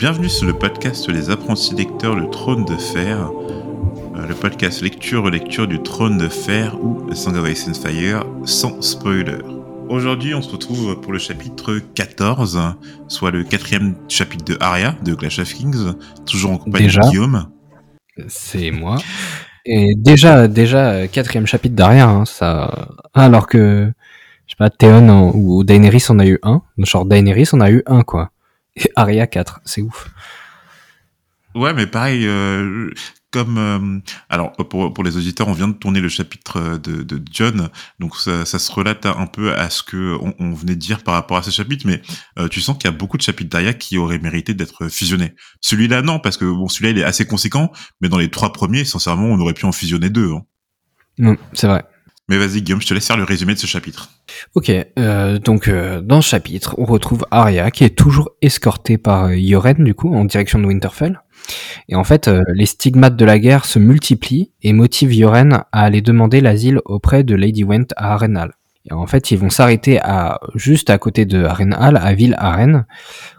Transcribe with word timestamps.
Bienvenue 0.00 0.28
sur 0.28 0.46
le 0.46 0.54
podcast 0.54 1.08
Les 1.08 1.30
apprentis 1.30 1.74
lecteurs 1.74 2.16
Le 2.16 2.28
Trône 2.30 2.64
de 2.64 2.76
Fer, 2.76 3.30
euh, 4.16 4.26
le 4.26 4.34
podcast 4.34 4.82
lecture-relecture 4.82 5.66
du 5.68 5.80
Trône 5.82 6.18
de 6.18 6.28
Fer 6.28 6.76
ou 6.82 7.06
The 7.10 7.14
Song 7.14 7.36
of 7.36 7.48
Ice 7.48 7.68
and 7.68 7.74
Fire 7.74 8.24
sans 8.44 8.80
spoiler. 8.82 9.38
Aujourd'hui, 9.88 10.34
on 10.34 10.42
se 10.42 10.50
retrouve 10.50 11.00
pour 11.00 11.12
le 11.12 11.18
chapitre 11.18 11.78
14, 11.94 12.58
soit 13.08 13.30
le 13.30 13.44
quatrième 13.44 13.94
chapitre 14.08 14.44
de 14.44 14.56
Aria 14.60 14.94
de 15.04 15.14
Clash 15.14 15.38
of 15.38 15.52
Kings, 15.52 15.92
toujours 16.26 16.52
en 16.52 16.58
compagnie 16.58 16.86
Déjà 16.86 17.02
de 17.02 17.08
Guillaume. 17.10 17.46
C'est 18.28 18.70
moi. 18.70 18.96
Et 19.66 19.94
déjà, 19.96 20.48
déjà, 20.48 20.90
euh, 20.90 21.06
quatrième 21.06 21.46
chapitre 21.46 21.74
d'Aria, 21.76 22.08
hein, 22.08 22.24
ça. 22.24 22.88
Alors 23.14 23.46
que, 23.46 23.92
je 24.46 24.52
sais 24.52 24.56
pas, 24.56 24.70
Théon 24.70 25.08
en- 25.08 25.32
ou 25.34 25.62
Daenerys 25.64 26.04
en 26.08 26.18
a 26.18 26.26
eu 26.26 26.38
un. 26.42 26.62
Genre 26.78 27.04
Daenerys 27.04 27.48
en 27.52 27.60
a 27.60 27.70
eu 27.70 27.82
un, 27.86 28.02
quoi. 28.02 28.30
Et 28.76 28.90
Aria 28.96 29.26
4, 29.26 29.60
c'est 29.64 29.82
ouf. 29.82 30.08
Ouais, 31.56 31.74
mais 31.74 31.88
pareil, 31.88 32.26
euh, 32.28 32.90
comme 33.32 33.58
euh, 33.58 33.98
alors 34.28 34.52
pour 34.52 34.92
pour 34.94 35.02
les 35.02 35.16
auditeurs, 35.16 35.48
on 35.48 35.52
vient 35.52 35.66
de 35.66 35.72
tourner 35.72 35.98
le 36.00 36.08
chapitre 36.08 36.58
euh, 36.58 36.78
de, 36.78 37.02
de 37.02 37.20
John, 37.32 37.70
donc 37.98 38.16
ça, 38.16 38.44
ça 38.44 38.60
se 38.60 38.70
relate 38.70 39.04
un 39.06 39.26
peu 39.26 39.52
à 39.52 39.68
ce 39.68 39.82
que 39.82 40.16
on, 40.20 40.32
on 40.38 40.52
venait 40.54 40.76
de 40.76 40.80
dire 40.80 41.02
par 41.02 41.14
rapport 41.14 41.36
à 41.38 41.42
ce 41.42 41.50
chapitre, 41.50 41.88
mais 41.88 42.02
euh, 42.38 42.46
tu 42.46 42.60
sens 42.60 42.76
qu'il 42.78 42.88
y 42.88 42.94
a 42.94 42.96
beaucoup 42.96 43.16
de 43.16 43.22
chapitres 43.22 43.50
d'Aria 43.50 43.74
qui 43.74 43.98
auraient 43.98 44.20
mérité 44.20 44.54
d'être 44.54 44.86
fusionnés. 44.88 45.34
Celui-là, 45.60 46.02
non, 46.02 46.20
parce 46.20 46.36
que 46.36 46.44
bon, 46.44 46.68
celui-là, 46.68 46.90
il 46.90 46.98
est 46.98 47.04
assez 47.04 47.26
conséquent, 47.26 47.72
mais 48.00 48.08
dans 48.08 48.18
les 48.18 48.30
trois 48.30 48.52
premiers, 48.52 48.84
sincèrement, 48.84 49.26
on 49.26 49.40
aurait 49.40 49.54
pu 49.54 49.64
en 49.64 49.72
fusionner 49.72 50.08
deux. 50.10 50.30
hein. 50.30 50.42
Non, 51.18 51.36
c'est 51.52 51.66
vrai. 51.66 51.84
Mais 52.30 52.38
vas-y, 52.38 52.62
Guillaume, 52.62 52.80
je 52.80 52.86
te 52.86 52.94
laisse 52.94 53.08
faire 53.08 53.16
le 53.16 53.24
résumé 53.24 53.54
de 53.54 53.58
ce 53.58 53.66
chapitre. 53.66 54.08
Ok, 54.54 54.70
euh, 54.70 55.38
donc 55.40 55.66
euh, 55.66 56.00
dans 56.00 56.20
ce 56.20 56.28
chapitre, 56.28 56.76
on 56.78 56.84
retrouve 56.84 57.26
Arya 57.32 57.72
qui 57.72 57.82
est 57.82 57.90
toujours 57.90 58.30
escortée 58.40 58.98
par 58.98 59.24
euh, 59.24 59.36
Yoren 59.36 59.82
du 59.82 59.94
coup 59.94 60.14
en 60.14 60.24
direction 60.24 60.60
de 60.60 60.66
Winterfell. 60.66 61.20
Et 61.88 61.96
en 61.96 62.04
fait, 62.04 62.28
euh, 62.28 62.40
les 62.54 62.66
stigmates 62.66 63.16
de 63.16 63.24
la 63.24 63.40
guerre 63.40 63.64
se 63.64 63.80
multiplient 63.80 64.52
et 64.62 64.72
motivent 64.72 65.12
Yoren 65.12 65.64
à 65.72 65.82
aller 65.82 66.02
demander 66.02 66.40
l'asile 66.40 66.80
auprès 66.84 67.24
de 67.24 67.34
Lady 67.34 67.64
Went 67.64 67.88
à 67.96 68.12
Arenhal. 68.14 68.52
Et 68.88 68.92
en 68.92 69.08
fait, 69.08 69.32
ils 69.32 69.38
vont 69.38 69.50
s'arrêter 69.50 69.98
à 70.00 70.38
juste 70.54 70.88
à 70.88 70.98
côté 70.98 71.24
de 71.24 71.42
Arenhal, 71.42 71.96
à 71.96 72.14
Ville 72.14 72.36
Aren, 72.38 72.86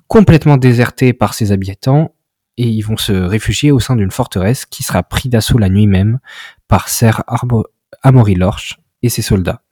complètement 0.08 0.58
désertée 0.58 1.14
par 1.14 1.34
ses 1.34 1.54
habitants, 1.54 2.14
et 2.58 2.68
ils 2.68 2.82
vont 2.82 2.98
se 2.98 3.14
réfugier 3.14 3.72
au 3.72 3.80
sein 3.80 3.96
d'une 3.96 4.12
forteresse 4.12 4.66
qui 4.66 4.84
sera 4.84 5.02
prise 5.02 5.32
d'assaut 5.32 5.58
la 5.58 5.70
nuit 5.70 5.88
même 5.88 6.20
par 6.68 6.90
Ser 6.90 7.22
Amory 8.04 8.36
Lorch 8.36 8.81
et 9.04 9.10
ses 9.10 9.22
soldats 9.22 9.64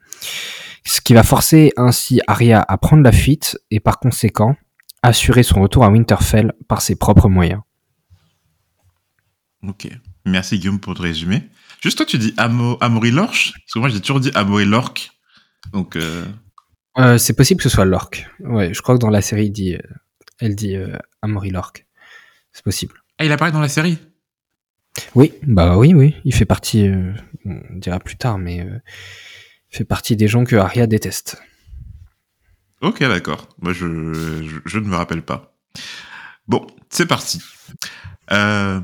ce 0.86 1.02
qui 1.02 1.14
va 1.14 1.24
forcer 1.24 1.72
ainsi 1.78 2.20
Arya 2.28 2.66
à 2.68 2.78
prendre 2.78 3.04
la 3.04 3.12
fuite 3.12 3.60
et 3.72 3.80
par 3.80 4.00
conséquent 4.00 4.56
assurer 5.02 5.44
son 5.44 5.62
retour 5.62 5.86
à 5.86 5.90
Winterfell 5.90 6.54
par 6.68 6.82
ses 6.82 6.96
propres 6.96 7.30
moyens. 7.30 7.62
Ok. 9.66 9.88
Merci 10.26 10.60
Guillaume 10.60 10.80
pour 10.80 10.94
le 10.94 11.02
résumé. 11.02 11.44
Juste 11.82 11.98
toi, 11.98 12.06
tu 12.06 12.18
dis 12.18 12.34
Amo, 12.38 12.78
Amory 12.82 13.12
Lorch 13.12 13.54
Parce 13.54 13.74
que 13.74 13.80
moi, 13.80 13.90
j'ai 13.90 14.02
toujours 14.02 14.20
dit 14.20 14.32
Amory 14.36 14.66
Lork. 14.66 15.12
Donc, 15.72 15.96
euh, 15.96 16.26
Euh, 16.98 17.18
c'est 17.18 17.34
possible 17.34 17.60
que 17.60 17.70
ce 17.70 17.74
soit 17.74 17.86
Lork. 17.86 18.28
Ouais, 18.40 18.74
je 18.74 18.82
crois 18.82 18.96
que 18.96 19.00
dans 19.00 19.10
la 19.10 19.22
série, 19.22 19.46
il 19.46 19.52
dit, 19.52 19.76
euh, 19.76 19.82
elle 20.40 20.56
dit 20.56 20.76
euh, 20.76 20.98
Amory 21.22 21.52
Lork. 21.52 21.86
C'est 22.52 22.64
possible. 22.64 22.96
ah, 23.20 23.26
il 23.26 23.32
apparaît 23.32 23.52
dans 23.52 23.62
la 23.62 23.70
série? 23.70 23.98
Oui, 25.16 25.33
bah 25.44 25.78
oui, 25.78 25.94
oui. 25.94 26.16
Il 26.25 26.33
fait 26.33 26.45
partie, 26.45 26.87
euh, 26.87 27.14
on 27.45 27.60
dira 27.76 27.99
plus 27.99 28.17
tard, 28.17 28.37
mais 28.37 28.61
euh, 28.61 28.80
fait 29.70 29.86
partie 29.86 30.15
des 30.15 30.27
gens 30.27 30.43
que 30.43 30.55
Arya 30.55 30.87
déteste. 30.87 31.42
Ok, 32.82 32.99
d'accord. 33.02 33.49
Moi, 33.61 33.73
je, 33.73 34.14
je, 34.14 34.59
je 34.65 34.80
ne 34.80 34.86
me 34.88 34.95
rappelle 34.95 35.21
pas. 35.21 35.58
Bon, 36.48 36.65
c'est 36.89 37.05
parti. 37.05 37.42
Euh, 38.32 38.80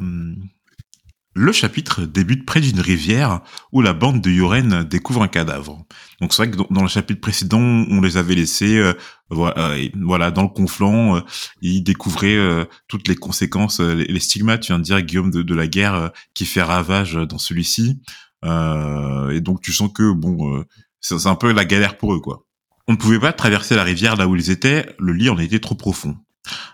le 1.35 1.51
chapitre 1.51 2.06
débute 2.06 2.46
près 2.46 2.62
d'une 2.62 2.79
rivière 2.79 3.41
où 3.73 3.81
la 3.81 3.91
bande 3.91 4.22
de 4.22 4.31
Yoren 4.31 4.85
découvre 4.85 5.22
un 5.22 5.28
cadavre. 5.28 5.85
Donc 6.22 6.34
c'est 6.34 6.44
vrai 6.46 6.51
que 6.51 6.73
dans, 6.73 6.81
le 6.81 6.88
chapitre 6.88 7.19
précédent, 7.19 7.59
on 7.59 8.00
les 8.00 8.16
avait 8.16 8.35
laissés, 8.35 8.78
euh, 8.78 8.94
voilà, 9.29 9.73
euh, 9.75 9.90
voilà, 10.01 10.31
dans 10.31 10.44
le 10.44 10.47
conflant, 10.47 11.18
euh, 11.18 11.22
ils 11.62 11.84
découvraient 11.84 12.38
euh, 12.38 12.63
toutes 12.88 13.09
les 13.09 13.18
conséquences, 13.18 13.81
les, 13.81 14.06
les 14.06 14.19
stigmates, 14.22 14.62
tu 14.62 14.72
viens 14.72 14.79
de 14.79 14.84
dire 14.84 15.01
Guillaume, 15.01 15.29
de, 15.29 15.41
de 15.41 15.56
la 15.56 15.68
guerre 15.68 16.12
qui 16.34 16.46
fait 16.46 16.63
ravage 16.63 17.16
dans 17.16 17.38
celui-ci. 17.38 18.02
Et 18.44 19.41
donc 19.41 19.62
tu 19.62 19.73
sens 19.73 19.91
que 19.94 20.13
bon, 20.13 20.63
c'est 21.02 21.25
un 21.25 21.35
peu 21.35 21.52
la 21.52 21.66
galère 21.66 21.97
pour 21.97 22.13
eux, 22.13 22.19
quoi. 22.19 22.46
On 22.88 22.91
ne 22.94 22.97
pouvait 22.97 23.19
pas 23.19 23.34
traverser 23.34 23.75
la 23.75 23.84
rivière 23.84 24.16
là 24.16 24.28
où 24.28 24.35
ils 24.35 24.52
étaient, 24.52 24.96
le 25.00 25.13
lit 25.13 25.29
en 25.29 25.40
était 25.40 25.59
trop 25.59 25.73
profond. 25.73 26.16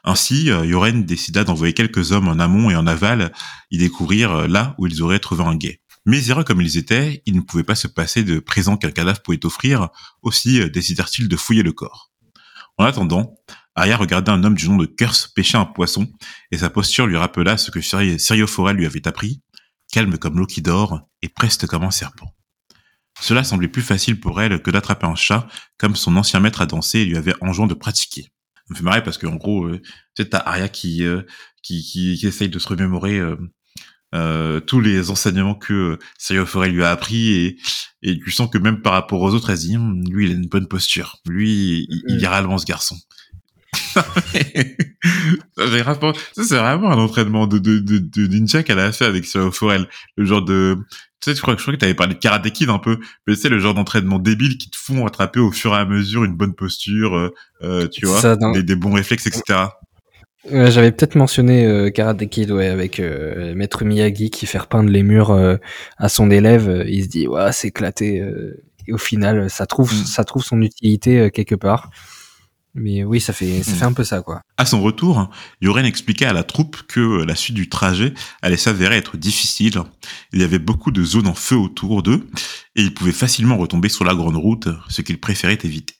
Ainsi, 0.03 0.49
euh, 0.49 0.65
Yoren 0.65 1.03
décida 1.05 1.43
d'envoyer 1.43 1.73
quelques 1.73 2.11
hommes 2.11 2.27
en 2.27 2.39
amont 2.39 2.69
et 2.69 2.75
en 2.75 2.87
aval 2.87 3.31
y 3.69 3.77
découvrir 3.77 4.31
euh, 4.31 4.47
là 4.47 4.75
où 4.77 4.87
ils 4.87 5.01
auraient 5.01 5.19
trouvé 5.19 5.43
un 5.43 5.55
guet. 5.55 5.81
Miséreux 6.05 6.43
comme 6.43 6.61
ils 6.61 6.77
étaient, 6.77 7.21
ils 7.27 7.35
ne 7.35 7.41
pouvaient 7.41 7.63
pas 7.63 7.75
se 7.75 7.87
passer 7.87 8.23
de 8.23 8.39
présents 8.39 8.77
qu'un 8.77 8.89
cadavre 8.89 9.21
pouvait 9.21 9.45
offrir, 9.45 9.89
aussi 10.23 10.59
euh, 10.59 10.69
décidèrent-ils 10.69 11.27
de 11.27 11.35
fouiller 11.35 11.61
le 11.61 11.71
corps. 11.71 12.11
En 12.77 12.85
attendant, 12.85 13.35
Arya 13.75 13.95
regardait 13.95 14.31
un 14.31 14.43
homme 14.43 14.55
du 14.55 14.67
nom 14.67 14.77
de 14.77 14.87
Curse 14.87 15.27
pêcher 15.27 15.57
un 15.57 15.65
poisson, 15.65 16.11
et 16.49 16.57
sa 16.57 16.71
posture 16.71 17.05
lui 17.05 17.17
rappela 17.17 17.57
ce 17.57 17.69
que 17.69 17.81
Sirio 17.81 18.47
Forel 18.47 18.77
lui 18.77 18.87
avait 18.87 19.07
appris, 19.07 19.43
calme 19.91 20.17
comme 20.17 20.39
l'eau 20.39 20.47
qui 20.47 20.63
dort, 20.63 21.01
et 21.21 21.29
preste 21.29 21.67
comme 21.67 21.83
un 21.83 21.91
serpent. 21.91 22.33
Cela 23.19 23.43
semblait 23.43 23.67
plus 23.67 23.83
facile 23.83 24.19
pour 24.19 24.41
elle 24.41 24.63
que 24.63 24.71
d'attraper 24.71 25.05
un 25.05 25.15
chat, 25.15 25.47
comme 25.77 25.95
son 25.95 26.17
ancien 26.17 26.39
maître 26.39 26.61
à 26.61 26.65
danser 26.65 27.05
lui 27.05 27.17
avait 27.17 27.35
enjoint 27.41 27.67
de 27.67 27.75
pratiquer. 27.75 28.31
Me 28.71 28.75
fait 28.75 28.83
marrer 28.83 29.03
parce 29.03 29.17
qu'en 29.17 29.35
gros, 29.35 29.65
euh, 29.65 29.81
tu 30.15 30.23
sais, 30.23 30.29
t'as 30.29 30.39
Arya 30.39 30.69
qui, 30.69 31.03
euh, 31.03 31.23
qui, 31.61 31.83
qui, 31.83 32.15
qui 32.17 32.25
essaye 32.25 32.47
de 32.47 32.57
se 32.57 32.69
remémorer 32.69 33.19
euh, 33.19 33.35
euh, 34.15 34.61
tous 34.61 34.79
les 34.79 35.09
enseignements 35.09 35.55
que 35.55 35.73
euh, 35.73 35.99
Sirio 36.17 36.45
Forel 36.45 36.71
lui 36.71 36.83
a 36.83 36.91
appris 36.91 37.33
et, 37.33 37.57
et 38.01 38.17
tu 38.17 38.31
sens 38.31 38.49
que 38.49 38.57
même 38.57 38.81
par 38.81 38.93
rapport 38.93 39.21
aux 39.21 39.33
autres, 39.33 39.49
elle 39.49 39.57
se 39.57 39.67
dit, 39.67 39.75
Hum, 39.75 40.01
lui, 40.09 40.27
il 40.27 40.31
a 40.31 40.35
une 40.35 40.47
bonne 40.47 40.67
posture. 40.67 41.17
Lui, 41.27 41.85
il, 41.89 42.03
il 42.07 42.21
ira 42.21 42.37
allemand, 42.37 42.57
ce 42.57 42.65
garçon. 42.65 42.95
Ça, 43.93 44.05
c'est 46.33 46.57
vraiment 46.57 46.91
un 46.91 46.97
entraînement 46.97 47.47
de, 47.47 47.57
de, 47.57 47.79
de, 47.79 47.97
de 47.97 48.27
ninja 48.27 48.63
qu'elle 48.63 48.79
a 48.79 48.91
fait 48.93 49.05
avec 49.05 49.25
Sirio 49.25 49.51
Forel. 49.51 49.89
Le 50.15 50.25
genre 50.25 50.43
de, 50.45 50.77
tu 51.21 51.29
sais, 51.29 51.35
je 51.35 51.41
crois, 51.41 51.55
je 51.55 51.61
crois 51.61 51.73
que 51.73 51.79
t'avais 51.79 51.93
parlé 51.93 52.15
de 52.15 52.19
Karate 52.19 52.49
Kid 52.51 52.69
un 52.69 52.79
peu, 52.79 52.99
mais 53.27 53.35
c'est 53.35 53.49
le 53.49 53.59
genre 53.59 53.73
d'entraînement 53.73 54.19
débile 54.19 54.57
qui 54.57 54.69
te 54.69 54.77
font 54.77 55.05
attraper 55.05 55.39
au 55.39 55.51
fur 55.51 55.73
et 55.73 55.77
à 55.77 55.85
mesure 55.85 56.23
une 56.23 56.35
bonne 56.35 56.53
posture, 56.55 57.15
euh, 57.15 57.33
euh, 57.61 57.87
tu 57.87 58.05
vois, 58.07 58.19
Ça, 58.19 58.35
des, 58.35 58.63
des 58.63 58.75
bons 58.75 58.93
réflexes, 58.93 59.27
etc. 59.27 59.59
Euh, 60.51 60.71
J'avais 60.71 60.91
peut-être 60.91 61.13
mentionné 61.15 61.65
euh, 61.67 61.91
Karate 61.91 62.27
Kid, 62.27 62.49
ouais, 62.51 62.67
avec 62.67 62.99
euh, 62.99 63.53
Maître 63.53 63.85
Miyagi 63.85 64.31
qui 64.31 64.47
fait 64.47 64.57
repeindre 64.57 64.89
les 64.89 65.03
murs 65.03 65.29
euh, 65.29 65.57
à 65.97 66.09
son 66.09 66.31
élève. 66.31 66.83
il 66.87 67.03
se 67.03 67.09
dit, 67.09 67.27
ouais, 67.27 67.51
c'est 67.51 67.67
éclaté. 67.67 68.19
euh, 68.21 68.63
et 68.87 68.93
au 68.93 68.97
final, 68.97 69.47
ça 69.51 69.67
trouve, 69.67 69.93
Mm. 69.93 70.05
ça 70.05 70.23
trouve 70.23 70.43
son 70.43 70.59
utilité 70.63 71.29
quelque 71.31 71.53
part. 71.53 71.91
Mais 72.73 73.03
oui, 73.03 73.19
ça 73.19 73.33
fait, 73.33 73.63
ça 73.63 73.71
Mm. 73.71 73.75
fait 73.75 73.85
un 73.85 73.93
peu 73.93 74.03
ça, 74.03 74.21
quoi. 74.21 74.41
À 74.57 74.65
son 74.65 74.81
retour, 74.81 75.29
Yoren 75.59 75.85
expliqua 75.85 76.29
à 76.29 76.33
la 76.33 76.43
troupe 76.43 76.81
que 76.83 77.23
la 77.23 77.35
suite 77.35 77.55
du 77.55 77.67
trajet 77.67 78.13
allait 78.41 78.55
s'avérer 78.57 78.95
être 78.95 79.17
difficile. 79.17 79.81
Il 80.31 80.39
y 80.39 80.43
avait 80.43 80.59
beaucoup 80.59 80.91
de 80.91 81.03
zones 81.03 81.27
en 81.27 81.33
feu 81.33 81.57
autour 81.57 82.01
d'eux 82.01 82.27
et 82.75 82.81
ils 82.83 82.93
pouvaient 82.93 83.11
facilement 83.11 83.57
retomber 83.57 83.89
sur 83.89 84.05
la 84.05 84.15
grande 84.15 84.37
route, 84.37 84.69
ce 84.87 85.01
qu'ils 85.01 85.19
préféraient 85.19 85.59
éviter. 85.63 85.95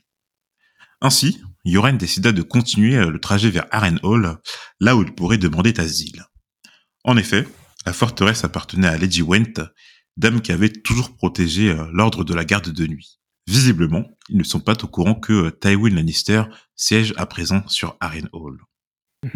Ainsi, 1.02 1.42
Yoren 1.66 1.98
décida 1.98 2.32
de 2.32 2.42
continuer 2.42 3.06
le 3.06 3.20
trajet 3.20 3.50
vers 3.50 3.66
Harrenhal, 3.72 4.38
là 4.80 4.96
où 4.96 5.02
il 5.04 5.14
pourrait 5.14 5.38
demander 5.38 5.74
asile. 5.80 6.24
En 7.04 7.18
effet, 7.18 7.48
la 7.86 7.94
forteresse 7.94 8.44
appartenait 8.44 8.88
à 8.88 8.98
Lady 8.98 9.22
Went, 9.24 9.54
dame 10.18 10.42
qui 10.42 10.52
avait 10.52 10.70
toujours 10.72 11.16
protégé 11.16 11.70
euh, 11.72 11.88
l'ordre 11.92 12.24
de 12.24 12.34
la 12.34 12.46
garde 12.46 12.70
de 12.70 12.86
nuit. 12.88 13.20
Visiblement, 13.52 14.06
ils 14.30 14.38
ne 14.38 14.44
sont 14.44 14.62
pas 14.62 14.82
au 14.82 14.88
courant 14.88 15.14
que 15.14 15.34
euh, 15.34 15.52
Tywin 15.52 15.94
Lannister 15.94 16.44
siège 16.78 17.14
à 17.18 17.26
présent 17.26 17.68
sur 17.68 17.98
Harrenhal. 18.00 18.30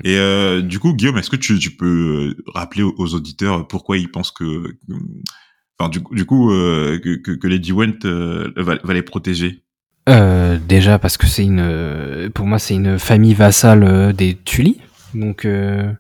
Et 0.06 0.18
euh, 0.18 0.62
du 0.62 0.80
coup, 0.80 0.94
Guillaume, 0.94 1.18
est-ce 1.18 1.30
que 1.30 1.36
tu, 1.36 1.60
tu 1.60 1.72
peux 1.72 2.34
euh, 2.40 2.44
rappeler 2.54 2.82
aux, 2.82 3.14
auditeurs 3.14 3.68
pourquoi 3.68 3.98
ils 3.98 4.10
pensent 4.10 4.32
que, 4.32 4.78
enfin, 5.78 5.90
du, 5.90 6.00
coup- 6.02 6.16
du 6.16 6.26
coup, 6.26 6.54
euh, 6.54 6.98
que, 7.04 7.16
que, 7.16 7.32
que 7.32 7.48
Lady 7.48 7.74
Went 7.74 8.06
euh, 8.06 8.54
va, 8.56 8.78
va 8.82 8.94
les 8.94 9.02
protéger? 9.02 9.64
Déjà 10.08 10.98
parce 10.98 11.18
que 11.18 11.28
c'est 11.28 11.44
une, 11.44 12.30
pour 12.34 12.46
moi, 12.46 12.58
c'est 12.58 12.76
une 12.76 12.98
famille 12.98 13.34
vassale 13.34 14.14
des 14.14 14.36
Tully, 14.36 14.80
donc 15.14 15.46
de 15.46 15.98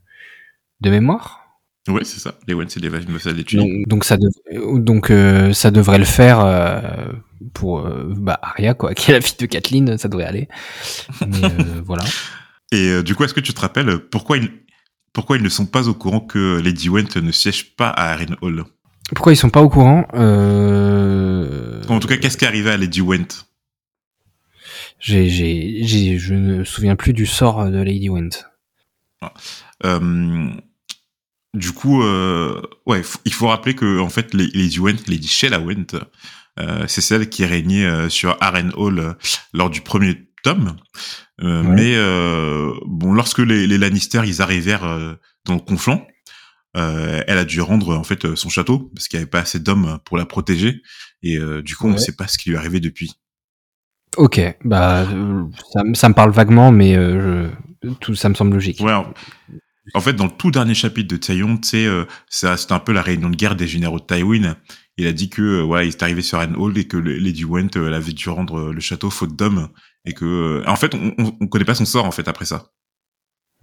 mémoire. 0.82 1.45
Ouais, 1.88 2.04
c'est 2.04 2.20
ça. 2.20 2.34
Les 2.48 2.54
Went, 2.56 2.66
c'est 2.70 2.80
des 2.80 2.90
vassals 2.90 3.36
des 3.36 3.44
Tully. 3.44 3.62
Donc, 3.64 3.88
donc 3.88 4.04
ça, 4.06 4.18
dev- 4.18 4.80
donc 4.84 5.12
euh, 5.12 5.54
ça 5.54 5.70
devrait 5.70 6.00
le 6.00 6.06
faire 6.06 6.40
euh, 6.44 6.82
pour 7.54 7.86
euh, 7.86 8.12
bah, 8.18 8.40
Arya, 8.42 8.74
quoi, 8.74 8.94
qui 8.96 9.12
est 9.12 9.14
la 9.14 9.22
fille 9.22 9.38
de 9.38 9.46
Kathleen, 9.46 9.98
ça 9.98 10.08
devrait 10.08 10.26
aller. 10.26 10.48
Mais 11.28 11.48
voilà. 11.86 12.04
Et 12.72 13.04
du 13.04 13.14
coup, 13.14 13.24
est-ce 13.24 13.34
que 13.36 13.40
tu 13.40 13.54
te 13.54 13.62
rappelles 13.62 14.00
pourquoi 14.00 14.38
ils, 14.38 14.50
pourquoi 15.14 15.38
ils 15.38 15.44
ne 15.44 15.50
sont 15.50 15.68
pas 15.68 15.88
au 15.88 15.94
courant 15.94 16.20
que 16.22 16.60
Lady 16.60 16.90
Went 16.90 17.16
ne 17.22 17.32
siège 17.32 17.76
pas 17.76 17.90
à 17.90 18.12
Harrenhal 18.14 18.64
Pourquoi 19.14 19.34
ils 19.34 19.38
sont 19.38 19.52
pas 19.52 19.62
au 19.62 19.70
courant. 19.70 20.06
En 20.14 22.00
tout 22.00 22.08
cas, 22.08 22.18
qu'est-ce 22.18 22.38
qui 22.38 22.46
est 22.46 22.48
arrivé 22.48 22.72
à 22.72 22.78
Lady 22.78 23.02
Went? 23.02 23.28
j'ai, 25.00 25.30
j'ai, 25.30 25.84
j'ai, 25.84 26.18
je 26.18 26.34
ne 26.34 26.58
me 26.58 26.64
souviens 26.64 26.96
plus 26.96 27.14
du 27.14 27.28
sort 27.28 27.70
de 27.70 27.78
Lady 27.80 28.10
Went. 28.10 28.30
Euh, 29.86 30.50
du 31.56 31.72
coup, 31.72 32.04
euh, 32.04 32.62
ouais, 32.86 33.02
il 33.26 33.34
faut 33.34 33.48
rappeler 33.48 33.74
que 33.76 34.00
en 34.00 34.10
fait, 34.10 34.34
les 34.34 34.70
Sheila 35.24 35.60
Went, 35.60 35.88
euh, 36.60 36.86
c'est 36.88 37.02
celle 37.02 37.30
qui 37.30 37.46
régnait 37.46 37.86
euh, 37.86 38.10
sur 38.10 38.38
Arren 38.42 38.72
Hall 38.76 39.00
euh, 39.00 39.14
lors 39.54 39.70
du 39.70 39.82
premier 39.82 40.28
tome. 40.44 40.76
Euh, 41.42 41.64
Ouais. 41.64 41.70
Mais 41.76 42.78
bon, 42.86 43.14
lorsque 43.14 43.40
les, 43.40 43.68
les 43.68 43.78
Lannister 43.78 44.22
ils 44.26 44.42
arrivèrent 44.42 45.18
dans 45.46 45.56
le 45.56 45.60
conflant, 45.60 46.06
elle 46.76 47.38
a 47.38 47.44
dû 47.46 47.60
rendre 47.62 47.98
en 47.98 48.04
fait 48.04 48.36
son 48.36 48.50
château 48.50 48.90
parce 48.96 49.08
qu'il 49.10 49.18
n'y 49.20 49.24
avait 49.24 49.30
pas 49.30 49.40
assez 49.42 49.60
d'hommes 49.60 50.00
pour 50.06 50.18
la 50.18 50.26
protéger 50.26 50.82
et 51.24 51.38
du 51.64 51.76
coup 51.76 51.88
on 51.88 51.90
ne 51.90 51.94
Ouais. 51.96 52.00
sait 52.00 52.16
pas 52.16 52.28
ce 52.28 52.38
qui 52.38 52.50
lui 52.50 52.56
est 52.56 52.60
arrivé 52.60 52.80
depuis. 52.80 53.16
Ok, 54.18 54.40
bah 54.64 55.06
ça, 55.74 55.84
me- 55.84 55.94
ça 55.94 56.08
me 56.08 56.14
parle 56.14 56.32
vaguement, 56.32 56.72
mais 56.72 56.94
je- 56.96 57.50
tout 58.00 58.16
ça 58.16 58.30
me 58.30 58.34
semble 58.34 58.54
logique. 58.54 58.80
Ouais. 58.80 58.94
En, 59.94 60.02
fait, 60.02 60.14
dans 60.14 60.26
le 60.26 60.32
tout 60.32 60.52
dernier 60.52 60.74
chapitre 60.74 61.16
de 61.16 61.24
sais, 61.64 61.86
euh, 61.86 62.06
ça- 62.30 62.58
c'était 62.58 62.74
un 62.74 62.80
peu 62.80 62.92
la 62.92 63.02
réunion 63.02 63.30
de 63.30 63.36
guerre 63.36 63.56
des 63.56 63.68
généraux 63.68 64.00
de 64.00 64.06
Tywin. 64.06 64.58
Il 64.98 65.06
a 65.08 65.12
dit 65.12 65.30
que 65.30 65.42
euh, 65.42 65.64
ouais, 65.64 65.86
il 65.88 65.90
est 65.90 66.02
arrivé 66.04 66.22
sur 66.22 66.40
Anne 66.40 66.56
Hall 66.56 66.78
et 66.78 66.88
que 66.88 66.98
Lady 66.98 67.44
Went 67.46 67.70
euh, 67.76 67.88
elle 67.88 67.94
avait 67.94 68.14
dû 68.14 68.30
rendre 68.30 68.60
euh, 68.70 68.74
le 68.74 68.80
château 68.80 69.10
faute 69.10 69.36
d'hommes 69.36 69.70
et 70.06 70.14
que 70.14 70.26
euh, 70.26 70.64
en 70.70 70.76
fait 70.76 70.96
on, 70.96 71.14
on, 71.18 71.38
on 71.42 71.48
connaît 71.48 71.66
pas 71.66 71.76
son 71.76 71.86
sort 71.86 72.06
en 72.06 72.12
fait 72.12 72.28
après 72.28 72.46
ça. 72.46 72.72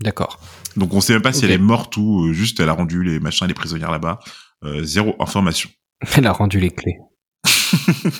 D'accord. 0.00 0.38
Donc 0.76 0.92
on 0.94 1.00
sait 1.00 1.14
même 1.14 1.22
pas 1.22 1.32
si 1.32 1.44
elle 1.44 1.50
est 1.52 1.58
morte 1.58 1.96
ou 1.96 2.26
euh, 2.28 2.32
juste 2.32 2.60
elle 2.60 2.68
a 2.68 2.72
rendu 2.74 3.02
les 3.02 3.18
machins 3.18 3.46
les 3.46 3.54
prisonnières 3.54 3.90
là-bas. 3.90 4.18
Euh, 4.64 4.84
zéro 4.84 5.16
information. 5.20 5.70
Elle 6.16 6.26
a 6.26 6.32
rendu 6.32 6.60
les 6.60 6.70
clés. 6.70 6.98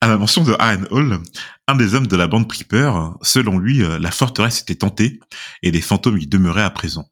À 0.00 0.06
la 0.06 0.16
mention 0.16 0.44
de 0.44 0.54
Aaron 0.60 0.84
Hall, 0.90 1.18
un 1.66 1.74
des 1.74 1.94
hommes 1.94 2.06
de 2.06 2.16
la 2.16 2.28
bande 2.28 2.48
Pripper, 2.48 2.92
selon 3.22 3.58
lui, 3.58 3.82
euh, 3.82 3.98
la 3.98 4.12
forteresse 4.12 4.62
était 4.62 4.76
tentée 4.76 5.18
et 5.62 5.72
les 5.72 5.80
fantômes 5.80 6.18
y 6.18 6.26
demeuraient 6.28 6.62
à 6.62 6.70
présent. 6.70 7.10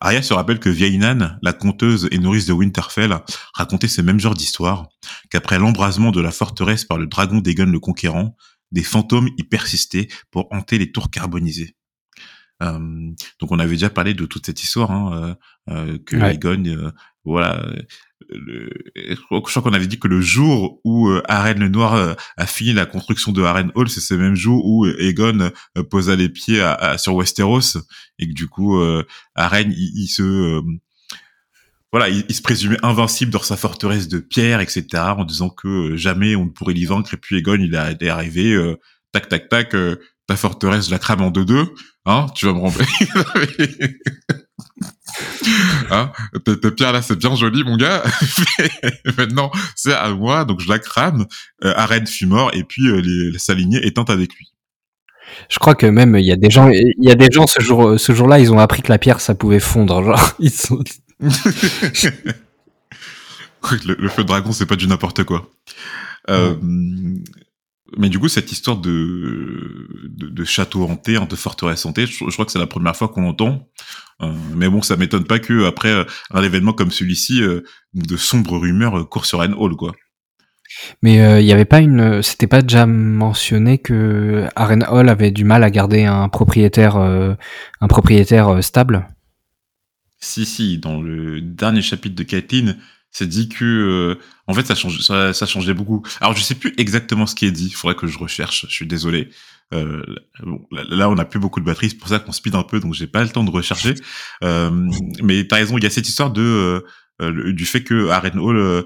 Arya 0.00 0.22
se 0.22 0.32
rappelle 0.32 0.58
que 0.58 0.70
Viainan, 0.70 1.36
la 1.42 1.52
conteuse 1.52 2.08
et 2.10 2.18
nourrice 2.18 2.46
de 2.46 2.52
Winterfell, 2.54 3.18
racontait 3.54 3.88
ce 3.88 4.00
même 4.00 4.18
genre 4.18 4.34
d'histoire, 4.34 4.88
qu'après 5.30 5.58
l'embrasement 5.58 6.10
de 6.10 6.20
la 6.20 6.32
forteresse 6.32 6.84
par 6.84 6.98
le 6.98 7.06
dragon 7.06 7.38
d'Aegon 7.38 7.66
le 7.66 7.78
Conquérant, 7.78 8.36
des 8.72 8.82
fantômes 8.82 9.28
y 9.36 9.44
persistaient 9.44 10.08
pour 10.30 10.48
hanter 10.50 10.78
les 10.78 10.90
tours 10.90 11.10
carbonisées. 11.10 11.76
Euh, 12.62 12.78
donc 13.38 13.52
on 13.52 13.58
avait 13.58 13.72
déjà 13.72 13.90
parlé 13.90 14.14
de 14.14 14.24
toute 14.24 14.46
cette 14.46 14.62
histoire, 14.62 14.90
hein, 14.90 15.36
euh, 15.70 15.98
que 16.06 16.16
Ouais. 16.16 16.34
Aegon, 16.34 16.64
euh, 16.66 16.90
voilà, 17.24 17.64
je 18.34 19.14
crois 19.28 19.62
qu'on 19.62 19.72
avait 19.72 19.86
dit 19.86 19.98
que 19.98 20.08
le 20.08 20.20
jour 20.20 20.80
où 20.84 21.08
euh, 21.08 21.22
Arryn 21.28 21.54
le 21.54 21.68
Noir 21.68 21.94
euh, 21.94 22.14
a 22.36 22.46
fini 22.46 22.72
la 22.72 22.86
construction 22.86 23.32
de 23.32 23.42
Arryn 23.42 23.70
Hall, 23.74 23.88
c'est 23.88 24.00
ce 24.00 24.14
même 24.14 24.34
jour 24.34 24.64
où 24.64 24.86
euh, 24.86 24.96
Aegon 24.98 25.50
euh, 25.78 25.82
posa 25.82 26.16
les 26.16 26.28
pieds 26.28 26.62
sur 26.98 27.14
Westeros 27.14 27.78
et 28.18 28.28
que 28.28 28.32
du 28.32 28.48
coup 28.48 28.80
Arryn 29.34 29.70
il, 29.70 30.06
se 30.08 30.60
voilà, 31.92 32.08
il, 32.08 32.34
se 32.34 32.42
présumait 32.42 32.78
invincible 32.82 33.30
dans 33.30 33.42
sa 33.42 33.56
forteresse 33.56 34.08
de 34.08 34.18
pierre, 34.18 34.60
etc., 34.60 34.86
en 34.94 35.24
disant 35.24 35.50
que 35.50 35.96
jamais 35.96 36.36
on 36.36 36.46
ne 36.46 36.50
pourrait 36.50 36.74
l'y 36.74 36.86
vaincre. 36.86 37.14
Et 37.14 37.16
puis 37.16 37.36
Aegon, 37.36 37.56
il 37.56 37.64
il 37.64 38.06
est 38.06 38.08
arrivé, 38.08 38.74
tac, 39.12 39.28
tac, 39.28 39.48
tac, 39.48 39.76
ta 40.26 40.36
forteresse, 40.36 40.86
je 40.86 40.90
la 40.90 40.98
crame 40.98 41.22
en 41.22 41.30
deux-deux, 41.30 41.74
hein, 42.06 42.26
tu 42.34 42.46
vas 42.46 42.52
me 42.52 42.60
remplacer. 42.60 43.08
hein, 45.90 46.12
ta, 46.44 46.56
ta 46.56 46.70
pierre 46.70 46.92
là, 46.92 47.02
c'est 47.02 47.16
bien 47.16 47.34
joli, 47.34 47.64
mon 47.64 47.76
gars. 47.76 48.02
Maintenant, 49.18 49.50
c'est 49.76 49.94
à 49.94 50.10
moi, 50.10 50.44
donc 50.44 50.60
je 50.60 50.68
la 50.68 50.78
crame. 50.78 51.26
Euh, 51.64 51.74
fut 52.06 52.26
mort, 52.26 52.50
et 52.54 52.64
puis 52.64 52.88
euh, 52.88 53.00
les, 53.00 53.38
sa 53.38 53.54
lignée 53.54 53.84
éteinte 53.86 54.10
avec 54.10 54.34
lui. 54.34 54.48
Je 55.48 55.58
crois 55.58 55.74
que 55.74 55.86
même 55.86 56.16
il 56.16 56.26
y 56.26 56.32
a 56.32 56.36
des 56.36 56.50
gens, 56.50 56.68
il 56.68 56.92
y 56.98 57.10
a 57.10 57.14
des 57.14 57.30
gens 57.30 57.46
ce 57.46 57.60
jour, 57.60 57.98
ce 57.98 58.12
jour-là, 58.12 58.38
ils 58.38 58.52
ont 58.52 58.58
appris 58.58 58.82
que 58.82 58.88
la 58.88 58.98
pierre 58.98 59.20
ça 59.20 59.34
pouvait 59.34 59.60
fondre. 59.60 60.04
Genre, 60.04 60.34
ils 60.38 60.50
sont... 60.50 60.82
le, 61.20 61.28
le 63.98 64.08
feu 64.08 64.22
de 64.22 64.28
dragon, 64.28 64.52
c'est 64.52 64.66
pas 64.66 64.76
du 64.76 64.86
n'importe 64.86 65.24
quoi. 65.24 65.48
Euh, 66.30 66.54
Mais 67.98 68.08
du 68.08 68.18
coup, 68.18 68.28
cette 68.28 68.50
histoire 68.52 68.78
de, 68.78 69.88
de, 70.08 70.28
de 70.28 70.44
château 70.44 70.84
hanté, 70.84 71.18
de 71.18 71.36
forteresse 71.36 71.84
hantée, 71.84 72.06
je, 72.06 72.12
je 72.12 72.30
crois 72.32 72.44
que 72.44 72.52
c'est 72.52 72.58
la 72.58 72.66
première 72.66 72.96
fois 72.96 73.08
qu'on 73.08 73.22
l'entend. 73.22 73.68
Euh, 74.22 74.32
mais 74.54 74.68
bon, 74.68 74.82
ça 74.82 74.96
m'étonne 74.96 75.24
pas 75.24 75.38
que 75.38 75.66
après 75.66 75.90
euh, 75.90 76.04
un 76.30 76.42
événement 76.42 76.72
comme 76.72 76.90
celui-ci, 76.90 77.42
euh, 77.42 77.62
de 77.94 78.16
sombres 78.16 78.58
rumeurs 78.58 79.08
courent 79.08 79.26
sur 79.26 79.40
Anne 79.40 79.54
Hall, 79.54 79.76
quoi. 79.76 79.92
Mais 81.02 81.20
euh, 81.20 81.40
il 81.40 81.46
y 81.46 81.52
avait 81.52 81.66
pas 81.66 81.80
une, 81.80 82.22
c'était 82.22 82.46
pas 82.46 82.62
déjà 82.62 82.86
mentionné 82.86 83.78
que 83.78 84.46
Aren 84.56 84.86
Hall 84.88 85.08
avait 85.08 85.30
du 85.30 85.44
mal 85.44 85.64
à 85.64 85.70
garder 85.70 86.04
un 86.04 86.28
propriétaire, 86.28 86.96
un 86.96 87.88
propriétaire 87.88 88.64
stable? 88.64 89.06
Si, 90.18 90.46
si, 90.46 90.78
dans 90.78 91.02
le 91.02 91.40
dernier 91.40 91.82
chapitre 91.82 92.14
de 92.14 92.22
Caitlyn, 92.22 92.76
c'est 93.12 93.28
dit 93.28 93.48
que, 93.48 93.64
euh, 93.64 94.20
en 94.46 94.54
fait, 94.54 94.66
ça, 94.66 94.74
change, 94.74 95.00
ça, 95.00 95.32
ça 95.32 95.46
changeait 95.46 95.74
beaucoup. 95.74 96.02
Alors, 96.20 96.34
je 96.34 96.42
sais 96.42 96.54
plus 96.54 96.74
exactement 96.78 97.26
ce 97.26 97.34
qui 97.34 97.46
est 97.46 97.50
dit. 97.52 97.66
Il 97.66 97.74
faudrait 97.74 97.94
que 97.94 98.06
je 98.06 98.18
recherche. 98.18 98.66
Je 98.68 98.74
suis 98.74 98.86
désolé. 98.86 99.28
Euh, 99.72 100.02
bon, 100.42 100.66
là, 100.72 101.08
on 101.08 101.14
n'a 101.14 101.24
plus 101.24 101.38
beaucoup 101.38 101.60
de 101.60 101.64
batterie. 101.64 101.90
C'est 101.90 101.96
pour 101.98 102.08
ça 102.08 102.18
qu'on 102.18 102.32
speed 102.32 102.54
un 102.54 102.62
peu, 102.62 102.80
donc 102.80 102.94
j'ai 102.94 103.06
pas 103.06 103.22
le 103.22 103.28
temps 103.28 103.44
de 103.44 103.50
rechercher. 103.50 103.94
Euh, 104.42 104.70
mais 105.22 105.46
t'as 105.46 105.56
raison. 105.56 105.78
Il 105.78 105.84
y 105.84 105.86
a 105.86 105.90
cette 105.90 106.08
histoire 106.08 106.30
de 106.30 106.42
euh, 106.42 106.80
le- 107.30 107.52
du 107.52 107.66
fait 107.66 107.84
que 107.84 108.08
Aren 108.08 108.38
Hall, 108.38 108.56
euh, 108.56 108.82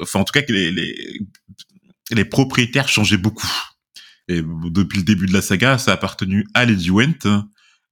enfin, 0.00 0.20
en 0.20 0.24
tout 0.24 0.32
cas, 0.32 0.42
que 0.42 0.52
les, 0.52 0.70
les, 0.70 0.94
les 2.10 2.24
propriétaires 2.24 2.88
changeaient 2.88 3.16
beaucoup. 3.16 3.50
Et 4.28 4.42
depuis 4.70 4.98
le 4.98 5.04
début 5.04 5.26
de 5.26 5.32
la 5.32 5.42
saga, 5.42 5.78
ça 5.78 5.90
a 5.90 5.94
appartenu 5.94 6.46
à 6.54 6.64
Lady 6.64 6.90
Went. 6.90 7.26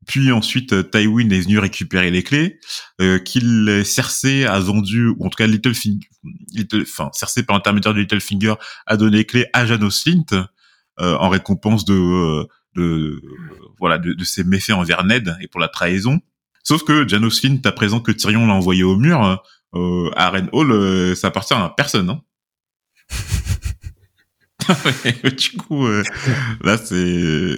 Puis 0.06 0.32
ensuite, 0.32 0.72
euh, 0.72 0.82
Tywin 0.82 1.30
est 1.30 1.40
venu 1.40 1.58
récupérer 1.58 2.10
les 2.10 2.22
clés, 2.22 2.58
euh, 3.00 3.18
qu'il 3.18 3.82
Cersei 3.84 4.44
a 4.44 4.58
vendu, 4.58 5.08
ou 5.08 5.26
en 5.26 5.28
tout 5.28 5.36
cas 5.36 5.46
Littlefinger, 5.46 6.08
Cersei 7.12 7.42
par 7.42 7.56
l'intermédiaire 7.56 7.94
de 7.94 8.00
Littlefinger 8.00 8.54
a 8.86 8.96
donné 8.96 9.18
les 9.18 9.24
clés 9.24 9.46
à 9.52 9.66
Janos 9.66 10.02
Slint 10.02 10.24
euh, 11.00 11.16
en 11.16 11.28
récompense 11.28 11.84
de, 11.84 12.46
euh, 12.76 13.20
voilà 13.78 13.98
de, 13.98 14.24
ses 14.24 14.44
méfaits 14.44 14.72
envers 14.72 15.04
Ned 15.04 15.36
et 15.40 15.48
pour 15.48 15.60
la 15.60 15.68
trahison. 15.68 16.20
Sauf 16.64 16.84
que 16.84 17.06
Janos 17.06 17.40
Slint, 17.40 17.60
à 17.64 17.72
présent 17.72 18.00
que 18.00 18.12
Tyrion 18.12 18.46
l'a 18.46 18.54
envoyé 18.54 18.82
au 18.82 18.96
mur, 18.96 19.20
à 19.22 19.42
Aren 20.16 20.48
Hall, 20.52 21.16
ça 21.16 21.28
appartient 21.28 21.54
à 21.54 21.72
personne. 21.76 22.10
Hein. 22.10 22.22
du 25.36 25.56
coup, 25.56 25.86
là 26.60 26.76
c'est 26.78 27.56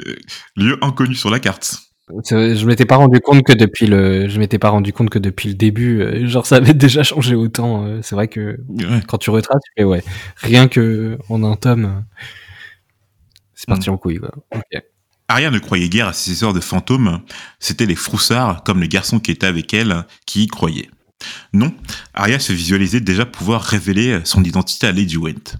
lieu 0.56 0.78
inconnu 0.80 1.14
sur 1.14 1.30
la 1.30 1.38
carte. 1.38 1.93
Je 2.10 2.66
m'étais 2.66 2.84
pas 2.84 2.96
rendu 2.96 3.18
compte 3.20 3.44
que 3.44 3.52
depuis 3.54 3.86
le, 3.86 4.28
je 4.28 4.38
m'étais 4.38 4.58
pas 4.58 4.68
rendu 4.68 4.92
compte 4.92 5.08
que 5.10 5.18
depuis 5.18 5.48
le 5.48 5.54
début, 5.54 6.00
euh, 6.02 6.26
genre 6.26 6.44
ça 6.46 6.56
avait 6.56 6.74
déjà 6.74 7.02
changé 7.02 7.34
autant. 7.34 7.84
euh, 7.86 8.00
C'est 8.02 8.14
vrai 8.14 8.28
que 8.28 8.58
Ouais. 8.68 9.00
quand 9.08 9.18
tu 9.18 9.30
retraces, 9.30 9.62
tu 9.64 9.72
fais 9.78 9.84
ouais, 9.84 10.02
rien 10.36 10.68
que 10.68 11.18
en 11.28 11.42
un 11.44 11.56
tome, 11.56 11.84
euh, 11.86 12.00
c'est 13.54 13.66
parti 13.68 13.88
en 13.88 13.96
couille. 13.96 14.18
Quoi. 14.18 14.32
Arya 15.28 15.50
ne 15.50 15.58
croyait 15.58 15.88
guère 15.88 16.08
à 16.08 16.12
ces 16.12 16.32
histoires 16.32 16.52
de 16.52 16.60
fantômes, 16.60 17.20
c'était 17.58 17.86
les 17.86 17.94
froussards, 17.94 18.62
comme 18.64 18.80
le 18.80 18.86
garçon 18.86 19.18
qui 19.18 19.30
était 19.30 19.46
avec 19.46 19.72
elle, 19.72 20.04
qui 20.26 20.42
y 20.44 20.46
croyaient. 20.46 20.90
Non, 21.54 21.72
Arya 22.12 22.38
se 22.38 22.52
visualisait 22.52 23.00
déjà 23.00 23.24
pouvoir 23.24 23.62
révéler 23.62 24.20
son 24.24 24.44
identité 24.44 24.86
à 24.86 24.92
Lady 24.92 25.16
Went. 25.16 25.56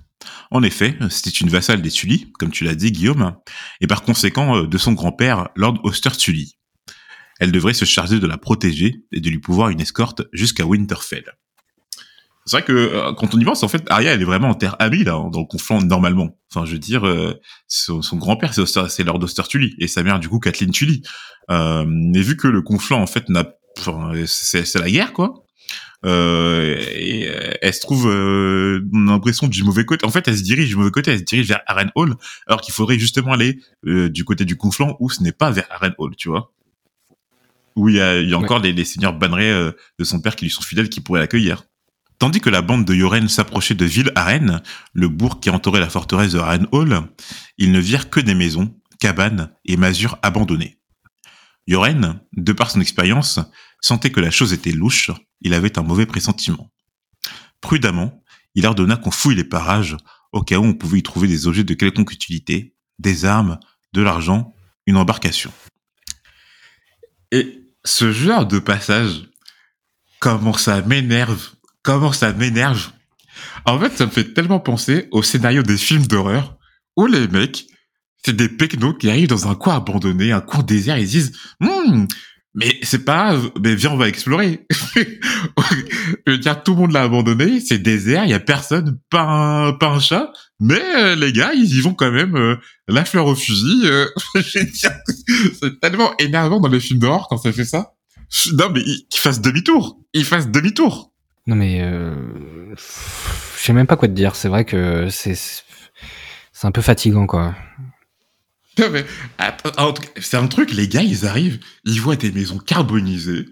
En 0.50 0.62
effet, 0.62 0.97
c'était 1.11 1.31
une 1.31 1.49
vassale 1.49 1.83
des 1.83 1.90
Tully, 1.90 2.33
comme 2.38 2.50
tu 2.50 2.64
l'as 2.64 2.75
dit 2.75 2.93
Guillaume, 2.93 3.37
et 3.81 3.87
par 3.87 4.02
conséquent 4.02 4.57
euh, 4.57 4.66
de 4.66 4.78
son 4.78 4.93
grand-père, 4.93 5.49
Lord 5.57 5.81
Oster 5.85 6.11
Tully. 6.11 6.57
Elle 7.40 7.52
devrait 7.52 7.75
se 7.75 7.85
charger 7.85 8.21
de 8.21 8.26
la 8.26 8.38
protéger 8.38 9.04
et 9.12 9.21
de 9.21 9.31
lui 9.31 9.40
pouvoir 9.40 9.71
une 9.71 9.81
escorte 9.81 10.23
jusqu'à 10.33 10.64
Winterfell. 10.64 11.33
C'est 12.47 12.59
vrai 12.59 12.64
que 12.64 12.73
euh, 12.73 13.12
quand 13.14 13.35
on 13.35 13.38
y 13.38 13.45
pense, 13.45 13.62
en 13.62 13.69
fait, 13.69 13.85
Arya, 13.90 14.12
elle 14.12 14.23
est 14.23 14.26
vraiment 14.26 14.50
en 14.50 14.54
terre 14.54 14.76
amie 14.78 15.02
là, 15.02 15.12
dans 15.33 15.40
le 15.40 15.47
conflit 15.47 15.85
normalement. 15.85 16.38
Enfin, 16.52 16.66
je 16.66 16.73
veux 16.73 16.78
dire, 16.78 17.07
euh, 17.07 17.40
son, 17.66 18.00
grand-père, 18.16 18.54
c'est, 18.54 19.04
Lord 19.04 19.23
Oster 19.23 19.43
Tully, 19.49 19.75
et 19.78 19.88
sa 19.88 20.02
mère, 20.02 20.21
du 20.21 20.28
coup, 20.28 20.38
Kathleen 20.38 20.71
Tully. 20.71 21.02
Mais 21.49 22.21
vu 22.21 22.37
que 22.37 22.49
le 22.49 22.62
conflit, 22.62 22.95
en 22.95 23.07
fait, 23.07 23.28
n'a, 23.28 23.47
c'est 24.26 24.78
la 24.78 24.90
guerre, 24.90 25.12
quoi. 25.12 25.45
Euh, 26.04 26.76
et 26.94 27.28
euh, 27.28 27.52
elle 27.62 27.73
se 27.73 27.80
trouve, 27.80 28.08
euh, 28.08 28.87
on 28.92 29.08
a 29.08 29.12
l'impression 29.12 29.49
du 29.49 29.62
mauvais 29.64 29.84
côté. 29.84 30.04
En 30.04 30.11
fait, 30.11 30.28
elle 30.28 30.37
se 30.37 30.42
dirige 30.42 30.68
du 30.68 30.76
mauvais 30.76 30.90
côté, 30.90 31.11
elle 31.11 31.20
se 31.20 31.25
dirige 31.25 31.49
vers 31.49 31.61
Aren 31.66 31.90
Hall, 31.94 32.14
alors 32.46 32.61
qu'il 32.61 32.75
faudrait 32.75 32.99
justement 32.99 33.32
aller 33.32 33.58
euh, 33.87 34.11
du 34.11 34.25
côté 34.25 34.44
du 34.44 34.56
conflant 34.56 34.96
où 35.00 35.08
ce 35.11 35.23
n'est 35.23 35.32
pas 35.32 35.50
vers 35.50 35.66
Aren 35.70 35.94
Hall, 35.99 36.14
tu 36.16 36.28
vois. 36.28 36.52
Où 37.76 37.88
il 37.88 37.96
y 37.96 38.00
a, 38.00 38.20
il 38.20 38.28
y 38.28 38.34
a 38.34 38.38
encore 38.38 38.61
les, 38.61 38.73
les 38.73 38.84
seigneurs 38.84 39.14
bannerets 39.14 39.50
euh, 39.50 39.73
de 39.99 40.04
son 40.04 40.20
père 40.20 40.37
qui 40.37 40.44
lui 40.44 40.50
sont 40.50 40.62
fidèles, 40.62 40.88
qui 40.88 41.00
pourraient 41.00 41.20
l'accueillir. 41.20 41.64
Tandis 42.18 42.40
que 42.40 42.50
la 42.50 42.62
bande 42.62 42.84
de 42.84 42.94
Yoren 42.94 43.28
s'approchait 43.28 43.75
de 43.75 43.84
Ville 43.84 44.12
Arène, 44.14 44.62
le 44.92 45.08
bourg 45.08 45.40
qui 45.40 45.50
entourait 45.50 45.80
la 45.80 45.88
forteresse 45.88 46.32
de 46.32 46.38
Aren 46.38 46.68
Hall, 46.70 47.00
ils 47.58 47.73
ne 47.73 47.80
virent 47.80 48.11
que 48.11 48.20
des 48.20 48.34
maisons, 48.34 48.73
cabanes 49.00 49.50
et 49.64 49.76
masures 49.76 50.18
abandonnées. 50.23 50.78
Yoren, 51.66 52.21
de 52.33 52.52
par 52.52 52.71
son 52.71 52.80
expérience, 52.80 53.40
sentait 53.80 54.11
que 54.11 54.21
la 54.21 54.30
chose 54.30 54.52
était 54.52 54.73
louche, 54.73 55.11
il 55.40 55.54
avait 55.54 55.78
un 55.78 55.83
mauvais 55.83 56.06
pressentiment. 56.06 56.71
Prudemment, 57.61 58.23
il 58.54 58.66
ordonna 58.66 58.97
qu'on 58.97 59.11
fouille 59.11 59.35
les 59.35 59.44
parages, 59.44 59.97
au 60.33 60.42
cas 60.42 60.59
où 60.59 60.64
on 60.64 60.75
pouvait 60.75 60.99
y 60.99 61.02
trouver 61.02 61.28
des 61.28 61.47
objets 61.47 61.64
de 61.64 61.75
quelconque 61.75 62.12
utilité, 62.12 62.75
des 62.99 63.25
armes, 63.25 63.59
de 63.92 64.02
l'argent, 64.02 64.54
une 64.87 64.97
embarcation. 64.97 65.52
Et 67.30 67.62
ce 67.85 68.12
genre 68.12 68.47
de 68.47 68.59
passage, 68.59 69.28
comment 70.18 70.54
ça 70.54 70.83
m'énerve, 70.83 71.50
comment 71.83 72.12
ça 72.12 72.33
m'énerve? 72.33 72.92
En 73.64 73.78
fait, 73.78 73.97
ça 73.97 74.06
me 74.06 74.11
fait 74.11 74.35
tellement 74.35 74.61
penser 74.61 75.09
au 75.11 75.23
scénario 75.23 75.62
des 75.62 75.76
films 75.76 76.06
d'horreur 76.06 76.56
où 76.97 77.06
les 77.06 77.28
mecs, 77.28 77.66
c'est 78.25 78.35
des 78.37 78.49
pecnos 78.49 78.95
qui 78.95 79.11
arrivent 79.11 79.28
dans 79.28 79.49
un 79.49 79.54
coin 79.54 79.76
abandonné, 79.76 80.33
un 80.33 80.40
coin 80.40 80.62
désert, 80.62 80.99
ils 80.99 81.07
disent, 81.09 81.33
Hum, 81.61 82.07
mais 82.54 82.78
c'est 82.83 83.04
pas 83.04 83.37
mais 83.61 83.75
viens, 83.75 83.90
on 83.90 83.97
va 83.97 84.09
explorer. 84.09 84.66
Je 84.97 86.33
veux 86.33 86.38
dire, 86.38 86.62
tout 86.62 86.75
le 86.75 86.81
monde 86.81 86.93
l'a 86.93 87.02
abandonné, 87.02 87.61
c'est 87.61 87.78
désert, 87.78 88.25
il 88.25 88.31
y 88.31 88.35
a 88.35 88.40
personne, 88.40 88.99
pas 89.11 89.23
un, 89.23 89.73
pas 89.73 89.88
un 89.88 90.00
chat, 90.00 90.33
mais 90.61 90.81
euh, 90.97 91.16
les 91.16 91.33
gars, 91.33 91.52
ils 91.52 91.76
y 91.76 91.81
vont 91.81 91.95
quand 91.95 92.12
même 92.12 92.37
euh, 92.37 92.57
la 92.88 93.04
fleur 93.04 93.26
au 93.26 93.35
fusil. 93.35 93.83
euh, 93.85 94.07
c'est 94.43 95.81
tellement 95.81 96.16
énervant 96.19 96.61
dans 96.61 96.69
les 96.69 96.81
films 96.81 97.00
d'horreur 97.00 97.26
quand 97.28 97.38
ça 97.38 97.52
fait 97.52 97.64
ça. 97.64 97.95
Non, 98.54 98.71
mais 98.71 98.83
qu'ils 98.83 99.21
fassent 99.21 99.40
demi-tour. 99.40 99.99
Ils 100.12 100.25
fassent 100.25 100.49
demi-tour. 100.49 101.12
Non 101.47 101.57
mais 101.57 101.83
euh, 101.83 102.14
je 102.76 103.62
sais 103.62 103.75
même 103.75 103.87
pas 103.87 103.97
quoi 103.97 104.09
te 104.09 104.14
dire. 104.14 104.35
C'est 104.35 104.49
vrai 104.49 104.64
que 104.64 105.09
c'est 105.11 105.35
c'est 105.35 106.66
un 106.66 106.73
peu 106.73 106.81
fatigant 106.81 107.26
quoi. 107.26 107.54
Non, 108.78 108.90
mais, 108.90 109.04
C'est 110.21 110.37
un 110.37 110.47
truc, 110.47 110.73
les 110.73 110.88
gars, 110.88 111.02
ils 111.02 111.26
arrivent, 111.26 111.61
ils 111.85 112.00
voient 112.00 112.16
des 112.16 112.33
maisons 112.33 112.59
carbonisées, 112.59 113.47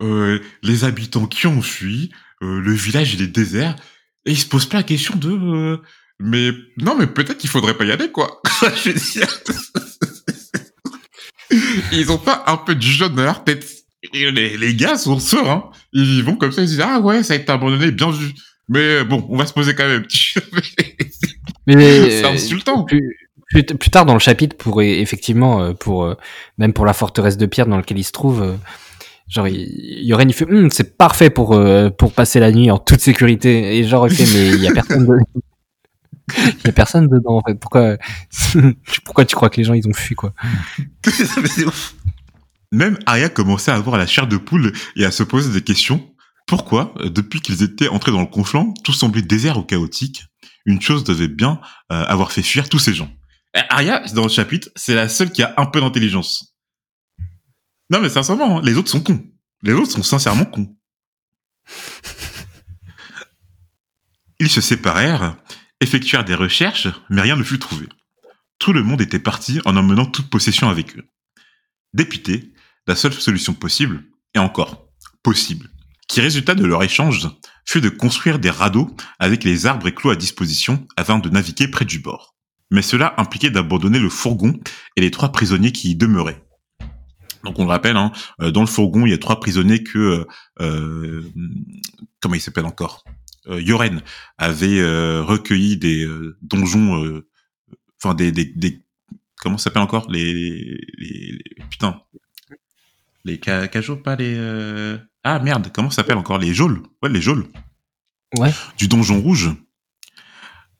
euh, 0.00 0.40
les 0.62 0.84
habitants 0.84 1.26
qui 1.26 1.46
ont 1.46 1.62
fui, 1.62 2.12
euh, 2.42 2.60
le 2.60 2.72
village 2.72 3.14
il 3.14 3.22
est 3.22 3.26
désert, 3.26 3.74
et 4.24 4.32
ils 4.32 4.38
se 4.38 4.46
posent 4.46 4.66
pas 4.66 4.78
la 4.78 4.82
question 4.84 5.16
de... 5.16 5.30
euh, 5.30 5.82
mais 6.20 6.50
non, 6.76 6.96
mais 6.96 7.06
peut-être 7.06 7.38
qu'il 7.38 7.50
faudrait 7.50 7.76
pas 7.76 7.84
y 7.84 7.92
aller, 7.92 8.10
quoi. 8.10 8.40
Je 8.84 9.24
ils 11.92 12.12
ont 12.12 12.18
pas 12.18 12.44
un 12.46 12.56
peu 12.56 12.74
de 12.74 12.82
jeuneur, 12.82 13.44
peut-être. 13.44 13.66
Les, 14.12 14.56
les 14.56 14.74
gars 14.74 14.96
sont 14.96 15.18
sereins. 15.18 15.70
Ils 15.92 16.22
vont 16.22 16.36
comme 16.36 16.52
ça, 16.52 16.62
ils 16.62 16.68
disent 16.68 16.80
ah 16.80 17.00
ouais, 17.00 17.22
ça 17.22 17.34
a 17.34 17.36
été 17.36 17.50
abandonné, 17.50 17.90
bien 17.90 18.10
vu. 18.10 18.32
Mais 18.68 19.02
bon, 19.02 19.26
on 19.28 19.36
va 19.36 19.46
se 19.46 19.52
poser 19.52 19.74
quand 19.74 19.88
même. 19.88 20.06
Mais 21.66 22.10
C'est 22.10 22.24
insultant. 22.24 22.84
Plus, 22.84 23.27
plus, 23.48 23.64
plus 23.64 23.90
tard 23.90 24.04
dans 24.06 24.12
le 24.14 24.18
chapitre, 24.20 24.56
pour 24.56 24.80
e- 24.80 24.84
effectivement, 24.84 25.62
euh, 25.62 25.72
pour 25.72 26.04
euh, 26.04 26.14
même 26.58 26.72
pour 26.72 26.84
la 26.86 26.92
forteresse 26.92 27.36
de 27.36 27.46
pierre 27.46 27.66
dans 27.66 27.76
laquelle 27.76 27.98
il 27.98 28.04
se 28.04 28.12
trouve, 28.12 28.42
euh, 28.42 28.54
genre 29.28 29.48
il- 29.48 30.06
Yoren 30.06 30.28
il 30.28 30.32
fait 30.32 30.44
Hum, 30.50 30.70
c'est 30.70 30.96
parfait 30.96 31.30
pour 31.30 31.58
pour 31.98 32.12
passer 32.12 32.40
la 32.40 32.50
nuit 32.52 32.70
en 32.70 32.78
toute 32.78 33.00
sécurité 33.00 33.76
et 33.78 33.84
genre 33.84 34.04
ok 34.04 34.18
mais 34.18 34.48
il 34.50 34.62
y 34.62 34.68
a 34.68 34.72
personne 34.72 35.06
de... 35.06 35.16
il 36.38 36.66
y 36.66 36.68
a 36.68 36.72
personne 36.72 37.06
dedans 37.08 37.36
en 37.38 37.42
fait 37.46 37.54
pourquoi 37.58 37.96
pourquoi 39.04 39.24
tu 39.24 39.34
crois 39.36 39.50
que 39.50 39.56
les 39.58 39.64
gens 39.64 39.74
ils 39.74 39.86
ont 39.88 39.92
fui 39.94 40.14
quoi? 40.14 40.32
Même 42.72 42.98
Arya 43.06 43.28
commençait 43.30 43.70
à 43.70 43.76
avoir 43.76 43.96
la 43.96 44.06
chair 44.06 44.26
de 44.26 44.36
poule 44.36 44.72
et 44.96 45.04
à 45.04 45.10
se 45.10 45.22
poser 45.22 45.50
des 45.52 45.62
questions. 45.62 46.10
Pourquoi, 46.46 46.94
depuis 47.04 47.40
qu'ils 47.40 47.62
étaient 47.62 47.88
entrés 47.88 48.12
dans 48.12 48.20
le 48.20 48.26
conflant, 48.26 48.72
tout 48.84 48.92
semblait 48.92 49.22
désert 49.22 49.58
ou 49.58 49.62
chaotique? 49.62 50.24
Une 50.66 50.80
chose 50.80 51.04
devait 51.04 51.28
bien 51.28 51.60
avoir 51.88 52.30
fait 52.32 52.42
fuir 52.42 52.68
tous 52.68 52.78
ces 52.78 52.92
gens. 52.94 53.10
Euh, 53.56 53.62
Arya, 53.70 54.00
dans 54.14 54.24
le 54.24 54.28
chapitre, 54.28 54.68
c'est 54.76 54.94
la 54.94 55.08
seule 55.08 55.32
qui 55.32 55.42
a 55.42 55.54
un 55.56 55.66
peu 55.66 55.80
d'intelligence. 55.80 56.54
Non 57.90 58.00
mais 58.00 58.08
sincèrement, 58.10 58.58
hein, 58.58 58.62
les 58.64 58.76
autres 58.76 58.90
sont 58.90 59.00
cons. 59.00 59.24
Les 59.62 59.72
autres 59.72 59.92
sont 59.92 60.02
sincèrement 60.02 60.44
cons. 60.44 60.76
Ils 64.40 64.50
se 64.50 64.60
séparèrent, 64.60 65.36
effectuèrent 65.80 66.24
des 66.24 66.34
recherches, 66.34 66.88
mais 67.10 67.22
rien 67.22 67.36
ne 67.36 67.42
fut 67.42 67.58
trouvé. 67.58 67.88
Tout 68.58 68.72
le 68.72 68.82
monde 68.82 69.00
était 69.00 69.18
parti 69.18 69.60
en 69.64 69.76
emmenant 69.76 70.06
toute 70.06 70.30
possession 70.30 70.68
avec 70.68 70.96
eux. 70.96 71.08
Dépité, 71.94 72.52
la 72.86 72.94
seule 72.94 73.14
solution 73.14 73.54
possible, 73.54 74.04
et 74.34 74.38
encore, 74.38 74.88
possible, 75.22 75.70
qui 76.08 76.20
résulta 76.20 76.54
de 76.54 76.64
leur 76.64 76.82
échange, 76.82 77.28
fut 77.66 77.80
de 77.80 77.88
construire 77.88 78.38
des 78.38 78.50
radeaux 78.50 78.94
avec 79.18 79.44
les 79.44 79.66
arbres 79.66 79.88
et 79.88 79.94
clous 79.94 80.10
à 80.10 80.16
disposition 80.16 80.86
afin 80.96 81.18
de 81.18 81.28
naviguer 81.28 81.68
près 81.68 81.84
du 81.84 81.98
bord. 81.98 82.37
Mais 82.70 82.82
cela 82.82 83.14
impliquait 83.16 83.50
d'abandonner 83.50 83.98
le 83.98 84.10
fourgon 84.10 84.58
et 84.96 85.00
les 85.00 85.10
trois 85.10 85.32
prisonniers 85.32 85.72
qui 85.72 85.90
y 85.92 85.96
demeuraient. 85.96 86.42
Donc 87.44 87.58
on 87.58 87.64
le 87.64 87.70
rappelle, 87.70 87.96
hein, 87.96 88.12
euh, 88.42 88.50
dans 88.50 88.60
le 88.60 88.66
fourgon, 88.66 89.06
il 89.06 89.10
y 89.10 89.14
a 89.14 89.18
trois 89.18 89.40
prisonniers 89.40 89.82
que... 89.82 89.98
euh, 89.98 90.24
euh, 90.60 91.22
comment 92.20 92.34
il 92.34 92.40
s'appelle 92.40 92.66
encore? 92.66 93.04
Euh, 93.46 93.62
Yoren 93.62 94.02
avait 94.36 94.80
euh, 94.80 95.22
recueilli 95.22 95.76
des 95.76 96.04
euh, 96.04 96.36
donjons... 96.42 97.02
euh, 97.04 97.26
Enfin, 98.02 98.14
des, 98.14 98.30
des, 98.30 98.44
des... 98.44 98.80
Comment 99.36 99.58
ça 99.58 99.64
s'appelle 99.64 99.82
encore? 99.82 100.10
Les, 100.10 100.32
les, 100.32 100.80
les- 100.98 101.32
les- 101.32 101.64
Putain. 101.70 102.00
Les 103.24 103.40
ca- 103.44 103.66
cajots, 103.68 103.96
pas 103.96 104.14
les... 104.14 104.34
euh, 104.36 104.98
Ah 105.24 105.38
merde, 105.40 105.70
comment 105.72 105.90
ça 105.90 105.96
s'appelle 105.96 106.16
encore? 106.18 106.38
Les 106.38 106.54
geôles. 106.54 106.82
Ouais, 107.02 107.08
les 107.08 107.20
geôles 107.20 107.46
ouais 108.36 108.52
du 108.76 108.88
Donjon 108.88 109.20
Rouge. 109.20 109.50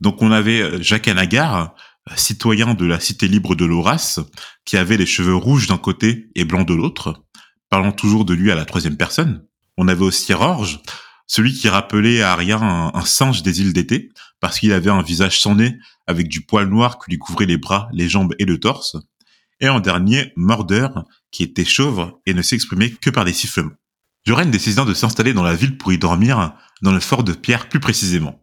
Donc 0.00 0.22
on 0.22 0.30
avait 0.30 0.60
euh, 0.60 0.82
Jacques 0.82 1.08
Anagar, 1.08 1.74
euh, 2.10 2.12
citoyen 2.16 2.74
de 2.74 2.86
la 2.86 3.00
cité 3.00 3.28
libre 3.28 3.54
de 3.54 3.64
Loras, 3.64 4.20
qui 4.64 4.76
avait 4.76 4.96
les 4.96 5.06
cheveux 5.06 5.34
rouges 5.34 5.66
d'un 5.66 5.78
côté 5.78 6.30
et 6.34 6.44
blancs 6.44 6.66
de 6.66 6.74
l'autre, 6.74 7.24
parlant 7.68 7.92
toujours 7.92 8.24
de 8.24 8.34
lui 8.34 8.50
à 8.50 8.54
la 8.54 8.64
troisième 8.64 8.96
personne. 8.96 9.44
On 9.76 9.88
avait 9.88 10.04
aussi 10.04 10.32
Rorge, 10.32 10.80
celui 11.26 11.52
qui 11.52 11.68
rappelait 11.68 12.22
à 12.22 12.34
un, 12.34 12.90
un 12.94 13.04
singe 13.04 13.42
des 13.42 13.60
îles 13.60 13.72
d'été, 13.72 14.10
parce 14.40 14.58
qu'il 14.58 14.72
avait 14.72 14.90
un 14.90 15.02
visage 15.02 15.40
sans 15.40 15.56
nez, 15.56 15.76
avec 16.06 16.28
du 16.28 16.40
poil 16.40 16.68
noir 16.68 16.98
qui 16.98 17.10
lui 17.10 17.18
couvrait 17.18 17.46
les 17.46 17.58
bras, 17.58 17.88
les 17.92 18.08
jambes 18.08 18.34
et 18.38 18.44
le 18.44 18.58
torse. 18.58 18.96
Et 19.60 19.68
en 19.68 19.80
dernier, 19.80 20.32
Murder, 20.36 20.88
qui 21.30 21.42
était 21.42 21.64
chauve 21.64 22.12
et 22.26 22.34
ne 22.34 22.42
s'exprimait 22.42 22.90
que 22.90 23.10
par 23.10 23.24
des 23.24 23.32
sifflements. 23.32 23.72
Joren 24.24 24.50
décida 24.50 24.84
de 24.84 24.94
s'installer 24.94 25.32
dans 25.32 25.42
la 25.42 25.54
ville 25.54 25.76
pour 25.76 25.92
y 25.92 25.98
dormir, 25.98 26.54
dans 26.82 26.92
le 26.92 27.00
fort 27.00 27.24
de 27.24 27.32
Pierre 27.32 27.68
plus 27.68 27.80
précisément. 27.80 28.42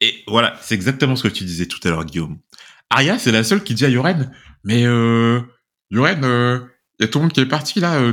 Et 0.00 0.22
voilà, 0.26 0.58
c'est 0.62 0.74
exactement 0.74 1.16
ce 1.16 1.22
que 1.22 1.28
tu 1.32 1.44
disais 1.44 1.66
tout 1.66 1.78
à 1.84 1.88
l'heure, 1.90 2.04
Guillaume. 2.04 2.38
Arya, 2.90 3.18
c'est 3.18 3.32
la 3.32 3.44
seule 3.44 3.62
qui 3.62 3.74
dit 3.74 3.84
à 3.84 3.88
Yoren, 3.88 4.30
mais 4.64 4.84
euh, 4.86 5.40
Yoren, 5.90 6.24
euh, 6.24 6.60
y 7.00 7.04
a 7.04 7.08
tout 7.08 7.18
le 7.18 7.24
monde 7.24 7.32
qui 7.32 7.40
est 7.40 7.46
parti 7.46 7.80
là. 7.80 7.94
euh, 7.94 8.12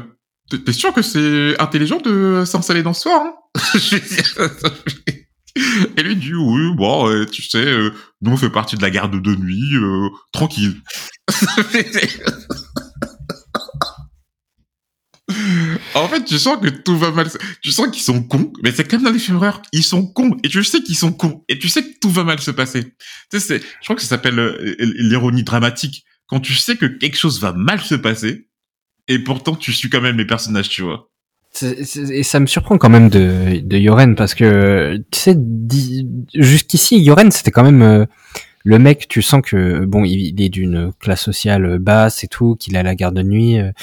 t'es- 0.49 0.71
sûr 0.73 0.93
que 0.93 1.01
c'est 1.01 1.59
intelligent 1.59 1.99
de 1.99 2.43
s'installer 2.45 2.83
dans 2.83 2.93
ce 2.93 3.09
fort 3.09 3.23
hein 3.23 3.33
Et 5.97 6.03
lui 6.03 6.15
dit 6.15 6.33
oui, 6.33 6.73
bon, 6.75 7.25
tu 7.25 7.43
sais, 7.43 7.57
euh, 7.65 7.91
nous 8.21 8.31
on 8.31 8.37
fait 8.37 8.49
partie 8.49 8.77
de 8.77 8.81
la 8.81 8.89
garde 8.89 9.21
de 9.21 9.35
nuit, 9.35 9.75
euh, 9.75 10.07
tranquille. 10.31 10.81
En 15.95 16.07
fait, 16.07 16.23
tu 16.23 16.37
sens 16.37 16.57
que 16.61 16.69
tout 16.69 16.97
va 16.97 17.11
mal. 17.11 17.27
Tu 17.61 17.71
sens 17.71 17.87
qu'ils 17.89 18.03
sont 18.03 18.23
cons, 18.23 18.51
mais 18.63 18.71
c'est 18.71 18.87
comme 18.89 19.03
dans 19.03 19.11
les 19.11 19.19
films 19.19 19.37
d'horreur. 19.37 19.61
Ils 19.73 19.83
sont 19.83 20.05
cons, 20.05 20.37
et 20.43 20.49
tu 20.49 20.63
sais 20.63 20.81
qu'ils 20.81 20.95
sont 20.95 21.11
cons, 21.11 21.43
et 21.49 21.59
tu 21.59 21.69
sais 21.69 21.83
que 21.83 21.99
tout 21.99 22.09
va 22.09 22.23
mal 22.23 22.39
se 22.39 22.51
passer. 22.51 22.95
Tu 23.31 23.39
sais, 23.39 23.59
je 23.59 23.85
crois 23.85 23.95
que 23.95 24.01
ça 24.01 24.07
s'appelle 24.07 24.39
euh, 24.39 24.75
l'ironie 24.79 25.43
dramatique. 25.43 26.05
Quand 26.27 26.39
tu 26.39 26.53
sais 26.53 26.77
que 26.77 26.85
quelque 26.85 27.17
chose 27.17 27.41
va 27.41 27.51
mal 27.53 27.81
se 27.81 27.95
passer, 27.95 28.47
et 29.07 29.19
pourtant 29.19 29.55
tu 29.55 29.73
suis 29.73 29.89
quand 29.89 30.01
même 30.01 30.17
les 30.17 30.25
personnages, 30.25 30.69
tu 30.69 30.81
vois. 30.81 31.11
Et 31.61 32.23
ça 32.23 32.39
me 32.39 32.45
surprend 32.45 32.77
quand 32.77 32.89
même 32.89 33.09
de, 33.09 33.59
de 33.59 33.77
Yoren 33.77 34.15
parce 34.15 34.35
que 34.35 35.03
tu 35.11 35.19
sais 35.19 35.37
jusqu'ici 36.33 36.97
Yoren 37.01 37.29
c'était 37.29 37.51
quand 37.51 37.65
même 37.65 37.81
euh, 37.81 38.05
le 38.63 38.79
mec 38.79 39.09
tu 39.09 39.21
sens 39.21 39.41
que 39.43 39.83
bon 39.83 40.05
il, 40.05 40.41
est 40.41 40.47
d'une 40.47 40.93
classe 41.01 41.21
sociale 41.21 41.77
basse 41.79 42.23
et 42.23 42.29
tout 42.29 42.55
qu'il 42.55 42.77
a 42.77 42.83
la 42.83 42.95
garde 42.95 43.17
de 43.17 43.23
nuit 43.23 43.59
euh, 43.59 43.73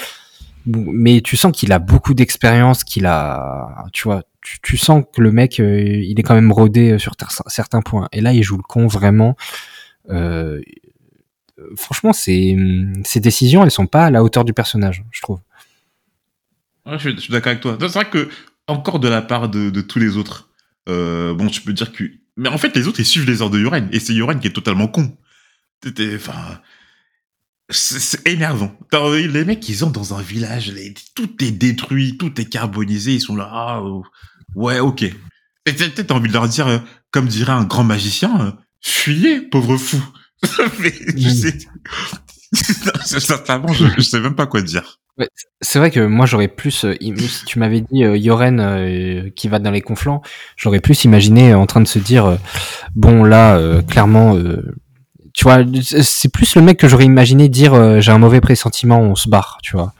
mais 0.65 1.21
tu 1.21 1.37
sens 1.37 1.51
qu'il 1.51 1.71
a 1.71 1.79
beaucoup 1.79 2.13
d'expérience 2.13 2.83
qu'il 2.83 3.05
a 3.05 3.85
tu 3.93 4.03
vois 4.03 4.23
tu, 4.41 4.77
sens 4.77 5.03
que 5.13 5.21
le 5.21 5.31
mec 5.31 5.59
euh, 5.59 5.81
il 5.81 6.19
est 6.19 6.23
quand 6.23 6.35
même 6.35 6.51
rodé 6.51 6.97
sur 6.97 7.15
ter- 7.15 7.31
certains 7.47 7.81
points 7.81 8.07
et 8.11 8.21
là 8.21 8.33
il 8.33 8.43
joue 8.43 8.57
le 8.57 8.63
con 8.63 8.87
vraiment 8.87 9.35
euh, 10.09 10.61
franchement 11.75 12.13
c'est 12.13 12.55
ses 13.03 13.19
décisions 13.19 13.63
elles 13.63 13.71
sont 13.71 13.87
pas 13.87 14.05
à 14.05 14.11
la 14.11 14.23
hauteur 14.23 14.45
du 14.45 14.53
personnage 14.53 15.03
je 15.11 15.21
trouve 15.21 15.39
je 16.97 17.17
suis, 17.17 17.31
d'accord 17.31 17.51
avec 17.51 17.61
toi. 17.61 17.77
C'est 17.79 17.87
vrai 17.87 18.09
que, 18.09 18.29
encore 18.67 18.99
de 18.99 19.07
la 19.07 19.21
part 19.21 19.49
de, 19.49 19.81
tous 19.81 19.99
les 19.99 20.17
autres, 20.17 20.49
euh, 20.87 21.33
bon, 21.33 21.47
tu 21.47 21.61
peux 21.61 21.73
dire 21.73 21.91
que. 21.91 22.05
Mais 22.37 22.49
en 22.49 22.57
fait, 22.57 22.75
les 22.75 22.87
autres, 22.87 22.99
ils 22.99 23.05
suivent 23.05 23.27
les 23.27 23.41
ordres 23.41 23.55
de 23.55 23.61
Yoren, 23.61 23.89
et 23.91 23.99
c'est 23.99 24.13
Yoren 24.13 24.39
qui 24.39 24.47
est 24.47 24.53
totalement 24.53 24.87
con. 24.87 25.15
Enfin. 25.85 26.59
C'est 27.69 28.27
énervant. 28.27 28.71
T'as- 28.91 29.15
Les 29.15 29.45
mecs, 29.45 29.67
ils 29.69 29.85
ont 29.85 29.89
dans 29.91 30.13
un 30.15 30.21
village, 30.21 30.71
les- 30.71 30.93
tout 31.15 31.29
est 31.43 31.51
détruit, 31.51 32.17
tout 32.17 32.39
est 32.41 32.45
carbonisé, 32.45 33.13
ils 33.13 33.21
sont 33.21 33.35
là. 33.35 33.47
Ah, 33.51 33.81
oh, 33.83 34.03
ouais, 34.55 34.79
ok. 34.79 35.03
Et 35.03 35.75
t'as 35.75 36.13
envie 36.15 36.29
de 36.29 36.33
leur 36.33 36.47
dire, 36.47 36.67
euh, 36.67 36.79
comme 37.11 37.27
dirait 37.27 37.51
un 37.53 37.65
grand 37.65 37.83
magicien, 37.83 38.41
euh, 38.41 38.51
fuyez, 38.81 39.41
pauvre 39.41 39.77
fou. 39.77 40.01
Mais 40.79 40.93
je 41.15 41.29
sais. 41.29 41.57
Sincèrement, 43.05 43.71
je, 43.73 43.85
je 43.97 44.01
sais 44.01 44.19
même 44.19 44.35
pas 44.35 44.47
quoi 44.47 44.61
dire. 44.61 44.99
C'est 45.61 45.79
vrai 45.79 45.91
que 45.91 45.99
moi 45.99 46.25
j'aurais 46.25 46.47
plus, 46.47 46.85
euh, 46.85 46.95
si 46.99 47.43
tu 47.45 47.59
m'avais 47.59 47.81
dit 47.81 47.99
Yoren 47.99 49.29
qui 49.35 49.49
va 49.49 49.59
dans 49.59 49.69
les 49.69 49.81
conflans, 49.81 50.21
j'aurais 50.55 50.79
plus 50.79 51.03
imaginé 51.03 51.53
en 51.53 51.65
train 51.65 51.81
de 51.81 51.87
se 51.89 51.99
dire 51.99 52.37
bon 52.95 53.25
là 53.25 53.81
clairement, 53.83 54.37
tu 55.39 55.45
vois, 55.45 55.59
c'est 56.03 56.27
plus 56.27 56.53
le 56.55 56.61
mec 56.61 56.77
que 56.77 56.89
j'aurais 56.89 57.05
imaginé 57.05 57.47
dire 57.47 57.73
euh, 57.73 58.01
j'ai 58.01 58.11
un 58.11 58.17
mauvais 58.17 58.41
pressentiment, 58.41 58.99
on 58.99 59.15
se 59.15 59.29
barre, 59.29 59.59
tu 59.63 59.71
vois. 59.77 59.93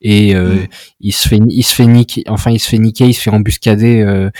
et 0.00 0.34
euh, 0.34 0.54
Mm. 0.54 0.68
il 1.00 1.12
se 1.12 1.28
fait 1.28 1.40
il 1.50 1.62
se 1.62 1.74
fait 1.74 1.84
niquer 1.84 2.22
enfin 2.28 2.50
il 2.50 2.58
se 2.58 2.66
fait 2.70 2.78
niquer 2.78 3.04
il 3.06 3.12
se 3.12 3.20
fait 3.20 3.28
embuscader 3.30 4.00
euh, 4.00 4.30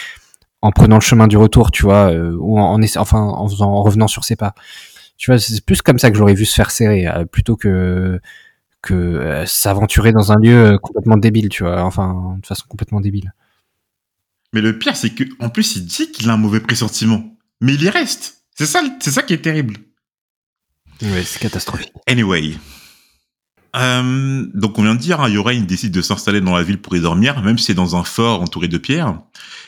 en 0.62 0.70
prenant 0.72 0.96
le 0.96 1.02
chemin 1.02 1.26
du 1.26 1.36
retour 1.36 1.70
tu 1.70 1.82
vois 1.82 2.10
ou 2.12 2.58
en, 2.58 2.80
enfin 2.96 3.20
en 3.20 3.46
faisant 3.50 3.70
en 3.70 3.82
revenant 3.82 4.08
sur 4.08 4.24
ses 4.24 4.34
pas 4.36 4.54
tu 5.18 5.30
vois 5.30 5.38
c'est 5.38 5.62
plus 5.62 5.82
comme 5.82 5.98
ça 5.98 6.10
que 6.10 6.16
j'aurais 6.16 6.32
vu 6.32 6.46
se 6.46 6.54
faire 6.54 6.70
serrer 6.70 7.06
plutôt 7.30 7.56
que 7.56 8.18
que 8.80 9.44
s'aventurer 9.46 10.12
dans 10.12 10.32
un 10.32 10.36
lieu 10.36 10.78
complètement 10.82 11.18
débile 11.18 11.50
tu 11.50 11.64
vois 11.64 11.82
enfin 11.84 12.38
de 12.40 12.46
façon 12.46 12.64
complètement 12.66 13.02
débile 13.02 13.34
Mais 14.54 14.62
le 14.62 14.78
pire, 14.78 14.96
c'est 14.96 15.10
que 15.10 15.24
en 15.38 15.50
plus, 15.50 15.76
il 15.76 15.84
dit 15.84 16.10
qu'il 16.10 16.30
a 16.30 16.32
un 16.32 16.38
mauvais 16.38 16.60
pressentiment, 16.60 17.22
mais 17.60 17.74
il 17.74 17.82
y 17.82 17.90
reste. 17.90 18.42
C'est 18.56 18.66
ça, 18.66 18.80
c'est 19.00 19.10
ça 19.12 19.22
qui 19.22 19.34
est 19.34 19.42
terrible. 19.42 19.76
C'est 21.00 21.40
catastrophique 21.40 21.92
Anyway. 22.06 22.54
Euh, 23.76 24.46
donc 24.54 24.78
on 24.78 24.82
vient 24.82 24.94
de 24.94 25.00
dire, 25.00 25.20
hein, 25.20 25.60
décide 25.60 25.92
de 25.92 26.02
s'installer 26.02 26.40
dans 26.40 26.56
la 26.56 26.62
ville 26.62 26.80
pour 26.80 26.96
y 26.96 27.00
dormir, 27.00 27.40
même 27.42 27.56
si 27.58 27.66
c'est 27.66 27.74
dans 27.74 27.96
un 27.96 28.04
fort 28.04 28.42
entouré 28.42 28.68
de 28.68 28.78
pierres. 28.78 29.20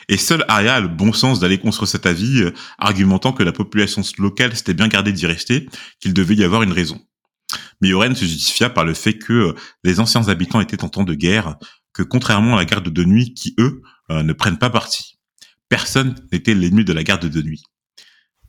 Et 0.09 0.17
seul 0.17 0.43
Arya 0.47 0.75
a 0.75 0.79
le 0.81 0.89
bon 0.89 1.13
sens 1.13 1.39
d'aller 1.39 1.57
construire 1.57 1.87
cet 1.87 2.05
avis, 2.05 2.41
euh, 2.41 2.53
argumentant 2.77 3.31
que 3.31 3.43
la 3.43 3.53
population 3.53 4.01
locale 4.17 4.55
s'était 4.55 4.73
bien 4.73 4.87
gardée 4.87 5.13
d'y 5.13 5.25
rester, 5.25 5.69
qu'il 6.01 6.13
devait 6.13 6.35
y 6.35 6.43
avoir 6.43 6.63
une 6.63 6.73
raison. 6.73 6.99
Mais 7.81 7.89
Yorain 7.89 8.13
se 8.15 8.25
justifia 8.25 8.69
par 8.69 8.85
le 8.85 8.93
fait 8.93 9.17
que 9.17 9.33
euh, 9.33 9.53
les 9.83 9.99
anciens 9.99 10.27
habitants 10.27 10.59
étaient 10.59 10.83
en 10.83 10.89
temps 10.89 11.03
de 11.03 11.13
guerre, 11.13 11.55
que 11.93 12.03
contrairement 12.03 12.55
à 12.55 12.57
la 12.57 12.65
garde 12.65 12.89
de 12.89 13.03
nuit 13.03 13.33
qui, 13.33 13.55
eux, 13.59 13.81
euh, 14.11 14.23
ne 14.23 14.33
prennent 14.33 14.57
pas 14.57 14.69
parti. 14.69 15.19
Personne 15.69 16.15
n'était 16.31 16.53
l'ennemi 16.53 16.83
de 16.83 16.93
la 16.93 17.03
garde 17.03 17.25
de 17.25 17.41
nuit. 17.41 17.63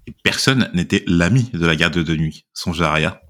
Et 0.06 0.14
personne 0.23 0.70
n'était 0.75 1.04
l'ami 1.06 1.50
de 1.52 1.66
la 1.66 1.76
garde 1.76 1.99
de 1.99 2.16
nuit, 2.16 2.46
songe 2.52 2.82
Arya. 2.82 3.20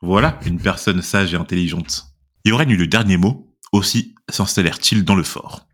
Voilà 0.00 0.38
une 0.44 0.60
personne 0.60 1.02
sage 1.02 1.34
et 1.34 1.36
intelligente. 1.36 2.06
Yoren 2.44 2.70
eut 2.70 2.76
le 2.76 2.86
dernier 2.86 3.16
mot, 3.16 3.54
aussi 3.72 4.14
s'installèrent-ils 4.28 5.04
dans 5.04 5.14
le 5.14 5.22
fort. 5.22 5.66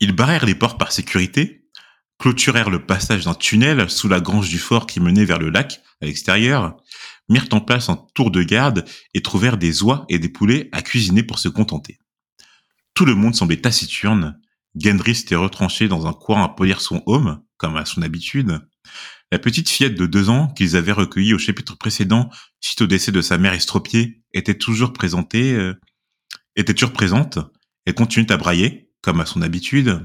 Ils 0.00 0.12
barrèrent 0.12 0.46
les 0.46 0.54
portes 0.54 0.78
par 0.78 0.92
sécurité, 0.92 1.68
clôturèrent 2.18 2.70
le 2.70 2.84
passage 2.84 3.24
d'un 3.24 3.34
tunnel 3.34 3.88
sous 3.90 4.08
la 4.08 4.20
grange 4.20 4.48
du 4.48 4.58
fort 4.58 4.86
qui 4.86 5.00
menait 5.00 5.24
vers 5.24 5.38
le 5.38 5.50
lac, 5.50 5.80
à 6.00 6.06
l'extérieur, 6.06 6.76
mirent 7.28 7.48
en 7.52 7.60
place 7.60 7.88
un 7.88 8.04
tour 8.14 8.30
de 8.30 8.42
garde 8.42 8.84
et 9.14 9.22
trouvèrent 9.22 9.58
des 9.58 9.82
oies 9.82 10.04
et 10.08 10.18
des 10.18 10.28
poulets 10.28 10.68
à 10.72 10.82
cuisiner 10.82 11.22
pour 11.22 11.38
se 11.38 11.48
contenter. 11.48 11.98
Tout 12.94 13.04
le 13.04 13.14
monde 13.14 13.34
semblait 13.34 13.60
taciturne. 13.60 14.38
Gendry 14.74 15.14
s'était 15.14 15.36
retranché 15.36 15.88
dans 15.88 16.06
un 16.06 16.12
coin 16.12 16.44
à 16.44 16.48
polir 16.48 16.80
son 16.80 17.02
home, 17.06 17.42
comme 17.56 17.76
à 17.76 17.84
son 17.84 18.02
habitude. 18.02 18.60
La 19.32 19.38
petite 19.38 19.70
fillette 19.70 19.94
de 19.94 20.04
deux 20.04 20.28
ans 20.28 20.48
qu'ils 20.48 20.76
avaient 20.76 20.92
recueillie 20.92 21.32
au 21.32 21.38
chapitre 21.38 21.74
précédent 21.74 22.28
suite 22.60 22.82
au 22.82 22.86
décès 22.86 23.12
de 23.12 23.22
sa 23.22 23.38
mère 23.38 23.54
estropiée 23.54 24.20
était 24.34 24.58
toujours 24.58 24.92
présentée, 24.92 25.54
euh, 25.54 25.72
était 26.54 26.74
toujours 26.74 26.92
présente. 26.92 27.38
Elle 27.86 27.94
continuait 27.94 28.30
à 28.30 28.36
brailler, 28.36 28.90
comme 29.00 29.22
à 29.22 29.24
son 29.24 29.40
habitude. 29.40 30.04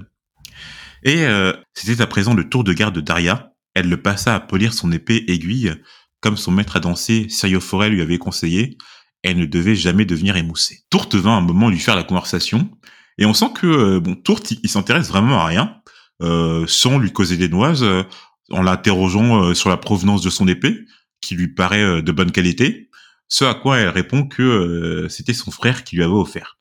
Et 1.03 1.25
euh, 1.25 1.51
c'était 1.74 2.01
à 2.01 2.07
présent 2.07 2.36
le 2.36 2.48
tour 2.48 2.63
de 2.63 2.72
garde 2.72 2.96
de 2.96 3.01
Daria. 3.01 3.51
Elle 3.74 3.89
le 3.89 4.01
passa 4.01 4.34
à 4.34 4.39
polir 4.39 4.74
son 4.74 4.93
épée 4.93 5.25
aiguille, 5.27 5.75
comme 6.22 6.38
son 6.38 6.53
maître 6.53 6.77
à 6.77 6.79
danser, 6.79 7.27
Sirio 7.27 7.60
Forel, 7.60 7.91
lui 7.91 8.01
avait 8.01 8.19
conseillé. 8.19 8.77
Elle 9.24 9.39
ne 9.39 9.46
devait 9.46 9.75
jamais 9.75 10.05
devenir 10.05 10.38
émoussée. 10.38 10.86
Tourte 10.89 11.15
vint 11.15 11.36
un 11.36 11.41
moment 11.41 11.69
lui 11.69 11.79
faire 11.79 11.98
la 11.98 12.05
conversation, 12.05 12.72
et 13.17 13.25
on 13.25 13.34
sent 13.34 13.50
que 13.60 13.67
euh, 13.67 14.00
bon, 14.00 14.16
Tourte, 14.16 14.51
il, 14.51 14.70
s'intéresse 14.70 15.09
vraiment 15.09 15.42
à 15.42 15.46
rien, 15.48 15.81
euh, 16.24 16.66
sans 16.68 16.98
lui 16.98 17.11
causer 17.11 17.37
des 17.37 17.50
noises, 17.50 17.83
euh, 17.83 18.03
en 18.51 18.62
l'interrogeant 18.62 19.44
euh, 19.44 19.53
sur 19.53 19.70
la 19.70 19.77
provenance 19.77 20.22
de 20.22 20.29
son 20.29 20.48
épée, 20.48 20.86
qui 21.22 21.36
lui 21.36 21.48
paraît 21.48 21.83
euh, 21.83 22.01
de 22.01 22.12
bonne 22.12 22.31
qualité. 22.31 22.90
Ce 23.27 23.44
à 23.46 23.53
quoi 23.53 23.77
elle 23.77 23.90
répond 23.90 24.27
que 24.27 24.42
euh, 24.42 25.10
c'était 25.10 25.33
son 25.33 25.51
frère 25.51 25.83
qui 25.83 25.96
lui 25.96 26.03
avait 26.03 26.14
offert. 26.14 26.57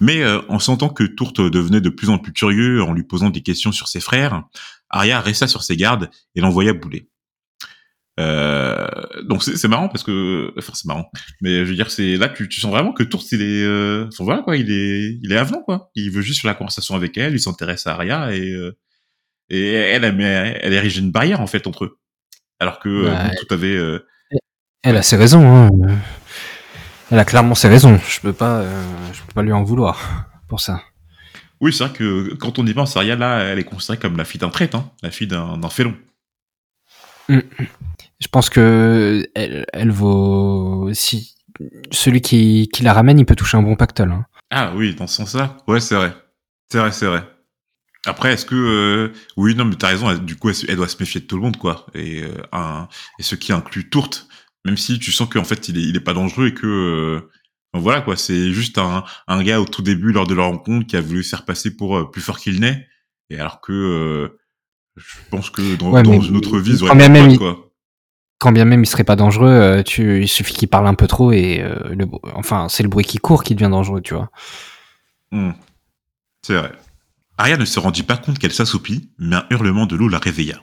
Mais 0.00 0.24
en 0.48 0.58
sentant 0.58 0.88
que 0.88 1.04
Tourte 1.04 1.40
devenait 1.40 1.80
de 1.80 1.88
plus 1.88 2.10
en 2.10 2.18
plus 2.18 2.32
curieux 2.32 2.82
en 2.82 2.92
lui 2.92 3.04
posant 3.04 3.30
des 3.30 3.42
questions 3.42 3.70
sur 3.70 3.86
ses 3.86 4.00
frères, 4.00 4.42
Arya 4.90 5.20
resta 5.20 5.46
sur 5.46 5.62
ses 5.62 5.76
gardes 5.76 6.10
et 6.34 6.40
l'envoya 6.40 6.72
bouler. 6.72 7.08
Euh, 8.20 8.86
donc 9.24 9.42
c'est 9.42 9.66
marrant 9.66 9.88
parce 9.88 10.04
que 10.04 10.52
enfin 10.56 10.72
c'est 10.72 10.84
marrant 10.84 11.10
mais 11.40 11.64
je 11.64 11.70
veux 11.70 11.74
dire 11.74 11.90
c'est 11.90 12.16
là 12.16 12.28
tu, 12.28 12.48
tu 12.48 12.60
sens 12.60 12.70
vraiment 12.70 12.92
que 12.92 13.02
Tourte 13.02 13.32
il 13.32 13.42
est 13.42 13.64
euh, 13.64 14.06
enfin, 14.06 14.22
voilà 14.22 14.42
quoi 14.42 14.56
il 14.56 14.70
est 14.70 15.18
il 15.20 15.32
est 15.32 15.36
avenant 15.36 15.62
quoi 15.62 15.90
il 15.96 16.12
veut 16.12 16.22
juste 16.22 16.40
faire 16.40 16.52
la 16.52 16.54
conversation 16.54 16.94
avec 16.94 17.18
elle 17.18 17.32
il 17.32 17.40
s'intéresse 17.40 17.88
à 17.88 17.94
Arya 17.94 18.32
et 18.32 18.52
euh, 18.52 18.78
et 19.50 19.72
elle 19.72 20.04
elle, 20.04 20.20
elle 20.60 20.72
érige 20.72 20.98
une 20.98 21.10
barrière 21.10 21.40
en 21.40 21.46
fait 21.46 21.66
entre 21.66 21.84
eux 21.84 21.98
alors 22.60 22.78
que 22.78 22.88
euh, 22.88 23.14
bon, 23.14 23.30
tout 23.38 23.54
avait 23.54 23.76
euh, 23.76 24.06
Elle 24.82 24.96
a 24.96 25.02
ses 25.02 25.16
raisons. 25.16 25.46
Hein. 25.46 25.70
Elle 27.10 27.18
a 27.18 27.24
clairement 27.24 27.54
ses 27.54 27.68
raisons. 27.68 27.98
Je 28.08 28.20
peux 28.20 28.32
pas, 28.32 28.60
euh, 28.60 28.82
je 29.12 29.20
peux 29.22 29.32
pas 29.34 29.42
lui 29.42 29.52
en 29.52 29.62
vouloir 29.62 30.26
pour 30.48 30.60
ça. 30.60 30.82
oui 31.60 31.72
c'est 31.72 31.84
vrai 31.84 31.92
que 31.92 32.34
quand 32.34 32.58
on 32.58 32.66
y 32.66 32.74
pense 32.74 32.96
Arya 32.96 33.16
là 33.16 33.40
elle 33.40 33.58
est 33.58 33.64
considérée 33.64 33.98
comme 33.98 34.16
la 34.16 34.24
fille 34.24 34.40
d'un 34.40 34.50
traître 34.50 34.76
hein, 34.76 34.90
la 35.02 35.10
fille 35.10 35.26
d'un 35.26 35.58
d'un 35.58 35.70
félon 35.70 35.94
Je 37.28 38.28
pense 38.30 38.50
que 38.50 39.26
elle, 39.34 39.66
elle 39.72 39.90
vaut. 39.90 40.90
Si 40.92 41.34
celui 41.90 42.20
qui, 42.20 42.68
qui 42.72 42.82
la 42.82 42.92
ramène, 42.92 43.18
il 43.18 43.24
peut 43.26 43.36
toucher 43.36 43.56
un 43.56 43.62
bon 43.62 43.76
pactole. 43.76 44.12
Hein. 44.12 44.26
Ah 44.50 44.72
oui, 44.74 44.94
dans 44.94 45.06
ce 45.06 45.16
sens-là. 45.16 45.56
Ouais, 45.66 45.80
c'est 45.80 45.94
vrai. 45.94 46.12
C'est 46.70 46.78
vrai, 46.78 46.92
c'est 46.92 47.06
vrai. 47.06 47.22
Après, 48.06 48.32
est-ce 48.34 48.44
que 48.46 48.54
euh, 48.54 49.12
oui, 49.36 49.54
non, 49.54 49.64
mais 49.64 49.76
t'as 49.76 49.88
raison. 49.88 50.10
elle- 50.10 50.24
Du 50.24 50.36
coup, 50.36 50.50
elle, 50.50 50.76
doit 50.76 50.88
se 50.88 50.96
méfier 51.00 51.20
de 51.20 51.26
tout 51.26 51.36
le 51.36 51.42
monde, 51.42 51.56
quoi. 51.56 51.86
Et 51.94 52.22
euh, 52.22 52.34
un, 52.52 52.88
et 53.18 53.22
ce 53.22 53.34
qui 53.34 53.52
inclut 53.52 53.88
Tourte, 53.88 54.28
même 54.64 54.76
si 54.76 54.98
tu 54.98 55.10
sens 55.12 55.28
qu'en 55.28 55.44
fait, 55.44 55.68
il 55.68 55.78
est, 55.78 55.82
il 55.82 55.96
est 55.96 56.00
pas 56.00 56.12
dangereux 56.14 56.48
et 56.48 56.54
que 56.54 56.66
euh, 56.66 57.30
voilà, 57.72 58.00
quoi. 58.02 58.16
C'est 58.16 58.52
juste 58.52 58.78
un, 58.78 59.04
un 59.26 59.42
gars 59.42 59.60
au 59.60 59.64
tout 59.64 59.82
début, 59.82 60.12
lors 60.12 60.26
de 60.26 60.34
leur 60.34 60.46
rencontre, 60.46 60.86
qui 60.86 60.96
a 60.96 61.00
voulu 61.00 61.22
se 61.22 61.30
faire 61.30 61.44
passer 61.44 61.74
pour 61.76 61.96
euh, 61.96 62.10
plus 62.10 62.22
fort 62.22 62.38
qu'il 62.38 62.60
n'est. 62.60 62.86
Et 63.30 63.38
alors 63.38 63.60
que 63.60 63.72
euh, 63.72 64.38
je 64.96 65.16
pense 65.30 65.50
que 65.50 65.76
dans, 65.76 65.90
Ouais, 65.92 66.02
dans 66.02 66.20
une 66.20 66.36
autre 66.36 66.58
vie, 66.58 66.72
ils 66.72 66.78
quand 66.80 66.86
auraient 66.86 66.96
bien 66.96 67.06
pas 67.06 67.12
même 67.12 67.28
de 67.28 67.32
il- 67.32 67.38
pote, 67.38 67.54
quoi. 67.56 67.60
Quand 68.40 68.52
bien 68.52 68.66
même 68.66 68.82
il 68.82 68.86
serait 68.86 69.04
pas 69.04 69.16
dangereux, 69.16 69.48
euh, 69.48 69.82
tu, 69.82 70.20
il 70.22 70.28
suffit 70.28 70.52
qu'il 70.52 70.68
parle 70.68 70.86
un 70.86 70.92
peu 70.94 71.06
trop 71.06 71.32
et 71.32 71.60
euh, 71.62 71.94
le, 71.94 72.04
enfin 72.34 72.68
c'est 72.68 72.82
le 72.82 72.90
bruit 72.90 73.04
qui 73.04 73.16
court 73.16 73.42
qui 73.42 73.54
devient 73.54 73.70
dangereux, 73.70 74.02
tu 74.02 74.12
vois. 74.12 74.28
Hmm. 75.32 75.52
C'est 76.42 76.56
vrai. 76.56 76.72
Arya 77.36 77.56
ne 77.56 77.64
se 77.64 77.80
rendit 77.80 78.04
pas 78.04 78.16
compte 78.16 78.38
qu'elle 78.38 78.52
s'assoupit, 78.52 79.10
mais 79.18 79.36
un 79.36 79.46
hurlement 79.50 79.86
de 79.86 79.96
loup 79.96 80.08
la 80.08 80.18
réveilla. 80.18 80.62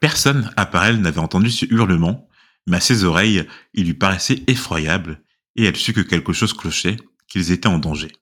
Personne, 0.00 0.50
à 0.56 0.66
part 0.66 0.86
elle, 0.86 1.00
n'avait 1.00 1.20
entendu 1.20 1.50
ce 1.50 1.66
hurlement, 1.66 2.28
mais 2.66 2.78
à 2.78 2.80
ses 2.80 3.04
oreilles, 3.04 3.46
il 3.74 3.86
lui 3.86 3.94
paraissait 3.94 4.42
effroyable, 4.46 5.22
et 5.56 5.64
elle 5.64 5.76
sut 5.76 5.92
que 5.92 6.00
quelque 6.00 6.32
chose 6.32 6.54
clochait, 6.54 6.96
qu'ils 7.28 7.52
étaient 7.52 7.68
en 7.68 7.78
danger. 7.78 8.12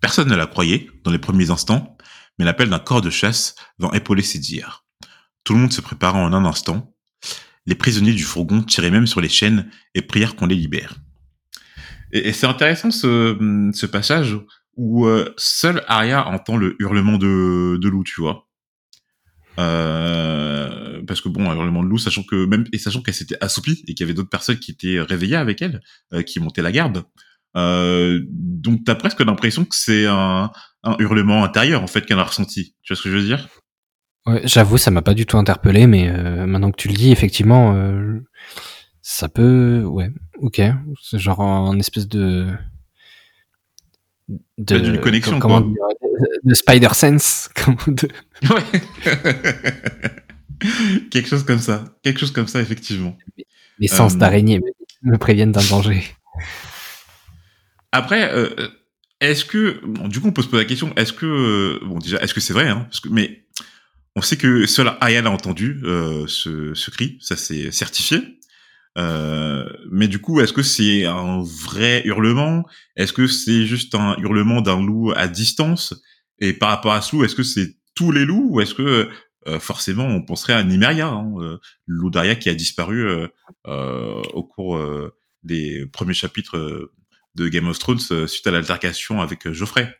Personne 0.00 0.28
ne 0.28 0.36
la 0.36 0.46
croyait, 0.46 0.88
dans 1.04 1.10
les 1.10 1.18
premiers 1.18 1.50
instants, 1.50 1.96
mais 2.38 2.44
l'appel 2.44 2.70
d'un 2.70 2.78
corps 2.78 3.02
de 3.02 3.10
chasse 3.10 3.54
vint 3.78 3.90
épauler 3.92 4.22
ses 4.22 4.38
dires. 4.38 4.84
Tout 5.44 5.54
le 5.54 5.60
monde 5.60 5.72
se 5.72 5.80
prépara 5.80 6.18
en 6.18 6.32
un 6.32 6.44
instant. 6.44 6.94
Les 7.66 7.74
prisonniers 7.74 8.12
du 8.12 8.22
fourgon 8.22 8.62
tiraient 8.62 8.90
même 8.90 9.06
sur 9.06 9.20
les 9.20 9.28
chaînes 9.28 9.70
et 9.94 10.02
prièrent 10.02 10.36
qu'on 10.36 10.46
les 10.46 10.54
libère. 10.54 10.94
Et, 12.12 12.32
c'est 12.32 12.46
intéressant 12.46 12.90
ce 12.90 13.86
passage 13.86 14.38
où 14.78 15.06
euh, 15.06 15.34
seule 15.36 15.82
Arya 15.88 16.26
entend 16.28 16.56
le 16.56 16.76
hurlement 16.78 17.18
de, 17.18 17.76
de 17.76 17.88
loup, 17.88 18.04
tu 18.04 18.20
vois. 18.20 18.46
Euh, 19.58 21.02
parce 21.06 21.20
que 21.20 21.28
bon, 21.28 21.50
un 21.50 21.54
hurlement 21.56 21.82
de 21.82 21.88
loup, 21.88 21.98
sachant 21.98 22.22
que 22.22 22.46
même 22.46 22.64
et 22.72 22.78
sachant 22.78 23.02
qu'elle 23.02 23.14
s'était 23.14 23.36
assoupie 23.40 23.82
et 23.88 23.94
qu'il 23.94 24.00
y 24.00 24.02
avait 24.04 24.14
d'autres 24.14 24.30
personnes 24.30 24.58
qui 24.58 24.70
étaient 24.70 25.00
réveillées 25.00 25.36
avec 25.36 25.60
elle, 25.60 25.80
euh, 26.14 26.22
qui 26.22 26.38
montaient 26.38 26.62
la 26.62 26.70
garde. 26.70 27.02
Euh, 27.56 28.20
donc 28.30 28.84
t'as 28.84 28.94
presque 28.94 29.20
l'impression 29.20 29.64
que 29.64 29.74
c'est 29.74 30.06
un, 30.06 30.52
un 30.84 30.96
hurlement 31.00 31.44
intérieur 31.44 31.82
en 31.82 31.88
fait 31.88 32.06
qu'elle 32.06 32.20
a 32.20 32.24
ressenti. 32.24 32.76
Tu 32.82 32.92
vois 32.92 32.96
ce 32.96 33.02
que 33.02 33.10
je 33.10 33.16
veux 33.16 33.24
dire? 33.24 33.48
Ouais, 34.26 34.42
J'avoue, 34.44 34.78
ça 34.78 34.92
m'a 34.92 35.02
pas 35.02 35.14
du 35.14 35.26
tout 35.26 35.38
interpellé, 35.38 35.88
mais 35.88 36.08
maintenant 36.46 36.70
que 36.70 36.76
tu 36.76 36.86
le 36.88 36.94
dis, 36.94 37.10
effectivement, 37.10 37.74
ça 39.00 39.28
peut, 39.28 39.82
ouais, 39.84 40.10
ok, 40.40 40.60
c'est 41.02 41.18
genre 41.18 41.40
un 41.40 41.78
espèce 41.78 42.06
de 42.06 42.46
de 44.58 44.78
d'une 44.78 45.00
connexion, 45.00 45.38
comment 45.38 45.62
quoi. 45.62 45.88
de, 46.02 46.48
de 46.50 46.54
spider 46.54 46.88
sense, 46.94 47.48
de- 47.86 48.08
Ouais. 48.50 48.62
Quelque 51.10 51.28
chose 51.28 51.44
comme 51.44 51.60
ça. 51.60 51.84
Quelque 52.02 52.18
chose 52.20 52.32
comme 52.32 52.48
ça 52.48 52.60
effectivement. 52.60 53.16
les 53.78 53.88
sens 53.88 54.14
Euh, 54.14 54.18
d'araignée 54.18 54.60
me, 55.02 55.16
préviennent 55.16 55.52
d'un 55.52 55.62
danger. 55.70 56.02
Après, 57.92 58.30
euh, 58.32 58.48
est-ce 59.20 59.44
que 59.44 59.80
bon, 59.84 60.08
du 60.08 60.20
coup 60.20 60.28
on 60.28 60.32
peut 60.32 60.42
se 60.42 60.48
poser 60.48 60.64
la 60.64 60.68
question 60.68 60.92
est-ce 60.96 61.12
que 61.12 61.26
euh, 61.26 61.78
bon 61.86 61.98
déjà 61.98 62.18
est-ce 62.18 62.34
que 62.34 62.40
c'est 62.40 62.52
vrai 62.52 62.68
hein, 62.68 62.86
parce 62.90 63.00
que 63.00 63.08
mais 63.08 63.44
on 64.16 64.20
sait 64.20 64.36
que 64.36 64.66
seul 64.66 64.90
Aya 65.00 65.20
a 65.24 65.30
entendu 65.30 65.80
euh, 65.84 66.24
ce, 66.26 66.74
ce 66.74 66.90
cri, 66.90 67.18
ça 67.20 67.36
c'est 67.36 67.70
certifié. 67.70 68.37
Euh, 68.96 69.68
mais 69.90 70.08
du 70.08 70.20
coup, 70.20 70.40
est-ce 70.40 70.52
que 70.52 70.62
c'est 70.62 71.04
un 71.04 71.42
vrai 71.42 72.02
hurlement? 72.04 72.64
Est-ce 72.96 73.12
que 73.12 73.26
c'est 73.26 73.66
juste 73.66 73.94
un 73.94 74.16
hurlement 74.18 74.60
d'un 74.60 74.84
loup 74.84 75.12
à 75.14 75.28
distance? 75.28 75.94
Et 76.38 76.52
par 76.52 76.70
rapport 76.70 76.92
à 76.92 77.00
ce 77.00 77.14
loup, 77.14 77.24
est-ce 77.24 77.34
que 77.34 77.42
c'est 77.42 77.76
tous 77.94 78.12
les 78.12 78.24
loups? 78.24 78.48
Ou 78.50 78.60
est-ce 78.60 78.74
que 78.74 79.08
euh, 79.46 79.60
forcément 79.60 80.06
on 80.06 80.22
penserait 80.22 80.52
à 80.52 80.62
Nymeria, 80.64 81.08
hein, 81.08 81.32
euh, 81.38 81.58
le 81.86 81.96
loup 81.96 82.10
d'Aria 82.10 82.34
qui 82.34 82.48
a 82.48 82.54
disparu 82.54 83.06
euh, 83.06 83.28
euh, 83.66 84.22
au 84.32 84.42
cours 84.42 84.76
euh, 84.76 85.14
des 85.42 85.86
premiers 85.92 86.14
chapitres 86.14 86.56
euh, 86.56 86.92
de 87.34 87.48
Game 87.48 87.68
of 87.68 87.78
Thrones 87.78 88.26
suite 88.26 88.46
à 88.46 88.50
l'altercation 88.50 89.20
avec 89.20 89.52
Geoffrey. 89.52 89.94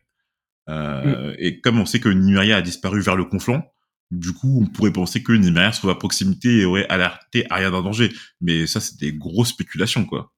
Mm. 0.67 1.35
Et 1.39 1.61
comme 1.61 1.79
on 1.79 1.87
sait 1.87 2.01
que 2.01 2.09
Nymeria 2.09 2.57
a 2.57 2.63
disparu 2.63 3.01
vers 3.01 3.17
le 3.17 3.25
conflant, 3.25 3.65
du 4.11 4.33
coup, 4.33 4.61
on 4.63 4.67
pourrait 4.67 4.93
penser 4.93 5.23
que 5.23 5.33
Nymeria 5.33 5.73
se 5.73 5.81
trouve 5.81 5.91
à 5.91 5.95
proximité 5.95 6.59
et 6.59 6.65
aurait 6.65 6.87
alerté 6.89 7.47
Arya 7.51 7.71
d'un 7.71 7.83
danger. 7.83 8.13
Mais 8.41 8.67
ça, 8.67 8.81
c'est 8.81 8.99
des 8.99 9.13
grosses 9.13 9.51
spéculations, 9.51 10.05
quoi. 10.05 10.33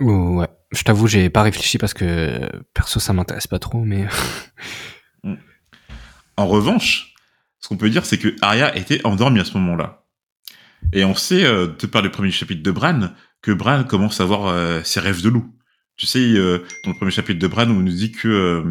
Ouais, 0.00 0.48
je 0.72 0.82
t'avoue, 0.82 1.06
j'ai 1.06 1.30
pas 1.30 1.42
réfléchi 1.42 1.78
parce 1.78 1.94
que 1.94 2.40
perso, 2.74 3.00
ça 3.00 3.12
m'intéresse 3.12 3.46
pas 3.46 3.58
trop, 3.58 3.84
mais. 3.84 4.06
Mm. 5.22 5.36
en 6.36 6.46
revanche, 6.46 7.14
ce 7.58 7.68
qu'on 7.68 7.76
peut 7.76 7.90
dire, 7.90 8.04
c'est 8.04 8.18
que 8.18 8.36
Arya 8.42 8.76
était 8.76 9.04
endormie 9.04 9.40
à 9.40 9.44
ce 9.44 9.58
moment-là. 9.58 10.04
Et 10.92 11.04
on 11.04 11.14
sait, 11.14 11.44
euh, 11.44 11.66
de 11.66 11.86
par 11.86 12.02
le 12.02 12.10
premier 12.10 12.30
chapitre 12.30 12.62
de 12.62 12.70
Bran, 12.70 13.08
que 13.42 13.50
Bran 13.50 13.82
commence 13.84 14.20
à 14.20 14.24
avoir 14.24 14.46
euh, 14.46 14.82
ses 14.84 15.00
rêves 15.00 15.22
de 15.22 15.28
loup. 15.30 15.52
Tu 15.96 16.06
sais, 16.06 16.20
euh, 16.20 16.58
dans 16.84 16.92
le 16.92 16.96
premier 16.96 17.10
chapitre 17.10 17.38
de 17.38 17.46
Bran, 17.46 17.68
on 17.70 17.80
nous 17.80 17.92
dit 17.92 18.12
que 18.12 18.62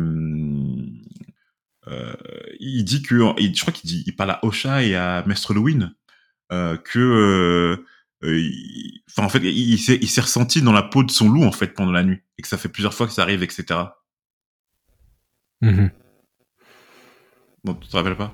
il 2.60 2.84
dit 2.84 3.02
que, 3.02 3.16
je 3.16 3.62
crois 3.62 3.74
qu'il 3.74 3.90
dit, 3.90 4.04
il 4.06 4.16
parle 4.16 4.32
à 4.32 4.44
Osha 4.44 4.84
et 4.84 4.96
à 4.96 5.24
Mestre 5.26 5.54
Lewin 5.54 5.94
que, 6.50 7.84
enfin 9.10 9.26
en 9.26 9.30
fait, 9.30 9.40
il, 9.44 9.78
s'est 9.78 10.22
ressenti 10.22 10.62
dans 10.62 10.74
la 10.74 10.84
peau 10.84 11.04
de 11.04 11.12
son 11.12 11.30
loup 11.30 11.44
en 11.44 11.52
fait 11.52 11.68
pendant 11.68 11.92
la 11.92 12.04
nuit 12.04 12.22
et 12.38 12.42
que 12.42 12.48
ça 12.48 12.58
fait 12.58 12.70
plusieurs 12.70 12.94
fois 12.94 13.08
que 13.08 13.14
ça 13.14 13.22
arrive, 13.22 13.44
etc. 13.44 13.80
Mm 15.62 15.88
Bon, 17.64 17.74
tu 17.74 17.88
te 17.88 17.98
rappelles 17.98 18.16
pas? 18.16 18.32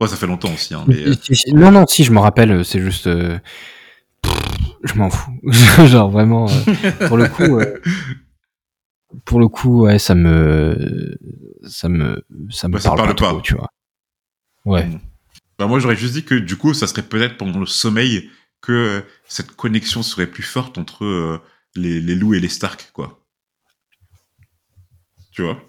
Ouais, 0.00 0.08
ça 0.08 0.16
fait 0.16 0.26
longtemps 0.26 0.52
aussi. 0.52 0.72
Hein, 0.72 0.84
mais, 0.86 1.04
Non, 1.52 1.70
non, 1.70 1.86
si, 1.86 2.04
je 2.04 2.12
me 2.12 2.20
rappelle, 2.20 2.64
c'est 2.64 2.80
juste. 2.80 3.04
je 3.04 4.94
m'en 4.94 5.10
fous. 5.10 5.38
Genre, 5.86 6.10
vraiment, 6.10 6.46
pour 7.06 7.18
le 7.18 7.28
coup. 7.28 7.60
pour 9.24 9.40
le 9.40 9.48
coup, 9.48 9.82
ouais, 9.82 9.98
ça 9.98 10.14
me. 10.14 11.16
Ça 11.66 11.88
me. 11.88 12.24
Ça 12.50 12.68
me 12.68 12.78
parle, 12.78 13.14
pas, 13.14 13.14
trop, 13.14 13.40
tu 13.40 13.54
vois. 13.54 13.70
Ouais. 14.64 14.86
Hmm. 14.86 14.98
Bah, 15.58 15.66
moi, 15.66 15.78
j'aurais 15.78 15.96
juste 15.96 16.14
dit 16.14 16.24
que 16.24 16.34
du 16.34 16.56
coup, 16.56 16.74
ça 16.74 16.86
serait 16.86 17.02
peut-être 17.02 17.36
pendant 17.36 17.60
le 17.60 17.66
sommeil 17.66 18.30
que 18.60 19.04
cette 19.26 19.52
connexion 19.52 20.02
serait 20.02 20.26
plus 20.26 20.42
forte 20.42 20.76
entre 20.76 21.40
les, 21.74 22.00
les 22.00 22.14
loups 22.14 22.34
et 22.34 22.40
les 22.40 22.48
Stark, 22.48 22.90
quoi. 22.92 23.22
Tu 25.32 25.42
vois? 25.42 25.62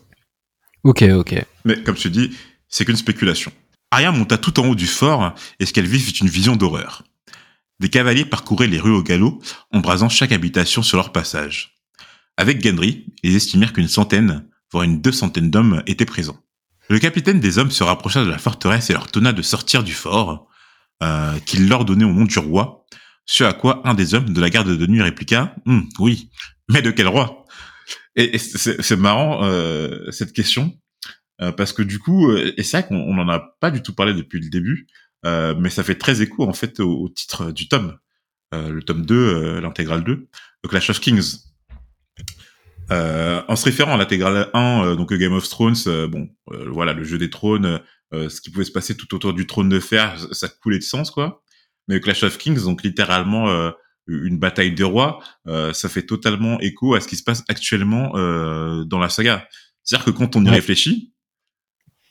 Ok, 0.83 1.03
ok. 1.03 1.35
Mais 1.65 1.83
comme 1.83 1.95
te 1.95 2.07
dis, 2.07 2.35
c'est 2.69 2.85
qu'une 2.85 2.95
spéculation. 2.95 3.51
Arya 3.91 4.11
monta 4.11 4.37
tout 4.37 4.59
en 4.59 4.67
haut 4.67 4.75
du 4.75 4.87
fort 4.87 5.33
et 5.59 5.65
ce 5.65 5.73
qu'elle 5.73 5.85
vit 5.85 5.99
fut 5.99 6.17
une 6.17 6.29
vision 6.29 6.55
d'horreur. 6.55 7.03
Des 7.79 7.89
cavaliers 7.89 8.25
parcouraient 8.25 8.67
les 8.67 8.79
rues 8.79 8.95
au 8.95 9.03
galop, 9.03 9.41
embrasant 9.71 10.09
chaque 10.09 10.31
habitation 10.31 10.81
sur 10.81 10.97
leur 10.97 11.11
passage. 11.11 11.76
Avec 12.37 12.63
Gendry, 12.63 13.05
ils 13.23 13.35
estimèrent 13.35 13.73
qu'une 13.73 13.87
centaine, 13.87 14.47
voire 14.71 14.83
une 14.83 15.01
deux 15.01 15.11
centaines 15.11 15.49
d'hommes 15.49 15.81
étaient 15.87 16.05
présents. 16.05 16.39
Le 16.87 16.99
capitaine 16.99 17.39
des 17.39 17.57
hommes 17.57 17.71
se 17.71 17.83
rapprocha 17.83 18.23
de 18.23 18.29
la 18.29 18.37
forteresse 18.37 18.91
et 18.91 18.93
leur 18.93 19.07
tonna 19.11 19.33
de 19.33 19.41
sortir 19.41 19.83
du 19.83 19.91
fort, 19.91 20.47
euh, 21.01 21.37
qu'il 21.39 21.67
leur 21.67 21.83
donnait 21.83 22.05
au 22.05 22.13
nom 22.13 22.25
du 22.25 22.37
roi, 22.37 22.85
ce 23.25 23.43
à 23.43 23.53
quoi 23.53 23.81
un 23.85 23.95
des 23.95 24.13
hommes 24.13 24.31
de 24.31 24.39
la 24.39 24.51
garde 24.51 24.69
de 24.69 24.87
nuit 24.87 25.01
répliqua 25.01 25.55
hum, 25.65 25.89
Oui, 25.99 26.29
mais 26.69 26.83
de 26.83 26.91
quel 26.91 27.07
roi?» 27.07 27.43
Et, 28.15 28.37
c'est 28.37 28.95
marrant, 28.97 29.43
euh, 29.43 30.09
cette 30.11 30.33
question, 30.33 30.77
euh, 31.41 31.51
parce 31.51 31.73
que 31.73 31.81
du 31.81 31.99
coup, 31.99 32.35
et 32.35 32.63
c'est 32.63 32.79
vrai 32.79 32.87
qu'on 32.87 33.13
n'en 33.13 33.29
a 33.29 33.39
pas 33.39 33.69
du 33.69 33.81
tout 33.83 33.93
parlé 33.93 34.13
depuis 34.13 34.39
le 34.39 34.49
début, 34.49 34.87
mais 35.23 35.69
ça 35.69 35.83
fait 35.83 35.95
très 35.95 36.21
écho 36.21 36.47
en 36.47 36.53
fait 36.53 36.79
au, 36.79 37.09
titre 37.09 37.51
du 37.51 37.67
tome, 37.67 37.97
le 38.53 38.79
tome 38.79 39.05
2, 39.05 39.59
l'intégrale 39.59 40.03
2, 40.03 40.29
The 40.63 40.67
Clash 40.67 40.89
of 40.89 40.99
Kings. 40.99 41.47
En 42.89 43.55
se 43.55 43.65
référant 43.65 43.93
à 43.93 43.97
l'intégrale 43.97 44.49
1, 44.53 44.95
donc 44.95 45.13
Game 45.13 45.33
of 45.33 45.47
Thrones, 45.49 46.07
bon, 46.07 46.29
voilà, 46.67 46.93
le 46.93 47.03
jeu 47.03 47.17
des 47.17 47.29
trônes, 47.29 47.81
ce 48.11 48.41
qui 48.41 48.49
pouvait 48.49 48.65
se 48.65 48.71
passer 48.71 48.95
tout 48.95 49.13
autour 49.15 49.33
du 49.33 49.47
trône 49.47 49.69
de 49.69 49.79
fer, 49.79 50.17
ça 50.31 50.47
coulait 50.47 50.79
de 50.79 50.83
sens, 50.83 51.11
quoi. 51.11 51.43
Mais 51.87 51.99
Clash 51.99 52.23
of 52.23 52.37
Kings, 52.37 52.63
donc 52.63 52.83
littéralement 52.83 53.73
une 54.07 54.39
bataille 54.39 54.73
des 54.73 54.83
rois, 54.83 55.19
ça 55.45 55.89
fait 55.89 56.03
totalement 56.03 56.59
écho 56.59 56.95
à 56.95 57.01
ce 57.01 57.07
qui 57.07 57.17
se 57.17 57.23
passe 57.23 57.43
actuellement 57.49 58.11
dans 58.85 58.99
la 58.99 59.09
saga. 59.09 59.47
C'est-à-dire 59.83 60.05
que 60.05 60.11
quand 60.11 60.35
on 60.35 60.45
y 60.45 60.49
réfléchit, 60.49 61.13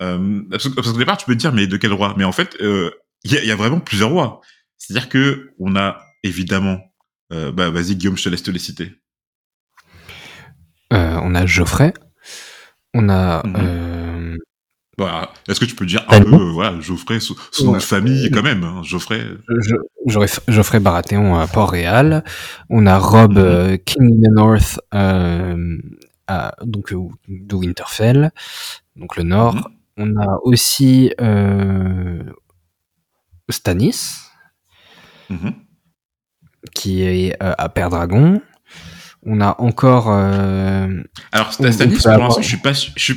euh, 0.03 0.43
parce, 0.51 0.69
qu'au 0.69 0.99
départ, 0.99 1.17
tu 1.17 1.27
peux 1.27 1.35
te 1.35 1.39
dire, 1.39 1.53
mais 1.53 1.67
de 1.67 1.77
quel 1.77 1.93
roi? 1.93 2.15
Mais 2.17 2.25
en 2.25 2.33
fait, 2.33 2.57
euh, 2.61 2.91
il 3.25 3.33
y, 3.33 3.39
a, 3.39 3.45
y, 3.45 3.51
a, 3.51 3.57
vraiment 3.57 3.81
plusieurs 3.81 4.11
rois. 4.11 4.41
C'est-à-dire 4.77 5.09
que 5.09 5.51
on 5.59 5.77
a 5.77 6.01
évidemment, 6.23 6.81
euh, 7.33 7.51
bah 7.53 7.71
vas-y 7.71 7.97
Guillaume, 7.97 8.17
je 8.17 8.25
te 8.25 8.29
laisse 8.29 8.43
te 8.43 8.51
les 8.51 8.59
citer. 8.59 8.93
Euh, 11.17 11.21
on 11.23 11.35
a 11.35 11.47
Geoffrey, 11.47 11.93
on 12.95 13.09
a. 13.09 13.43
Mhm. 13.47 14.39
Voilà. 14.99 15.31
Est-ce 15.47 15.61
que 15.61 15.67
tu 15.67 15.75
peux 15.75 15.85
dire 15.85 16.07
un 16.09 16.23
peu, 16.23 16.37
voilà, 16.37 16.81
Geoffrey, 16.81 17.21
son, 17.21 17.35
nom 17.65 17.73
de 17.73 17.81
famille 17.81 18.31
quand 18.31 18.43
même, 18.43 18.65
hein, 18.65 18.81
Geoffrey? 18.83 19.21
Je, 19.59 19.75
Geoffrey 20.49 20.81
Baratheon 20.81 21.37
à 21.39 21.47
Port-Réal. 21.47 22.25
On 22.71 22.87
a 22.87 22.97
Rob 22.97 23.37
mhm. 23.37 23.79
King 23.81 24.05
in 24.05 24.29
the 24.29 24.33
North, 24.33 24.81
à, 24.93 26.57
donc 26.65 26.95
de 27.29 27.55
Winterfell, 27.55 28.31
donc 28.97 29.17
le 29.17 29.23
Nord. 29.25 29.57
Mhm. 29.57 29.65
On 29.99 30.17
a 30.21 30.39
aussi 30.43 31.13
euh, 31.21 32.23
Stanis, 33.51 34.19
qui 36.75 37.03
est 37.03 37.43
euh, 37.43 37.55
à 37.57 37.69
Père 37.69 37.91
Dragon. 37.91 38.41
On 39.27 39.41
a 39.41 39.61
encore. 39.61 40.11
Euh, 40.11 41.03
Alors 41.33 41.53
Stanis, 41.53 41.77
pour 41.77 42.11
l'instant, 42.11 42.41
je 42.41 42.47
suis 42.47 42.57
pas, 42.57 42.73
je 42.73 43.13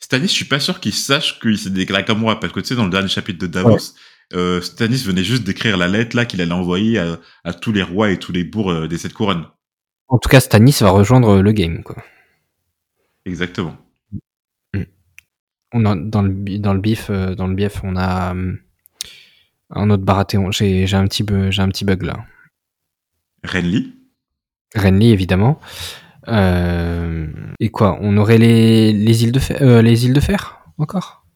Stanis, 0.00 0.26
je 0.26 0.32
suis 0.32 0.44
pas 0.44 0.60
sûr 0.60 0.80
qu'il 0.80 0.92
sache 0.92 1.40
qu'il 1.40 1.56
s'est 1.56 1.70
déclaré 1.70 2.04
comme 2.04 2.18
moi, 2.18 2.40
parce 2.40 2.52
que 2.52 2.60
tu 2.60 2.66
sais, 2.66 2.74
dans 2.74 2.84
le 2.84 2.90
dernier 2.90 3.08
chapitre 3.08 3.38
de 3.38 3.46
Davos, 3.46 3.94
Stanis 4.60 5.04
venait 5.04 5.24
juste 5.24 5.44
d'écrire 5.44 5.76
la 5.76 5.88
lettre 5.88 6.16
là 6.16 6.24
qu'il 6.24 6.40
allait 6.40 6.52
envoyer 6.52 6.98
à, 7.44 7.52
tous 7.54 7.72
les 7.72 7.82
rois 7.82 8.10
et 8.10 8.18
tous 8.18 8.32
les 8.32 8.44
bourgs 8.44 8.88
des 8.88 8.98
sept 8.98 9.12
couronnes. 9.12 9.46
En 10.08 10.18
tout 10.18 10.28
cas, 10.28 10.40
Stanis 10.40 10.78
va 10.80 10.90
rejoindre 10.90 11.40
le 11.40 11.52
game, 11.52 11.82
quoi. 11.82 11.96
Exactement 13.24 13.78
on 15.72 15.84
a, 15.84 15.96
dans 15.96 16.22
le 16.22 16.58
dans 16.58 16.74
le 16.74 16.80
bif 16.80 17.08
euh, 17.10 17.34
dans 17.34 17.46
le 17.46 17.54
bief 17.54 17.82
on 17.82 17.96
a 17.96 18.34
euh, 18.34 18.54
un 19.70 19.90
autre 19.90 20.02
Baratheon. 20.02 20.50
J'ai 20.50 20.86
j'ai 20.86 20.96
un 20.96 21.06
petit 21.06 21.24
j'ai 21.50 21.62
un 21.62 21.68
petit 21.68 21.84
bug 21.84 22.02
là. 22.02 22.24
Renly. 23.44 23.94
Renly 24.74 25.10
évidemment. 25.10 25.60
Euh, 26.28 27.26
et 27.60 27.70
quoi 27.70 27.98
On 28.00 28.16
aurait 28.16 28.38
les 28.38 28.92
les 28.92 29.24
îles 29.24 29.32
de 29.32 29.38
fer, 29.38 29.82
les 29.82 30.04
îles 30.06 30.12
de 30.12 30.20
fer 30.20 30.60
encore? 30.78 31.26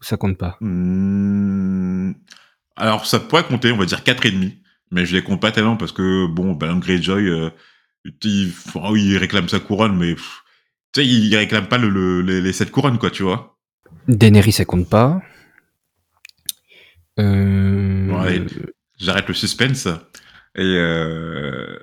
Ça 0.00 0.16
compte 0.16 0.36
pas? 0.36 0.56
Hmm. 0.60 2.12
Alors 2.76 3.06
ça 3.06 3.20
pourrait 3.20 3.44
compter, 3.44 3.72
on 3.72 3.78
va 3.78 3.86
dire 3.86 4.04
quatre 4.04 4.26
et 4.26 4.30
demi, 4.30 4.58
mais 4.90 5.06
je 5.06 5.16
les 5.16 5.22
compte 5.22 5.40
pas 5.40 5.52
tellement 5.52 5.76
parce 5.76 5.92
que 5.92 6.26
bon, 6.26 6.52
ben 6.52 6.78
Greyjoy, 6.78 7.50
il, 8.04 8.52
il 8.94 9.16
réclame 9.16 9.48
sa 9.48 9.60
couronne, 9.60 9.96
mais 9.96 10.14
tu 10.14 10.22
sais, 10.94 11.06
il 11.06 11.34
réclame 11.36 11.68
pas 11.68 11.78
le, 11.78 12.20
les, 12.20 12.40
les 12.40 12.52
sept 12.52 12.70
couronnes 12.70 12.98
quoi, 12.98 13.10
tu 13.10 13.22
vois. 13.22 13.56
Daenerys, 14.08 14.52
ça 14.52 14.64
compte 14.64 14.88
pas. 14.88 15.20
Euh... 17.18 18.46
J'arrête 18.98 19.28
le 19.28 19.34
suspense. 19.34 19.88
Et 20.54 20.62
euh... 20.62 21.78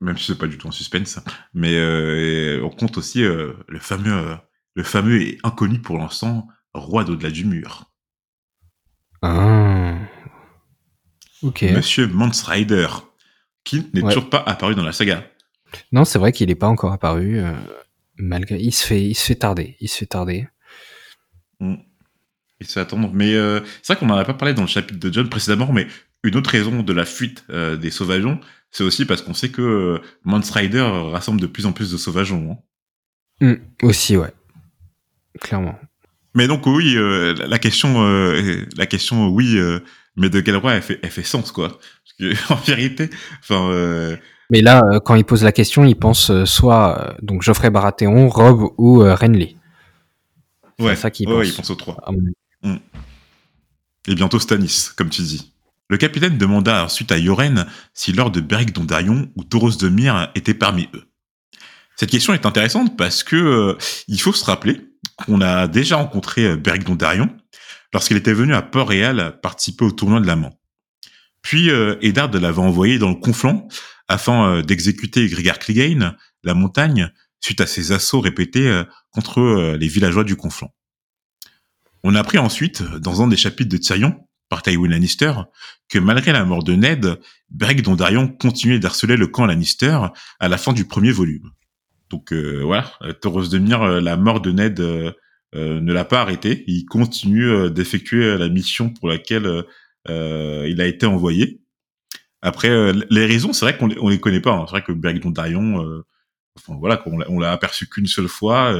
même 0.00 0.16
si 0.16 0.26
c'est 0.26 0.38
pas 0.38 0.46
du 0.46 0.58
tout 0.58 0.68
un 0.68 0.72
suspense, 0.72 1.20
mais 1.54 1.74
euh... 1.74 2.62
on 2.64 2.70
compte 2.70 2.98
aussi 2.98 3.24
euh, 3.24 3.52
le 3.68 3.78
fameux, 3.78 4.36
le 4.74 4.82
fameux 4.82 5.20
et 5.22 5.38
inconnu 5.42 5.80
pour 5.80 5.98
l'instant 5.98 6.48
roi 6.74 7.04
d'au-delà 7.04 7.30
du 7.30 7.44
mur. 7.44 7.90
Ah. 9.22 9.96
Ok. 11.42 11.62
Monsieur 11.62 12.06
Mance 12.06 12.42
Rider, 12.42 12.88
qui 13.64 13.86
n'est 13.92 14.02
toujours 14.02 14.30
pas 14.30 14.42
apparu 14.46 14.74
dans 14.74 14.84
la 14.84 14.92
saga. 14.92 15.24
Non, 15.92 16.04
c'est 16.04 16.18
vrai 16.18 16.32
qu'il 16.32 16.48
n'est 16.48 16.54
pas 16.54 16.68
encore 16.68 16.92
apparu. 16.92 17.38
Euh, 17.38 17.52
malgré, 18.16 18.58
il 18.58 18.72
se 18.72 18.86
fait, 18.86 19.02
il 19.02 19.14
se 19.14 19.24
fait 19.24 19.36
tarder. 19.36 19.76
Il 19.80 19.88
se 19.88 19.98
fait 19.98 20.06
tarder. 20.06 20.48
Mm. 21.60 21.76
Il 22.60 22.66
se 22.66 22.80
attendre. 22.80 23.10
Mais 23.12 23.34
euh, 23.34 23.60
c'est 23.82 23.92
vrai 23.92 24.00
qu'on 24.00 24.06
n'en 24.06 24.16
a 24.16 24.24
pas 24.24 24.34
parlé 24.34 24.54
dans 24.54 24.62
le 24.62 24.68
chapitre 24.68 24.98
de 24.98 25.12
John 25.12 25.28
précédemment, 25.28 25.72
mais 25.72 25.86
une 26.24 26.36
autre 26.36 26.50
raison 26.50 26.82
de 26.82 26.92
la 26.92 27.04
fuite 27.04 27.44
euh, 27.50 27.76
des 27.76 27.90
sauvageons, 27.90 28.40
c'est 28.70 28.84
aussi 28.84 29.04
parce 29.04 29.22
qu'on 29.22 29.34
sait 29.34 29.50
que 29.50 29.62
euh, 29.62 29.98
Mance 30.24 30.50
Rider 30.50 30.82
rassemble 31.12 31.40
de 31.40 31.46
plus 31.46 31.66
en 31.66 31.72
plus 31.72 31.90
de 31.90 31.96
sauvageons. 31.96 32.58
Hein. 33.40 33.46
Mm, 33.46 33.86
aussi, 33.86 34.16
ouais. 34.16 34.32
Clairement. 35.40 35.78
Mais 36.34 36.46
donc 36.46 36.66
oui, 36.66 36.94
la 36.94 37.58
question, 37.58 38.02
la 38.76 38.86
question, 38.86 39.28
oui, 39.28 39.58
mais 40.16 40.28
de 40.28 40.40
quel 40.40 40.56
roi 40.56 40.74
elle 40.74 40.82
fait, 40.82 41.00
elle 41.02 41.10
fait 41.10 41.22
sens 41.22 41.50
quoi 41.52 41.78
En 42.50 42.54
vérité, 42.56 43.10
enfin. 43.40 44.16
Mais 44.50 44.60
là, 44.60 44.82
quand 45.04 45.14
il 45.14 45.24
pose 45.24 45.42
la 45.42 45.52
question, 45.52 45.84
il 45.84 45.96
pense 45.96 46.44
soit 46.44 47.16
donc 47.22 47.42
Geoffrey 47.42 47.70
Baratheon, 47.70 48.28
Rob 48.28 48.72
ou 48.78 48.98
Renly. 48.98 49.56
Ouais, 50.78 50.96
ça 50.96 51.10
qu'il 51.10 51.26
pense. 51.26 51.46
il 51.46 51.54
pense 51.54 51.70
aux 51.70 51.74
trois. 51.74 51.96
Mm. 52.62 52.76
Et 54.08 54.14
bientôt 54.14 54.38
Stanis, 54.38 54.88
comme 54.96 55.10
tu 55.10 55.22
dis. 55.22 55.52
Le 55.88 55.96
capitaine 55.96 56.36
demanda 56.36 56.84
ensuite 56.84 57.12
à 57.12 57.18
Yoren 57.18 57.66
si 57.94 58.12
Lord 58.12 58.32
Beric 58.32 58.72
Dondarion 58.72 59.30
ou 59.36 59.44
Tauros 59.44 59.76
de 59.76 59.88
Myr 59.88 60.30
étaient 60.34 60.54
parmi 60.54 60.88
eux. 60.94 61.04
Cette 61.96 62.10
question 62.10 62.34
est 62.34 62.46
intéressante 62.46 62.96
parce 62.96 63.22
que 63.22 63.36
euh, 63.36 63.78
il 64.06 64.20
faut 64.20 64.32
se 64.32 64.44
rappeler 64.44 64.88
qu'on 65.16 65.40
a 65.40 65.68
déjà 65.68 65.96
rencontré 65.96 66.44
euh, 66.44 66.56
Beric 66.56 66.84
Dondarrion 66.84 67.28
lorsqu'il 67.92 68.16
était 68.16 68.32
venu 68.32 68.54
à 68.54 68.62
Port-Réal 68.62 69.40
participer 69.42 69.84
au 69.84 69.90
tournoi 69.90 70.20
de 70.20 70.26
l'Amant. 70.26 70.58
Puis 71.42 71.70
euh, 71.70 71.96
Eddard 72.02 72.30
l'avait 72.32 72.58
envoyé 72.58 72.98
dans 72.98 73.08
le 73.08 73.16
Conflent 73.16 73.66
afin 74.08 74.48
euh, 74.48 74.62
d'exécuter 74.62 75.26
Grégard 75.28 75.58
Clegane, 75.58 76.16
la 76.44 76.54
montagne, 76.54 77.10
suite 77.40 77.60
à 77.60 77.66
ses 77.66 77.92
assauts 77.92 78.20
répétés 78.20 78.82
contre 79.10 79.76
les 79.78 79.86
villageois 79.86 80.24
du 80.24 80.34
Conflent. 80.34 80.70
On 82.02 82.16
a 82.16 82.20
appris 82.20 82.38
ensuite, 82.38 82.82
dans 82.82 83.22
un 83.22 83.28
des 83.28 83.36
chapitres 83.36 83.70
de 83.70 83.76
Tyrion, 83.76 84.27
par 84.48 84.62
Tywin 84.62 84.88
Lannister, 84.88 85.32
que 85.88 85.98
malgré 85.98 86.32
la 86.32 86.44
mort 86.44 86.64
de 86.64 86.74
Ned, 86.74 87.18
Beric 87.50 87.82
Dondarrion 87.82 88.28
continuait 88.28 88.78
d'harceler 88.78 89.16
le 89.16 89.26
camp 89.26 89.46
Lannister 89.46 89.98
à 90.40 90.48
la 90.48 90.58
fin 90.58 90.72
du 90.72 90.84
premier 90.84 91.12
volume. 91.12 91.50
Donc 92.10 92.32
euh, 92.32 92.62
voilà, 92.64 92.90
Toros 93.20 93.48
de 93.48 93.58
Mire, 93.58 93.82
euh, 93.82 94.00
la 94.00 94.16
mort 94.16 94.40
de 94.40 94.50
Ned 94.50 94.80
euh, 94.80 95.12
ne 95.54 95.92
l'a 95.92 96.04
pas 96.04 96.22
arrêté. 96.22 96.64
Il 96.66 96.86
continue 96.86 97.70
d'effectuer 97.70 98.36
la 98.36 98.48
mission 98.48 98.90
pour 98.90 99.08
laquelle 99.08 99.64
il 100.06 100.80
a 100.80 100.86
été 100.86 101.06
envoyé. 101.06 101.60
Après, 102.40 102.92
les 103.10 103.26
raisons, 103.26 103.52
c'est 103.52 103.64
vrai 103.64 103.76
qu'on 103.76 103.90
on 104.00 104.08
les 104.08 104.20
connaît 104.20 104.40
pas. 104.40 104.52
Hein. 104.52 104.64
C'est 104.66 104.72
vrai 104.72 104.82
que 104.82 104.92
Beric 104.92 105.22
Dondarrion, 105.22 106.02
enfin 106.56 106.76
voilà, 106.78 107.02
on 107.28 107.38
l'a 107.38 107.52
aperçu 107.52 107.88
qu'une 107.88 108.06
seule 108.06 108.28
fois. 108.28 108.78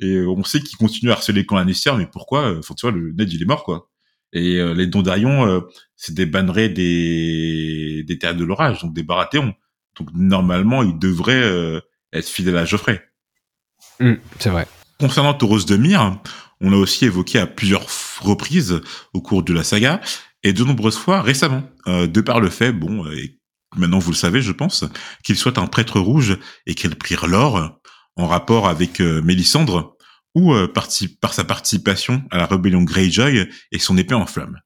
et 0.00 0.20
on 0.20 0.42
sait 0.44 0.60
qu'il 0.60 0.76
continue 0.76 1.10
à 1.10 1.14
harceler 1.14 1.42
le 1.42 1.46
camp 1.46 1.56
Lannister, 1.56 1.92
mais 1.96 2.06
pourquoi 2.06 2.58
Enfin, 2.58 2.74
tu 2.74 2.86
vois, 2.86 2.96
le 2.96 3.12
Ned, 3.12 3.32
il 3.32 3.42
est 3.42 3.46
mort, 3.46 3.64
quoi. 3.64 3.89
Et 4.32 4.62
les 4.74 4.86
Dondarion, 4.86 5.60
c'est 5.96 6.14
des 6.14 6.26
bannerets 6.26 6.68
des, 6.68 8.04
des 8.06 8.18
terres 8.18 8.36
de 8.36 8.44
l'orage, 8.44 8.80
donc 8.82 8.94
des 8.94 9.02
Baratheons. 9.02 9.54
Donc 9.98 10.08
normalement, 10.14 10.84
ils 10.84 10.98
devraient 10.98 11.82
être 12.12 12.28
fidèle 12.28 12.56
à 12.56 12.64
Geoffrey. 12.64 13.02
Mm, 13.98 14.14
c'est 14.38 14.50
vrai. 14.50 14.66
Concernant 15.00 15.34
Tauros 15.34 15.64
de 15.64 15.76
Myre, 15.76 16.20
on 16.60 16.72
a 16.72 16.76
aussi 16.76 17.06
évoqué 17.06 17.38
à 17.38 17.46
plusieurs 17.46 17.86
reprises 18.20 18.80
au 19.14 19.20
cours 19.20 19.42
de 19.42 19.52
la 19.52 19.64
saga 19.64 20.00
et 20.42 20.52
de 20.52 20.64
nombreuses 20.64 20.98
fois 20.98 21.22
récemment, 21.22 21.62
euh, 21.86 22.06
de 22.06 22.20
par 22.20 22.40
le 22.40 22.50
fait, 22.50 22.72
bon, 22.72 23.06
euh, 23.06 23.16
et 23.16 23.38
maintenant 23.76 23.98
vous 23.98 24.10
le 24.10 24.16
savez, 24.16 24.42
je 24.42 24.52
pense, 24.52 24.84
qu'il 25.22 25.36
soit 25.36 25.58
un 25.58 25.66
prêtre 25.66 26.00
rouge 26.00 26.38
et 26.66 26.74
qu'il 26.74 26.94
prirent 26.96 27.26
l'or 27.26 27.80
en 28.16 28.26
rapport 28.26 28.68
avec 28.68 29.00
euh, 29.00 29.22
Mélissandre 29.22 29.96
ou 30.34 30.52
euh, 30.52 30.68
par 30.68 31.34
sa 31.34 31.44
participation 31.44 32.22
à 32.30 32.38
la 32.38 32.46
rébellion 32.46 32.82
Greyjoy 32.82 33.48
et 33.72 33.78
son 33.78 33.98
épée 33.98 34.14
en 34.14 34.26
flammes. 34.26 34.60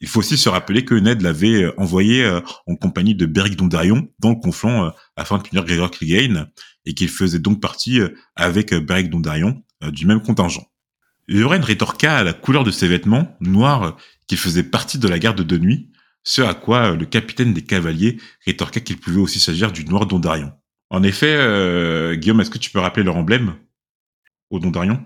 Il 0.00 0.08
faut 0.08 0.20
aussi 0.20 0.38
se 0.38 0.48
rappeler 0.48 0.84
que 0.84 0.94
Ned 0.94 1.20
l'avait 1.20 1.64
euh, 1.64 1.74
envoyé 1.76 2.24
euh, 2.24 2.40
en 2.66 2.74
compagnie 2.74 3.14
de 3.14 3.26
Beric 3.26 3.56
Dondarrion 3.56 4.08
dans 4.18 4.30
le 4.30 4.36
conflit 4.36 4.70
euh, 4.70 4.90
afin 5.16 5.36
de 5.38 5.42
punir 5.42 5.64
Gregor 5.64 5.90
Clegane 5.90 6.48
et 6.86 6.94
qu'il 6.94 7.08
faisait 7.08 7.38
donc 7.38 7.60
partie 7.60 8.00
avec 8.36 8.74
Beric 8.74 9.10
Dondarrion 9.10 9.62
du 9.82 10.06
même 10.06 10.22
contingent. 10.22 10.66
Yoren 11.28 11.62
rétorqua 11.62 12.16
à 12.16 12.24
la 12.24 12.32
couleur 12.32 12.64
de 12.64 12.70
ses 12.70 12.88
vêtements 12.88 13.36
noirs 13.40 13.98
qu'il 14.26 14.38
faisait 14.38 14.62
partie 14.62 14.98
de 14.98 15.06
la 15.06 15.18
garde 15.18 15.42
de 15.42 15.58
nuit, 15.58 15.90
ce 16.24 16.40
à 16.40 16.54
quoi 16.54 16.92
le 16.92 17.04
capitaine 17.04 17.52
des 17.52 17.62
cavaliers 17.62 18.18
rétorqua 18.46 18.80
qu'il 18.80 18.96
pouvait 18.96 19.20
aussi 19.20 19.40
s'agir 19.40 19.72
du 19.72 19.84
noir 19.84 20.06
Dondarion. 20.06 20.52
En 20.88 21.02
effet, 21.02 22.16
Guillaume, 22.16 22.40
est-ce 22.40 22.50
que 22.50 22.58
tu 22.58 22.70
peux 22.70 22.80
rappeler 22.80 23.02
leur 23.02 23.16
emblème? 23.16 23.54
Au 24.50 24.58
Dondarion 24.58 25.00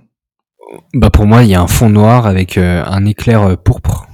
Bah 0.95 1.11
pour 1.11 1.27
moi, 1.27 1.45
il 1.45 1.51
y 1.51 1.55
a 1.55 1.61
un 1.63 1.67
fond 1.67 1.91
noir 1.91 2.27
avec 2.27 2.59
un 2.59 3.05
éclair 3.05 3.57
pourpre. 3.59 4.09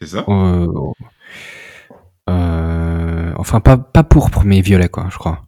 C'est 0.00 0.08
ça 0.08 0.24
euh, 0.28 0.66
euh, 2.28 3.32
Enfin, 3.36 3.60
pas, 3.60 3.76
pas 3.76 4.04
pourpre, 4.04 4.42
mais 4.44 4.60
violet, 4.60 4.88
quoi, 4.88 5.06
je 5.10 5.16
crois. 5.16 5.42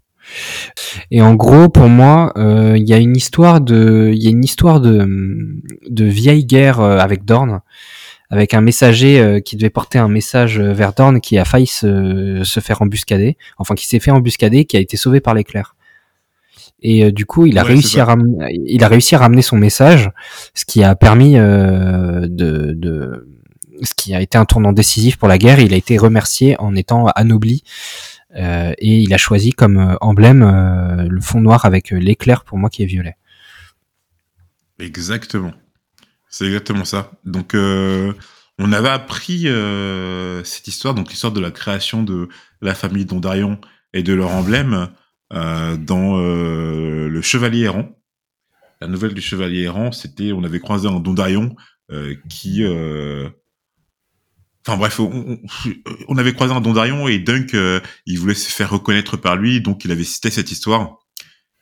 Et 1.11 1.23
en 1.23 1.35
gros, 1.35 1.69
pour 1.69 1.89
moi, 1.89 2.33
euh, 2.37 2.77
il 2.77 2.89
y 2.89 2.93
a 2.93 2.99
une 2.99 3.17
histoire 3.17 3.61
de, 3.61 4.11
il 4.15 4.23
y 4.23 4.27
a 4.27 4.31
une 4.31 4.45
histoire 4.45 4.81
de, 4.81 5.07
de 5.89 6.05
vieille 6.05 6.45
guerre 6.45 6.81
avec 6.81 7.25
Dorn, 7.25 7.61
avec 8.31 8.53
un 8.53 8.61
messager 8.61 9.41
qui 9.45 9.57
devait 9.57 9.71
porter 9.71 9.99
un 9.99 10.09
message 10.09 10.61
vers 10.61 10.93
Dorn 10.93 11.21
qui 11.21 11.39
a 11.39 11.47
failli 11.47 11.67
se, 11.67 12.43
se 12.45 12.61
faire 12.61 12.83
embuscader, 12.83 13.39
enfin 13.57 13.75
qui 13.75 13.87
s'est 13.87 14.01
fait 14.01 14.11
embuscader, 14.11 14.67
qui 14.67 14.77
a 14.77 14.81
été 14.81 14.99
sauvé 14.99 15.21
par 15.21 15.35
l'éclair. 15.35 15.77
Et 16.81 17.11
du 17.11 17.27
coup, 17.27 17.47
il 17.47 17.59
a 17.59 17.63
réussi 17.63 17.99
à 17.99 18.05
ramener, 18.05 18.37
il 18.67 18.85
a 18.85 18.89
réussi 18.89 19.15
à 19.15 19.19
ramener 19.19 19.43
son 19.43 19.57
message, 19.57 20.11
ce 20.55 20.65
qui 20.65 20.85
a 20.85 20.95
permis 20.95 21.35
de, 21.35 22.29
de 22.29 23.29
ce 23.83 23.95
qui 23.97 24.15
a 24.15 24.21
été 24.21 24.39
un 24.39 24.45
tournant 24.45 24.73
décisif 24.73 25.17
pour 25.17 25.29
la 25.29 25.39
guerre. 25.39 25.61
Il 25.61 25.73
a 25.73 25.77
été 25.77 25.99
remercié 25.99 26.57
en 26.61 26.75
étant 26.75 27.07
anobli 27.07 27.63
euh, 28.37 28.73
et 28.79 28.99
il 28.99 29.13
a 29.15 29.19
choisi 29.19 29.53
comme 29.53 29.79
euh, 29.79 29.97
emblème 30.01 30.43
euh, 30.43 31.09
le 31.09 31.21
fond 31.21 31.41
noir 31.41 31.65
avec 31.65 31.91
l'éclair 31.91 32.45
pour 32.45 32.59
moi 32.59 32.69
qui 32.69 32.83
est 32.83 32.87
violet. 32.87 33.17
Exactement. 34.79 35.53
C'est 36.29 36.47
exactement 36.47 36.85
ça. 36.85 37.13
Donc 37.25 37.55
on 37.55 38.73
avait 38.73 38.91
appris 38.91 39.47
cette 40.45 40.69
histoire, 40.69 40.95
donc 40.95 41.09
l'histoire 41.09 41.33
de 41.33 41.41
la 41.41 41.51
création 41.51 42.03
de 42.03 42.29
la 42.61 42.75
famille 42.75 43.07
Dondarion 43.07 43.59
et 43.95 44.03
de 44.03 44.13
leur 44.13 44.31
emblème 44.31 44.89
dans 45.31 46.17
le 46.19 47.21
Chevalier 47.23 47.65
errant. 47.65 47.89
La 48.81 48.87
nouvelle 48.87 49.15
du 49.15 49.21
Chevalier 49.21 49.63
errant, 49.63 49.93
c'était 49.93 50.33
on 50.33 50.45
avait 50.45 50.61
croisé 50.61 50.89
un 50.89 51.01
Dondarion 51.01 51.57
qui 52.29 52.63
Enfin 54.69 54.77
bref, 54.77 55.01
on, 55.01 56.19
avait 56.19 56.35
croisé 56.35 56.53
un 56.53 56.61
Dondarion 56.61 57.09
et 57.09 57.19
Dunk, 57.19 57.55
euh, 57.55 57.81
il 58.05 58.19
voulait 58.19 58.35
se 58.35 58.51
faire 58.51 58.69
reconnaître 58.69 59.17
par 59.17 59.37
lui, 59.37 59.63
donc 59.63 59.87
il 59.87 59.91
avait 59.91 60.05
cité 60.05 60.29
cette 60.29 60.51
histoire. 60.51 60.99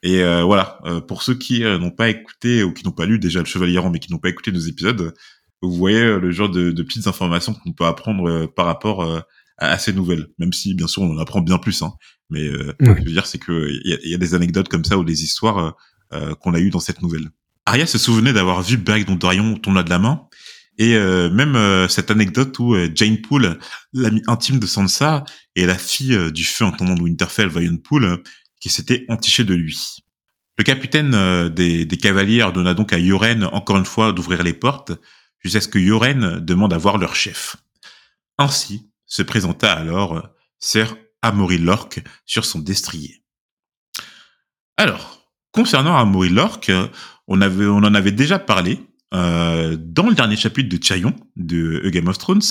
Et 0.02 0.22
euh, 0.24 0.42
voilà, 0.42 0.80
euh, 0.86 1.00
pour 1.00 1.22
ceux 1.22 1.36
qui 1.36 1.60
n'ont 1.60 1.92
pas 1.92 2.08
écouté 2.08 2.64
ou 2.64 2.72
qui 2.72 2.84
n'ont 2.84 2.90
pas 2.90 3.06
lu 3.06 3.20
déjà 3.20 3.38
le 3.38 3.44
Chevalier 3.44 3.74
Errant, 3.74 3.90
mais 3.90 4.00
qui 4.00 4.10
n'ont 4.10 4.18
pas 4.18 4.28
écouté 4.28 4.50
nos 4.50 4.58
épisodes, 4.58 5.14
vous 5.62 5.72
voyez 5.72 6.02
le 6.02 6.30
genre 6.32 6.50
de, 6.50 6.72
petites 6.82 7.06
informations 7.06 7.54
qu'on 7.54 7.72
peut 7.72 7.84
apprendre 7.84 8.46
par 8.46 8.66
rapport 8.66 9.24
à, 9.58 9.78
ces 9.78 9.92
nouvelles. 9.92 10.26
Même 10.38 10.52
si, 10.52 10.74
bien 10.74 10.88
sûr, 10.88 11.02
on 11.02 11.14
en 11.14 11.18
apprend 11.18 11.40
bien 11.40 11.58
plus. 11.58 11.82
Hein. 11.82 11.92
Mais 12.30 12.48
ce 12.48 12.72
que 12.72 13.00
je 13.00 13.04
veux 13.04 13.12
dire, 13.12 13.26
c'est 13.26 13.38
qu'il 13.38 13.80
y, 13.84 14.10
y, 14.10 14.14
a 14.14 14.18
des 14.18 14.34
anecdotes 14.34 14.68
comme 14.68 14.84
ça 14.84 14.98
ou 14.98 15.04
des 15.04 15.22
histoires 15.22 15.76
qu'on 16.40 16.54
a 16.54 16.58
eues 16.58 16.70
dans 16.70 16.80
cette 16.80 17.02
nouvelle. 17.02 17.30
Arya 17.66 17.86
se 17.86 17.98
souvenait 17.98 18.32
d'avoir 18.32 18.62
vu 18.62 18.76
Berg 18.76 19.06
Dondarion 19.06 19.56
tourner 19.56 19.84
de 19.84 19.90
la 19.90 19.98
main 19.98 20.28
et 20.78 20.94
euh, 20.94 21.30
même 21.30 21.56
euh, 21.56 21.88
cette 21.88 22.10
anecdote 22.10 22.58
où 22.58 22.74
euh, 22.74 22.90
Jane 22.94 23.20
Poole, 23.20 23.58
l'amie 23.92 24.22
intime 24.26 24.58
de 24.58 24.66
Sansa, 24.66 25.24
et 25.54 25.64
la 25.64 25.78
fille 25.78 26.32
du 26.32 26.44
feu 26.44 26.64
intendant 26.64 26.94
de 26.94 27.02
Winterfell, 27.02 27.48
Valiant 27.48 27.78
Poole, 27.78 28.22
qui 28.60 28.68
s'était 28.68 29.06
entichée 29.08 29.44
de 29.44 29.54
lui. 29.54 29.96
Le 30.58 30.64
capitaine 30.64 31.48
des, 31.50 31.84
des, 31.84 31.96
cavaliers 31.96 32.42
ordonna 32.42 32.74
donc 32.74 32.92
à 32.92 32.98
Yoren, 32.98 33.44
encore 33.44 33.76
une 33.76 33.84
fois, 33.84 34.12
d'ouvrir 34.12 34.42
les 34.42 34.52
portes, 34.52 34.92
jusqu'à 35.40 35.60
ce 35.60 35.68
que 35.68 35.78
Yoren 35.78 36.40
demande 36.40 36.72
à 36.72 36.78
voir 36.78 36.98
leur 36.98 37.14
chef. 37.14 37.56
Ainsi 38.38 38.90
se 39.06 39.22
présenta 39.22 39.72
alors 39.72 40.28
Sir 40.58 40.96
Amory 41.22 41.58
Lorque 41.58 42.02
sur 42.24 42.44
son 42.44 42.58
destrier. 42.58 43.22
Alors, 44.76 45.30
concernant 45.52 45.96
Amory 45.96 46.28
Lorque, 46.28 46.70
on, 47.28 47.40
en 47.40 47.94
avait 47.94 48.12
déjà 48.12 48.38
parlé 48.38 48.80
euh, 49.14 49.76
dans 49.78 50.08
le 50.08 50.14
dernier 50.14 50.36
chapitre 50.36 50.68
de 50.68 50.76
Tyrion, 50.76 51.14
de 51.36 51.82
A 51.84 51.90
Game 51.90 52.08
of 52.08 52.18
Thrones, 52.18 52.42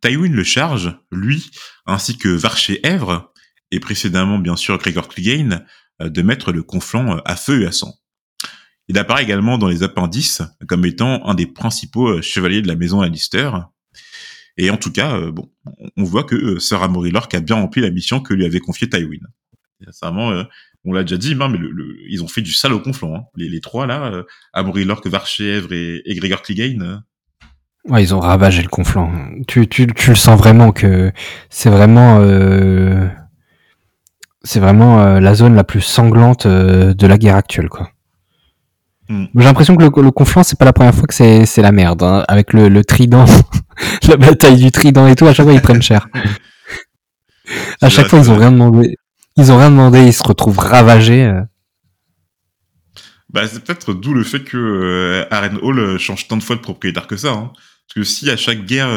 Tywin 0.00 0.32
le 0.32 0.44
charge, 0.44 0.96
lui, 1.12 1.50
ainsi 1.86 2.18
que 2.18 2.28
Varché 2.28 2.84
Èvre, 2.84 3.32
et 3.70 3.80
précédemment 3.80 4.38
bien 4.38 4.56
sûr 4.56 4.78
Gregor 4.78 5.08
Clegane, 5.08 5.64
euh, 6.00 6.08
de 6.08 6.22
mettre 6.22 6.52
le 6.52 6.62
conflant 6.62 7.16
euh, 7.16 7.20
à 7.24 7.36
feu 7.36 7.62
et 7.62 7.66
à 7.66 7.72
sang. 7.72 7.94
Il 8.88 8.98
apparaît 8.98 9.22
également 9.22 9.58
dans 9.58 9.68
les 9.68 9.84
appendices 9.84 10.42
comme 10.66 10.84
étant 10.84 11.24
un 11.26 11.34
des 11.34 11.46
principaux 11.46 12.20
chevaliers 12.20 12.62
de 12.62 12.68
la 12.68 12.74
maison 12.74 13.00
Lannister. 13.00 13.50
Et 14.58 14.70
en 14.70 14.76
tout 14.76 14.92
cas, 14.92 15.18
bon, 15.30 15.50
on 15.96 16.04
voit 16.04 16.24
que 16.24 16.58
Sir 16.58 16.82
Amory 16.82 17.10
Lork 17.10 17.32
a 17.34 17.40
bien 17.40 17.56
rempli 17.56 17.80
la 17.80 17.90
mission 17.90 18.20
que 18.20 18.34
lui 18.34 18.44
avait 18.44 18.60
confiée 18.60 18.88
Tywin. 18.88 19.20
Sincèrement, 19.84 20.44
on 20.84 20.92
l'a 20.92 21.02
déjà 21.02 21.16
dit, 21.16 21.34
mais 21.34 21.46
le, 21.48 21.96
ils 22.08 22.22
ont 22.22 22.28
fait 22.28 22.42
du 22.42 22.52
sale 22.52 22.72
au 22.72 22.80
conflant. 22.80 23.14
Hein. 23.14 23.24
Les, 23.36 23.60
trois 23.60 23.86
là, 23.86 24.12
euh, 24.12 24.22
Amory 24.52 24.84
Lorque, 24.84 25.06
Varchèvre 25.06 25.72
et, 25.72 26.02
et 26.04 26.14
Gregor 26.14 26.42
Clegane. 26.42 26.82
Euh. 26.82 26.96
Ouais, 27.90 28.02
ils 28.02 28.14
ont 28.14 28.20
ravagé 28.20 28.62
le 28.62 28.68
conflant. 28.68 29.12
Tu, 29.46 29.68
tu, 29.68 29.86
tu 29.86 30.10
le 30.10 30.16
sens 30.16 30.38
vraiment 30.38 30.72
que 30.72 31.12
c'est 31.50 31.70
vraiment, 31.70 32.18
euh, 32.20 33.08
c'est 34.42 34.60
vraiment 34.60 35.02
euh, 35.02 35.20
la 35.20 35.34
zone 35.34 35.54
la 35.54 35.64
plus 35.64 35.80
sanglante 35.80 36.46
de 36.46 37.06
la 37.06 37.18
guerre 37.18 37.36
actuelle, 37.36 37.68
quoi. 37.68 37.90
Hmm. 39.08 39.24
J'ai 39.34 39.44
l'impression 39.44 39.76
que 39.76 39.82
le, 39.82 39.90
le 40.02 40.10
conflant, 40.12 40.44
c'est 40.44 40.58
pas 40.58 40.64
la 40.64 40.72
première 40.72 40.94
fois 40.94 41.08
que 41.08 41.14
c'est, 41.14 41.44
c'est 41.44 41.60
la 41.60 41.72
merde, 41.72 42.04
hein. 42.04 42.24
avec 42.28 42.52
le, 42.52 42.68
le 42.68 42.84
trident, 42.84 43.24
la 44.08 44.16
bataille 44.16 44.56
du 44.56 44.70
trident 44.70 45.06
et 45.06 45.14
tout. 45.14 45.26
À 45.26 45.34
chaque 45.34 45.46
fois, 45.46 45.54
ils 45.54 45.60
prennent 45.60 45.82
cher. 45.82 46.08
à 47.80 47.88
chaque 47.88 48.08
fois, 48.08 48.18
ils 48.18 48.30
ont 48.30 48.36
rien 48.36 48.52
demandé. 48.52 48.96
Ils 49.36 49.50
ont 49.50 49.58
rien 49.58 49.70
demandé, 49.70 50.00
ils 50.04 50.12
se 50.12 50.22
retrouvent 50.22 50.58
ravagés. 50.58 51.24
Euh. 51.24 51.40
Bah, 53.30 53.46
c'est 53.46 53.64
peut-être 53.64 53.94
d'où 53.94 54.12
le 54.12 54.24
fait 54.24 54.44
que 54.44 54.58
euh, 54.58 55.26
Aren 55.30 55.58
Hall 55.62 55.78
euh, 55.78 55.98
change 55.98 56.28
tant 56.28 56.36
de 56.36 56.42
fois 56.42 56.56
de 56.56 56.60
propriétaire 56.60 57.06
que 57.06 57.16
ça. 57.16 57.32
Hein. 57.32 57.52
Parce 57.54 57.94
que 57.94 58.04
si 58.04 58.30
à 58.30 58.36
chaque 58.36 58.64
guerre, 58.64 58.88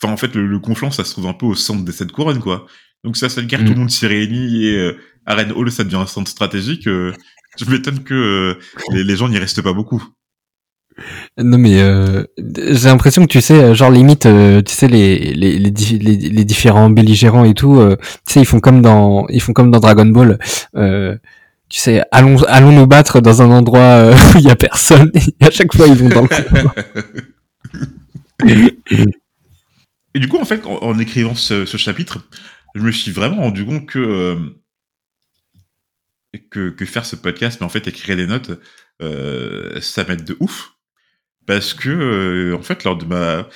enfin 0.00 0.12
en 0.12 0.16
fait 0.16 0.34
le, 0.34 0.46
le, 0.46 0.58
conflant, 0.58 0.90
ça 0.90 1.04
se 1.04 1.12
trouve 1.12 1.26
un 1.26 1.32
peu 1.32 1.46
au 1.46 1.54
centre 1.54 1.84
des 1.84 1.92
sept 1.92 2.12
couronnes, 2.12 2.40
quoi. 2.40 2.66
Donc 3.04 3.16
ça, 3.16 3.28
cette 3.28 3.46
guerre, 3.46 3.64
tout 3.64 3.72
le 3.72 3.78
monde 3.78 3.90
s'y 3.90 4.06
réunit 4.06 4.66
et 4.66 4.78
euh, 4.78 4.96
Arène 5.26 5.52
Hall, 5.52 5.70
ça 5.72 5.82
devient 5.82 5.96
un 5.96 6.06
centre 6.06 6.30
stratégique. 6.30 6.86
Euh, 6.86 7.12
je 7.58 7.64
m'étonne 7.64 8.02
que 8.04 8.14
euh, 8.14 8.60
les, 8.92 9.02
les 9.02 9.16
gens 9.16 9.28
n'y 9.28 9.38
restent 9.38 9.62
pas 9.62 9.72
beaucoup. 9.72 10.02
Non 11.38 11.58
mais 11.58 11.80
euh, 11.80 12.24
j'ai 12.38 12.88
l'impression 12.88 13.22
que 13.22 13.28
tu 13.32 13.40
sais, 13.40 13.54
euh, 13.62 13.74
genre 13.74 13.90
limite, 13.90 14.26
euh, 14.26 14.60
tu 14.62 14.72
sais 14.74 14.88
les 14.88 15.32
les, 15.34 15.58
les, 15.58 15.70
di- 15.70 15.98
les, 15.98 16.16
les 16.16 16.44
différents 16.44 16.90
belligérants 16.90 17.44
et 17.44 17.54
tout, 17.54 17.78
euh, 17.80 17.96
tu 18.26 18.34
sais 18.34 18.40
ils 18.40 18.46
font 18.46 18.60
comme 18.60 18.82
dans 18.82 19.26
ils 19.28 19.40
font 19.40 19.52
comme 19.52 19.70
dans 19.70 19.80
Dragon 19.80 20.06
Ball. 20.06 20.38
tu 21.68 21.78
sais, 21.78 22.02
allons 22.12 22.42
allons 22.44 22.72
nous 22.72 22.86
battre 22.86 23.20
dans 23.20 23.40
un 23.42 23.50
endroit 23.50 24.10
où 24.34 24.38
il 24.38 24.44
y 24.44 24.50
a 24.50 24.56
personne. 24.56 25.10
Et 25.40 25.44
à 25.46 25.50
chaque 25.50 25.74
fois 25.74 25.86
ils 25.86 25.94
vont 25.94 26.08
dans 26.08 26.22
le. 26.22 26.28
Et 30.14 30.18
du 30.20 30.28
coup, 30.28 30.36
en 30.38 30.44
fait, 30.44 30.66
en, 30.66 30.82
en 30.82 30.98
écrivant 30.98 31.34
ce, 31.34 31.64
ce 31.64 31.76
chapitre, 31.78 32.18
je 32.74 32.82
me 32.82 32.92
suis 32.92 33.12
vraiment 33.12 33.36
rendu 33.42 33.64
compte 33.64 33.86
que, 33.86 34.36
que, 36.50 36.70
que 36.70 36.84
faire 36.84 37.06
ce 37.06 37.16
podcast, 37.16 37.58
mais 37.60 37.66
en 37.66 37.70
fait, 37.70 37.86
écrire 37.88 38.16
des 38.16 38.26
notes, 38.26 38.50
ça 39.80 40.04
m'aide 40.04 40.24
de 40.24 40.36
ouf. 40.40 40.74
Parce 41.46 41.74
que, 41.74 41.88
euh, 41.88 42.56
en 42.56 42.62
fait, 42.62 42.84
lors 42.84 42.96
de 42.96 43.04
ma, 43.04 43.48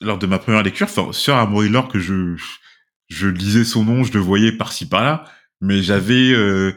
lors 0.00 0.18
de 0.18 0.26
ma 0.26 0.38
première 0.38 0.62
lecture, 0.62 0.88
sur 1.14 1.34
Amory 1.36 1.68
Lore, 1.68 1.88
que 1.88 1.98
je, 1.98 2.36
je 3.08 3.28
lisais 3.28 3.64
son 3.64 3.84
nom, 3.84 4.04
je 4.04 4.12
le 4.12 4.20
voyais 4.20 4.52
par-ci 4.52 4.88
par-là, 4.88 5.24
mais 5.60 5.82
j'avais, 5.82 6.32
euh, 6.32 6.72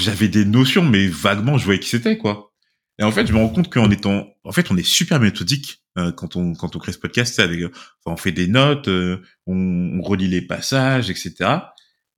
j'avais 0.00 0.28
des 0.28 0.44
notions, 0.44 0.84
mais 0.84 1.06
vaguement, 1.06 1.58
je 1.58 1.64
voyais 1.64 1.80
qui 1.80 1.88
c'était, 1.88 2.18
quoi. 2.18 2.52
Et 2.98 3.04
en 3.04 3.12
fait, 3.12 3.26
je 3.26 3.32
me 3.32 3.38
rends 3.38 3.48
compte 3.48 3.72
qu'en 3.72 3.90
étant, 3.90 4.26
en 4.44 4.52
fait, 4.52 4.70
on 4.70 4.76
est 4.76 4.86
super 4.86 5.20
méthodique 5.20 5.84
euh, 5.98 6.10
quand 6.10 6.34
on 6.34 6.54
quand 6.54 6.74
on 6.74 6.78
crée 6.80 6.92
ce 6.92 6.98
podcast. 6.98 7.38
Avec, 7.38 7.64
enfin, 7.64 8.14
on 8.14 8.16
fait 8.16 8.32
des 8.32 8.48
notes, 8.48 8.88
euh, 8.88 9.22
on, 9.46 9.54
on 9.54 10.02
relit 10.02 10.26
les 10.26 10.42
passages, 10.42 11.08
etc. 11.08 11.34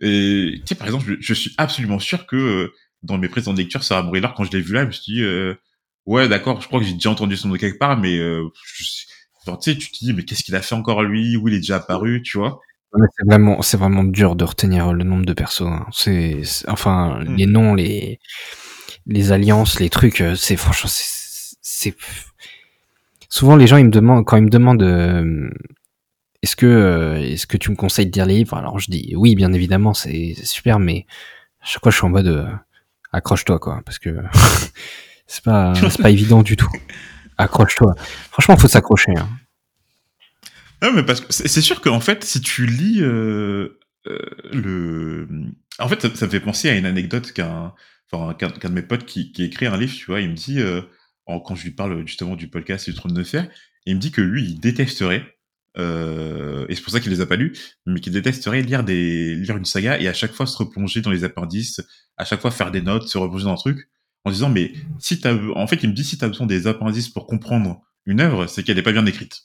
Et 0.00 0.54
tu 0.61 0.62
sais, 0.66 0.74
par 0.74 0.87
exemple, 0.87 1.04
je, 1.06 1.14
je 1.20 1.35
suis 1.35 1.52
absolument 1.59 1.98
sûr 1.98 2.26
que 2.26 2.37
euh, 2.37 2.72
dans 3.02 3.18
mes 3.18 3.28
précédentes 3.28 3.59
lectures, 3.59 3.85
Sarah 3.85 4.02
Brillard, 4.02 4.35
quand 4.35 4.44
je 4.44 4.52
l'ai 4.52 4.62
vu 4.62 4.72
là, 4.72 4.83
je 4.83 4.87
me 4.87 4.92
suis 4.92 5.12
dit, 5.12 5.22
euh, 5.22 5.54
ouais, 6.07 6.29
d'accord, 6.29 6.61
je 6.61 6.67
crois 6.67 6.81
que 6.81 6.87
j'ai 6.87 6.95
déjà 6.95 7.11
entendu 7.11 7.37
son 7.37 7.49
nom 7.49 7.57
quelque 7.57 7.79
part, 7.79 7.99
mais 7.99 8.17
euh, 8.19 8.49
je 8.65 8.85
tu 9.45 9.51
sais, 9.61 9.77
tu 9.77 9.91
te 9.91 9.99
dis, 10.05 10.13
mais 10.13 10.23
qu'est-ce 10.25 10.43
qu'il 10.45 10.55
a 10.55 10.63
fait 10.63 10.75
encore 10.75 11.03
lui? 11.03 11.37
Où 11.37 11.49
il 11.49 11.55
est 11.55 11.59
déjà 11.59 11.77
apparu, 11.77 12.23
tu 12.23 12.39
vois? 12.39 12.61
C'est 13.17 13.25
vraiment 13.27 13.63
c'est 13.63 13.77
vraiment 13.77 14.03
dur 14.05 14.35
de 14.37 14.45
retenir 14.45 14.93
le 14.93 15.05
nombre 15.05 15.25
de 15.25 15.33
persos. 15.33 15.63
hein. 15.63 15.87
C'est 15.93 16.43
enfin 16.69 17.21
Mm. 17.25 17.37
les 17.37 17.47
noms, 17.47 17.75
les 17.75 18.19
les 19.07 19.33
alliances, 19.33 19.79
les 19.81 19.91
trucs, 19.91 20.21
euh, 20.21 20.35
c'est 20.35 20.57
franchement 20.57 20.91
c'est 21.63 21.95
souvent 23.29 23.57
les 23.57 23.67
gens 23.67 23.77
ils 23.77 23.87
me 23.87 23.91
demandent 23.91 24.25
quand 24.25 24.37
ils 24.37 24.43
me 24.45 24.51
demandent 24.51 24.83
euh, 24.83 25.49
est-ce 26.43 26.57
que 26.57 27.17
est-ce 27.23 27.47
que 27.47 27.57
tu 27.57 27.71
me 27.71 27.77
conseilles 27.77 28.07
de 28.07 28.13
lire 28.13 28.27
les 28.27 28.35
livres? 28.39 28.57
Alors 28.57 28.79
je 28.79 28.91
dis 28.91 29.15
oui 29.17 29.35
bien 29.37 29.53
évidemment 29.53 29.95
c'est 29.95 30.35
c'est 30.37 30.47
super 30.47 30.79
mais 30.79 31.07
à 31.63 31.67
chaque 31.67 31.83
fois 31.83 31.93
je 31.93 31.97
suis 31.97 32.07
en 32.07 32.11
mode 32.11 32.27
euh, 32.29 32.47
accroche-toi 33.13 33.59
quoi 33.59 33.83
parce 33.85 33.99
que 33.99 34.11
c'est 35.31 35.45
pas 35.45 35.73
c'est 35.90 36.03
pas 36.03 36.11
évident 36.11 36.43
du 36.43 36.57
tout. 36.57 36.71
Accroche-toi. 37.38 37.95
Franchement 38.31 38.57
faut 38.59 38.69
s'accrocher 38.69 39.12
hein. 39.16 39.29
Non, 40.83 40.93
mais 40.93 41.03
parce 41.03 41.21
que 41.21 41.27
c'est 41.31 41.61
sûr 41.61 41.83
qu'en 41.83 42.01
fait, 42.01 42.25
si 42.25 42.40
tu 42.40 42.64
lis 42.64 43.03
euh, 43.03 43.79
euh, 44.07 44.19
le, 44.51 45.29
en 45.79 45.88
fait, 45.88 46.01
ça, 46.01 46.14
ça 46.14 46.27
me 46.27 46.31
fait 46.31 46.40
penser 46.40 46.71
à 46.71 46.75
une 46.75 46.87
anecdote 46.87 47.33
qu'un, 47.33 47.75
enfin, 48.11 48.35
de 48.40 48.69
mes 48.69 48.83
potes 48.83 49.05
qui, 49.05 49.31
qui 49.33 49.45
écrit 49.45 49.66
un 49.66 49.77
livre, 49.77 49.95
tu 49.95 50.07
vois, 50.07 50.23
il 50.23 50.31
me 50.31 50.35
dit, 50.35 50.59
euh, 50.61 50.81
quand 51.27 51.55
je 51.55 51.64
lui 51.64 51.73
parle 51.73 52.07
justement 52.07 52.35
du 52.35 52.49
podcast 52.49 52.88
du 52.88 52.97
Trône 52.97 53.12
de 53.12 53.23
Fer, 53.23 53.47
il 53.85 53.97
me 53.97 54.01
dit 54.01 54.11
que 54.11 54.23
lui, 54.23 54.43
il 54.43 54.59
détesterait, 54.59 55.37
et 55.77 56.75
c'est 56.75 56.83
pour 56.83 56.93
ça 56.93 57.01
qu'il 57.01 57.12
les 57.12 57.21
a 57.21 57.27
pas 57.27 57.37
lus, 57.37 57.57
mais 57.85 58.01
qu'il 58.01 58.14
détesterait 58.14 58.62
lire 58.62 58.83
des, 58.83 59.35
lire 59.35 59.59
une 59.59 59.66
saga 59.66 60.01
et 60.01 60.09
à 60.09 60.14
chaque 60.14 60.33
fois 60.33 60.47
se 60.47 60.57
replonger 60.57 61.03
dans 61.03 61.11
les 61.11 61.25
appendices, 61.25 61.83
à 62.16 62.25
chaque 62.25 62.40
fois 62.40 62.51
faire 62.51 62.71
des 62.71 62.81
notes, 62.81 63.07
se 63.07 63.19
replonger 63.19 63.45
dans 63.45 63.53
un 63.53 63.57
truc, 63.57 63.88
en 64.24 64.30
disant, 64.30 64.50
mais 64.50 64.72
si 64.98 65.20
t'as, 65.20 65.35
en 65.54 65.66
fait, 65.66 65.83
il 65.83 65.88
me 65.90 65.94
dit, 65.94 66.04
si 66.04 66.18
t'as 66.18 66.28
besoin 66.28 66.46
des 66.46 66.66
appendices 66.66 67.09
pour 67.09 67.26
comprendre 67.26 67.80
une 68.06 68.20
œuvre, 68.20 68.46
c'est 68.46 68.62
qu'elle 68.62 68.78
est 68.78 68.83
pas 68.83 68.92
bien 68.92 69.06
écrite. 69.06 69.42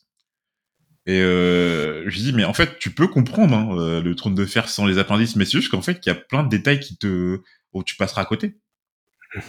Et 1.08 1.22
euh, 1.22 2.10
je 2.10 2.18
dis, 2.18 2.34
mais 2.34 2.46
en 2.46 2.54
fait, 2.54 2.80
tu 2.80 2.90
peux 2.92 3.08
comprendre 3.08 3.56
hein, 3.56 3.78
euh, 3.78 4.02
le 4.02 4.16
trône 4.16 4.34
de 4.34 4.46
fer 4.46 4.68
sans 4.68 4.86
les 4.86 4.98
appendices, 4.98 5.36
mais 5.36 5.46
c'est 5.46 5.60
juste 5.60 5.70
qu'en 5.70 5.82
fait, 5.82 6.00
il 6.06 6.10
y 6.10 6.12
a 6.12 6.16
plein 6.16 6.44
de 6.44 6.50
détails 6.50 6.80
qui 6.80 6.98
te, 6.98 7.42
où 7.74 7.84
tu 7.84 7.96
passeras 7.96 8.22
à 8.22 8.26
côté. 8.26 8.58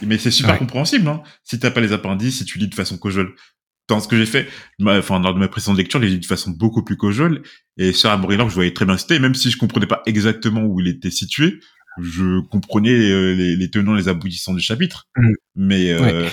Mais 0.01 0.17
c'est 0.17 0.31
super 0.31 0.53
Ouais. 0.53 0.59
compréhensible, 0.59 1.07
hein, 1.07 1.23
si 1.43 1.59
t'as 1.59 1.71
pas 1.71 1.81
les 1.81 1.93
appendices, 1.93 2.39
si 2.39 2.45
tu 2.45 2.59
lis 2.59 2.67
de 2.67 2.75
façon 2.75 2.97
casual. 2.97 3.29
Dans 3.87 4.01
ce 4.01 4.09
que 4.09 4.17
j'ai 4.17 4.25
fait, 4.25 4.49
enfin, 4.85 5.19
lors 5.21 5.33
de 5.33 5.39
ma 5.39 5.47
précédente 5.47 5.77
lecture, 5.77 6.01
j'ai 6.01 6.09
lu 6.09 6.19
de 6.19 6.25
façon 6.25 6.51
beaucoup 6.51 6.83
plus 6.83 6.97
casual, 6.97 7.41
et 7.77 7.93
sur 7.93 8.09
Amorilor, 8.09 8.49
je 8.49 8.55
voyais 8.55 8.73
très 8.73 8.85
bien 8.85 8.97
citer, 8.97 9.17
même 9.17 9.33
si 9.33 9.49
je 9.49 9.57
comprenais 9.57 9.87
pas 9.87 10.03
exactement 10.05 10.65
où 10.65 10.81
il 10.81 10.89
était 10.89 11.09
situé, 11.09 11.59
je 12.01 12.41
comprenais 12.41 12.89
euh, 12.91 13.33
les, 13.33 13.55
les 13.55 13.69
tenants, 13.69 13.93
les 13.95 14.07
aboutissants 14.07 14.53
du 14.53 14.61
chapitre. 14.61 15.07
Mm. 15.15 15.33
Mais 15.55 15.91
euh, 15.91 16.27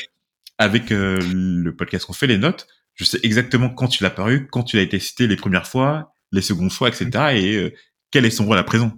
avec 0.59 0.93
euh, 0.93 1.19
le 1.33 1.75
podcast 1.75 2.07
qu'on 2.07 2.13
fait, 2.13 2.27
les 2.27 2.39
notes, 2.39 2.67
je 2.95 3.05
sais 3.05 3.19
exactement 3.23 3.69
quand 3.71 3.99
il 4.01 4.07
a 4.07 4.11
paru, 4.11 4.47
quand 4.51 4.73
il 4.73 4.79
a 4.79 4.83
été 4.83 4.99
cité 5.01 5.27
les 5.27 5.37
premières 5.37 5.67
fois, 5.67 6.13
les 6.33 6.43
secondes 6.43 6.71
fois, 6.73 6.89
etc. 6.89 7.11
Et 7.35 7.57
euh, 7.57 7.73
quel 8.11 8.25
est 8.25 8.31
son 8.31 8.47
rôle 8.47 8.59
à 8.59 8.65
présent. 8.65 8.93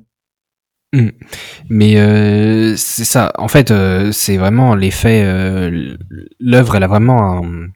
Mais 1.69 1.99
euh, 1.99 2.75
c'est 2.77 3.05
ça. 3.05 3.33
En 3.37 3.49
fait, 3.49 3.71
euh, 3.71 4.13
c'est 4.13 4.39
vraiment 4.39 4.75
l'effet. 4.75 5.23
euh, 5.25 5.95
L'œuvre, 6.41 6.77
elle 6.77 6.85
a 6.85 6.87
vraiment 6.87 7.45
un, 7.45 7.67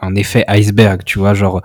un 0.00 0.14
effet 0.14 0.44
iceberg, 0.46 1.02
tu 1.04 1.18
vois. 1.18 1.32
Genre, 1.32 1.62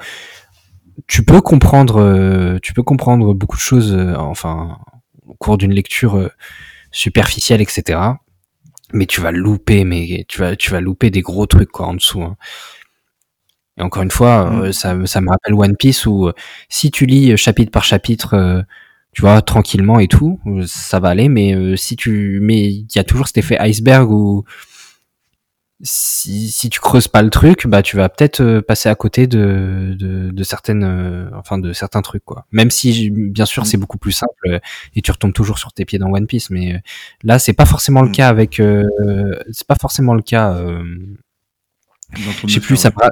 tu 1.08 1.24
peux 1.26 1.42
comprendre, 1.42 2.60
tu 2.62 2.74
peux 2.74 2.84
comprendre 2.84 3.34
beaucoup 3.34 3.58
de 3.58 3.62
choses. 3.62 3.94
enfin, 4.18 4.78
au 5.36 5.38
cours 5.38 5.58
d'une 5.58 5.74
lecture 5.74 6.16
euh, 6.18 6.30
superficielle, 6.92 7.62
etc. 7.62 8.00
Mais 8.94 9.06
tu 9.06 9.22
vas 9.22 9.32
louper, 9.32 9.84
mais 9.84 10.26
tu 10.28 10.40
vas, 10.42 10.56
tu 10.56 10.72
vas 10.72 10.82
louper 10.82 11.10
des 11.12 11.22
gros 11.22 11.46
trucs 11.48 11.72
quoi 11.72 11.88
en 11.88 11.94
dessous. 11.96 12.24
hein. 12.24 12.38
Et 13.78 13.82
encore 13.82 14.04
une 14.04 14.12
fois, 14.12 14.50
euh, 14.54 14.70
Mm. 14.70 14.74
ça, 14.74 15.06
ça 15.06 15.22
me 15.22 15.30
rappelle 15.30 15.54
One 15.54 15.76
Piece 15.76 16.06
où 16.06 16.28
euh, 16.28 16.34
si 16.70 16.92
tu 16.92 17.06
lis 17.06 17.36
chapitre 17.38 17.72
par 17.72 17.84
chapitre, 17.84 18.64
tu 19.12 19.22
vois, 19.22 19.42
tranquillement 19.42 20.00
et 20.00 20.08
tout, 20.08 20.40
ça 20.68 21.00
va 21.00 21.10
aller. 21.10 21.30
Mais 21.30 21.76
si 21.78 21.96
tu, 21.96 22.40
mais 22.42 22.68
il 22.70 22.88
y 22.96 23.00
a 23.00 23.04
toujours 23.04 23.28
cet 23.28 23.38
effet 23.38 23.58
iceberg 23.60 24.10
où 24.12 24.44
si, 25.88 26.50
si 26.52 26.70
tu 26.70 26.80
creuses 26.80 27.08
pas 27.08 27.22
le 27.22 27.30
truc, 27.30 27.68
bah 27.68 27.84
tu 27.84 27.96
vas 27.96 28.10
peut-être 28.10 28.42
euh, 28.42 28.62
passer 28.62 28.90
à 28.90 28.96
côté 28.96 29.28
de, 29.28 29.96
de, 30.00 30.32
de 30.32 30.44
certaines, 30.44 30.84
euh, 30.84 31.30
enfin 31.38 31.60
de 31.60 31.74
certains 31.74 32.02
trucs 32.02 32.26
quoi. 32.26 32.48
Même 32.52 32.72
si 32.72 33.12
bien 33.12 33.46
sûr 33.46 33.64
Mm. 33.64 33.66
c'est 33.66 33.78
beaucoup 33.78 34.00
plus 34.00 34.12
simple 34.12 34.34
euh, 34.48 34.60
et 34.96 35.02
tu 35.04 35.12
retombes 35.12 35.34
toujours 35.34 35.60
sur 35.60 35.72
tes 35.74 35.86
pieds 35.86 36.00
dans 36.00 36.12
One 36.12 36.26
Piece, 36.26 36.50
mais 36.50 36.74
euh, 36.74 36.80
là 37.24 37.38
c'est 37.40 37.54
pas 37.54 37.66
forcément 37.68 38.02
le 38.02 38.10
Mm. 38.10 38.14
cas 38.14 38.28
avec, 38.30 38.60
euh, 38.60 38.84
c'est 39.52 39.68
pas 39.68 39.78
forcément 39.80 40.16
le 40.16 40.24
cas. 40.24 40.54
euh, 40.54 40.84
je 42.48 42.54
sais 42.56 42.60
plus, 42.60 42.78
ça 42.78 42.90
me 42.90 42.96
ra- 43.02 43.10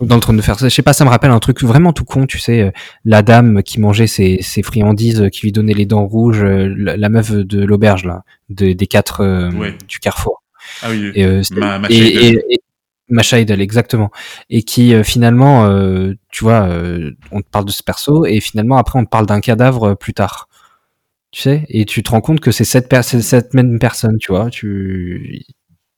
dans 0.00 0.16
le 0.16 0.20
trône 0.20 0.36
de 0.36 0.42
fer. 0.42 0.56
Je 0.58 0.68
sais 0.68 0.82
pas, 0.82 0.92
ça 0.92 1.04
me 1.04 1.10
rappelle 1.10 1.30
un 1.30 1.38
truc 1.38 1.62
vraiment 1.62 1.92
tout 1.92 2.04
con, 2.04 2.26
tu 2.26 2.38
sais, 2.38 2.72
la 3.04 3.22
dame 3.22 3.62
qui 3.62 3.80
mangeait 3.80 4.06
ses, 4.08 4.42
ses 4.42 4.62
friandises, 4.62 5.28
qui 5.32 5.42
lui 5.42 5.52
donnait 5.52 5.74
les 5.74 5.86
dents 5.86 6.06
rouges, 6.06 6.42
la, 6.42 6.96
la 6.96 7.08
meuf 7.08 7.30
de 7.32 7.64
l'auberge 7.64 8.04
là, 8.04 8.24
de- 8.50 8.72
des 8.72 8.86
quatre 8.86 9.20
euh, 9.20 9.50
Ouais. 9.52 9.76
du 9.88 9.98
Carrefour. 10.00 10.41
Ah 10.82 10.90
oui, 10.90 11.10
Et, 11.14 11.24
euh, 11.24 11.42
Ma- 11.52 11.78
ma 11.78 11.88
et, 11.88 11.94
Shaidel. 11.94 12.34
et- 12.36 12.54
et- 12.54 12.58
Macha 13.08 13.38
Idol, 13.38 13.60
exactement. 13.60 14.10
Et 14.48 14.62
qui 14.62 14.94
euh, 14.94 15.02
finalement, 15.02 15.66
euh, 15.66 16.14
tu 16.30 16.44
vois, 16.44 16.66
euh, 16.68 17.10
on 17.30 17.42
te 17.42 17.48
parle 17.48 17.66
de 17.66 17.70
ce 17.70 17.82
perso 17.82 18.24
et 18.24 18.40
finalement 18.40 18.78
après 18.78 18.98
on 18.98 19.04
te 19.04 19.10
parle 19.10 19.26
d'un 19.26 19.40
cadavre 19.40 19.94
plus 19.94 20.14
tard. 20.14 20.48
Tu 21.30 21.42
sais, 21.42 21.64
et 21.68 21.84
tu 21.84 22.02
te 22.02 22.10
rends 22.10 22.20
compte 22.20 22.40
que 22.40 22.50
c'est 22.52 22.64
cette, 22.64 23.54
même 23.54 23.78
personne, 23.78 24.16
tu 24.18 24.32
vois? 24.32 24.50
Tu, 24.50 25.42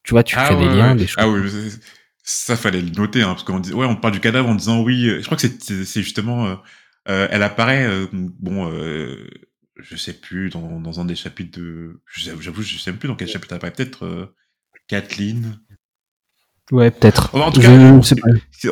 tu 0.03 0.11
vois, 0.13 0.23
tu 0.25 0.37
Ah 0.37 0.45
crées 0.47 0.57
des 0.57 0.75
liens, 0.77 0.93
ouais. 0.93 0.97
des 0.97 1.07
choses. 1.07 1.17
Ah 1.19 1.29
oui, 1.29 1.41
ça 2.23 2.57
fallait 2.57 2.81
le 2.81 2.91
noter, 2.91 3.23
hein, 3.23 3.29
parce 3.29 3.45
qu'on 3.45 3.59
dit, 3.61 3.73
ouais, 3.73 3.87
on 3.87 3.97
parle 3.97 4.15
du 4.15 4.21
cadavre 4.21 4.49
en 4.49 4.55
disant 4.55 4.83
oui. 4.83 5.09
Je 5.21 5.25
crois 5.25 5.37
que 5.37 5.47
c'est- 5.47 6.03
justement, 6.03 6.59
elle 7.07 7.43
apparaît, 7.43 7.89
bon, 8.13 8.71
je 9.77 9.97
sais 9.97 10.15
plus 10.15 10.51
dans, 10.51 10.81
dans 10.81 11.01
un 11.01 11.05
des 11.05 11.17
chapitres 11.17 11.61
de, 11.61 12.01
j'avoue, 12.17 12.63
je 12.63 12.79
sais 12.79 12.91
même 12.91 12.99
plus 12.99 13.09
dans 13.09 13.17
quel 13.17 13.29
chapitre 13.29 13.53
elle 13.53 13.57
apparaît, 13.57 13.73
peut-être 13.73 14.33
Kathleen. 14.89 15.61
Ouais, 16.71 16.91
peut-être. 16.91 17.35
En 17.35 17.51
tout 17.53 17.61
cas, 17.61 17.71
on, 17.71 18.03
sais 18.03 18.17
pas. 18.17 18.29
c'est- 18.51 18.71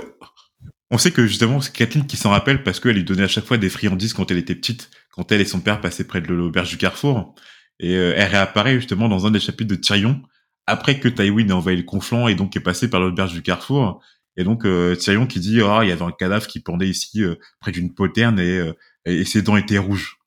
on 0.90 0.98
sait 0.98 1.10
que 1.10 1.26
justement 1.26 1.60
c'est 1.60 1.72
Kathleen 1.74 2.06
qui 2.06 2.16
s'en 2.16 2.30
rappelle 2.30 2.62
parce 2.62 2.80
qu'elle 2.80 2.96
lui 2.96 3.04
donnait 3.04 3.22
à 3.24 3.28
chaque 3.28 3.44
fois 3.44 3.58
des 3.58 3.68
friandises 3.70 4.12
quand 4.14 4.30
elle 4.30 4.38
était 4.38 4.54
petite, 4.54 4.90
quand 5.10 5.30
elle 5.32 5.40
et 5.40 5.44
son 5.46 5.60
père 5.60 5.80
passaient 5.80 6.04
près 6.06 6.20
de 6.20 6.28
l'auberge 6.28 6.68
du 6.70 6.76
Carrefour. 6.78 7.34
Et 7.80 7.94
euh, 7.96 8.12
elle 8.16 8.30
réapparaît 8.30 8.76
justement 8.76 9.08
dans 9.08 9.26
un 9.26 9.30
des 9.30 9.40
chapitres 9.40 9.70
de 9.70 9.74
Tyrion 9.80 10.22
après 10.66 11.00
que 11.00 11.08
Tywin 11.08 11.48
ait 11.48 11.52
envahi 11.52 11.76
le 11.76 11.82
conflant 11.82 12.28
et 12.28 12.34
donc 12.34 12.56
est 12.56 12.60
passé 12.60 12.88
par 12.88 13.00
l'auberge 13.00 13.32
du 13.32 13.42
Carrefour. 13.42 14.02
Et 14.36 14.44
donc 14.44 14.64
euh, 14.64 14.94
Tyrion 14.96 15.26
qui 15.26 15.40
dit 15.40 15.60
ah 15.62 15.80
il 15.82 15.88
y 15.88 15.92
avait 15.92 16.02
un 16.02 16.12
cadavre 16.12 16.46
qui 16.46 16.60
pendait 16.60 16.88
ici 16.88 17.22
euh, 17.22 17.34
près 17.60 17.72
d'une 17.72 17.92
poterne 17.92 18.38
et, 18.38 18.58
euh, 18.58 18.72
et, 19.04 19.16
et 19.20 19.24
ses 19.24 19.42
dents 19.42 19.56
étaient 19.56 19.78
rouges. 19.78 20.18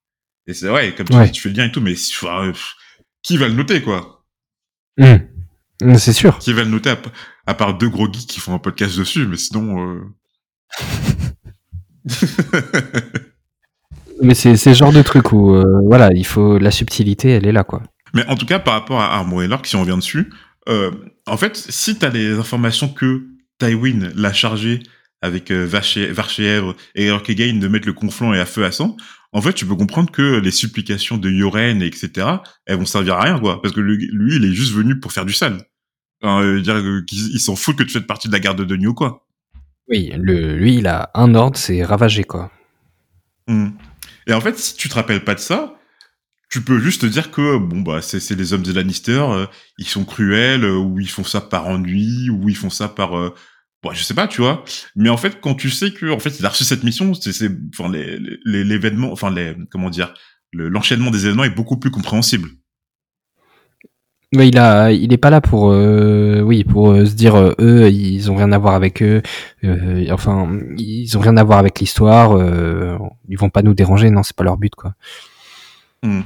Et 0.47 0.53
c'est 0.53 0.69
ouais 0.69 0.93
comme 0.93 1.07
tu 1.07 1.15
Ouais. 1.15 1.25
dis 1.25 1.31
tu 1.31 1.41
fais 1.41 1.49
le 1.49 1.55
lien 1.55 1.65
et 1.65 1.71
tout 1.71 1.81
mais 1.81 1.93
enfin, 1.93 2.51
qui 3.23 3.37
va 3.37 3.47
le 3.47 3.53
noter 3.55 3.81
quoi? 3.81 4.23
Hum. 4.99 5.19
Hum, 5.83 5.97
C'est 5.97 6.13
sûr. 6.13 6.37
Qui 6.39 6.53
va 6.53 6.63
le 6.63 6.69
noter 6.69 6.93
à, 7.45 7.53
part 7.53 7.77
deux 7.77 7.89
gros 7.89 8.11
geeks 8.11 8.27
qui 8.27 8.39
font 8.39 8.53
un 8.53 8.59
podcast 8.59 8.97
dessus 8.97 9.27
mais 9.27 9.37
sinon 9.37 9.85
euh... 9.85 10.01
Mais 14.21 14.33
c'est 14.33 14.55
ce 14.55 14.73
genre 14.73 14.93
de 14.93 15.01
truc 15.01 15.31
où, 15.33 15.53
euh, 15.53 15.81
voilà, 15.83 16.09
il 16.13 16.25
faut 16.25 16.57
la 16.57 16.71
subtilité, 16.71 17.31
elle 17.31 17.45
est 17.45 17.51
là, 17.51 17.63
quoi. 17.63 17.83
Mais 18.13 18.25
en 18.27 18.35
tout 18.35 18.45
cas, 18.45 18.59
par 18.59 18.75
rapport 18.75 19.01
à 19.01 19.13
Armor 19.13 19.43
et 19.43 19.47
Lork, 19.47 19.65
si 19.65 19.75
on 19.75 19.81
revient 19.81 19.97
dessus, 19.97 20.31
euh, 20.69 20.91
en 21.27 21.37
fait, 21.37 21.55
si 21.57 21.97
t'as 21.97 22.09
les 22.09 22.39
informations 22.39 22.87
que 22.87 23.25
Tywin 23.59 24.09
l'a 24.15 24.33
chargé 24.33 24.81
avec 25.21 25.51
euh, 25.51 25.65
Varchèvre 25.65 26.75
et 26.93 27.11
Orkegain 27.11 27.57
de 27.59 27.67
mettre 27.67 27.87
le 27.87 27.93
conflant 27.93 28.33
et 28.33 28.39
à 28.39 28.45
feu 28.45 28.63
à 28.63 28.71
sang, 28.71 28.95
en 29.35 29.41
fait, 29.41 29.51
tu 29.51 29.65
peux 29.65 29.75
comprendre 29.75 30.11
que 30.11 30.39
les 30.39 30.51
supplications 30.51 31.17
de 31.17 31.29
Yoren, 31.29 31.81
etc., 31.81 32.25
elles 32.65 32.77
vont 32.77 32.85
servir 32.85 33.15
à 33.15 33.23
rien, 33.23 33.37
quoi. 33.37 33.61
Parce 33.61 33.73
que 33.73 33.81
lui, 33.81 34.07
il 34.37 34.45
est 34.45 34.53
juste 34.53 34.73
venu 34.73 34.97
pour 34.97 35.11
faire 35.11 35.25
du 35.25 35.33
sale. 35.33 35.57
Enfin, 36.23 36.57
dire 36.61 36.81
qu'il 37.05 37.41
s'en 37.41 37.57
fout 37.57 37.75
que 37.75 37.83
tu 37.83 37.91
fasses 37.91 38.07
partie 38.07 38.29
de 38.29 38.33
la 38.33 38.39
garde 38.39 38.61
de 38.61 38.87
ou 38.87 38.93
quoi. 38.93 39.27
Oui, 39.89 40.09
le, 40.15 40.55
lui, 40.55 40.75
il 40.75 40.87
a 40.87 41.11
un 41.15 41.35
ordre, 41.35 41.57
c'est 41.57 41.83
ravager, 41.83 42.23
quoi. 42.23 42.49
Hmm. 43.47 43.71
Et 44.25 44.33
en 44.33 44.39
fait, 44.39 44.57
si 44.57 44.77
tu 44.77 44.87
te 44.87 44.95
rappelles 44.95 45.25
pas 45.25 45.35
de 45.35 45.41
ça, 45.41 45.75
tu 46.49 46.61
peux 46.61 46.79
juste 46.79 47.01
te 47.01 47.05
dire 47.05 47.29
que 47.29 47.57
bon 47.57 47.81
bah 47.81 48.01
c'est 48.01 48.31
les 48.31 48.53
hommes 48.53 48.63
des 48.63 48.71
Lannister, 48.71 49.19
euh, 49.19 49.45
ils 49.77 49.87
sont 49.87 50.05
cruels, 50.05 50.63
euh, 50.63 50.77
ou 50.77 51.01
ils 51.01 51.09
font 51.09 51.25
ça 51.25 51.41
par 51.41 51.67
ennui, 51.67 52.29
ou 52.29 52.47
ils 52.47 52.55
font 52.55 52.69
ça 52.69 52.87
par 52.87 53.17
euh, 53.17 53.35
bon, 53.85 53.93
je 53.93 54.03
sais 54.03 54.13
pas, 54.13 54.27
tu 54.27 54.41
vois. 54.41 54.65
Mais 54.95 55.09
en 55.09 55.17
fait, 55.17 55.39
quand 55.39 55.55
tu 55.55 55.69
sais 55.69 55.91
que 55.91 56.11
en 56.11 56.19
fait 56.19 56.39
il 56.39 56.45
a 56.45 56.49
reçu 56.49 56.63
cette 56.63 56.83
mission, 56.83 57.13
c'est 57.13 57.51
enfin 57.77 57.89
l'événement, 58.45 59.11
enfin 59.11 59.31
les 59.31 59.55
comment 59.69 59.89
dire, 59.89 60.13
l'enchaînement 60.51 61.11
des 61.11 61.25
événements 61.25 61.43
est 61.43 61.55
beaucoup 61.55 61.77
plus 61.77 61.91
compréhensible. 61.91 62.49
Mais 64.33 64.49
il 64.49 64.57
a, 64.57 64.91
il 64.91 65.13
est 65.13 65.17
pas 65.17 65.29
là 65.29 65.39
pour, 65.39 65.71
euh, 65.71 66.41
oui, 66.41 66.63
pour 66.63 66.91
euh, 66.91 67.05
se 67.05 67.13
dire 67.13 67.35
euh, 67.35 67.53
eux, 67.59 67.89
ils 67.89 68.29
ont 68.31 68.35
rien 68.35 68.51
à 68.51 68.57
voir 68.57 68.73
avec 68.73 69.01
eux. 69.01 69.21
enfin, 70.11 70.49
ils 70.77 71.17
ont 71.17 71.21
rien 71.21 71.37
à 71.37 71.43
voir 71.43 71.59
avec 71.59 71.79
l'histoire. 71.79 72.31
ils 73.29 73.37
vont 73.37 73.49
pas 73.49 73.61
nous 73.61 73.73
déranger. 73.73 74.09
Non, 74.09 74.23
c'est 74.23 74.35
pas 74.35 74.43
leur 74.43 74.57
but, 74.57 74.75
quoi. 74.75 74.95
Hmm. 76.03 76.21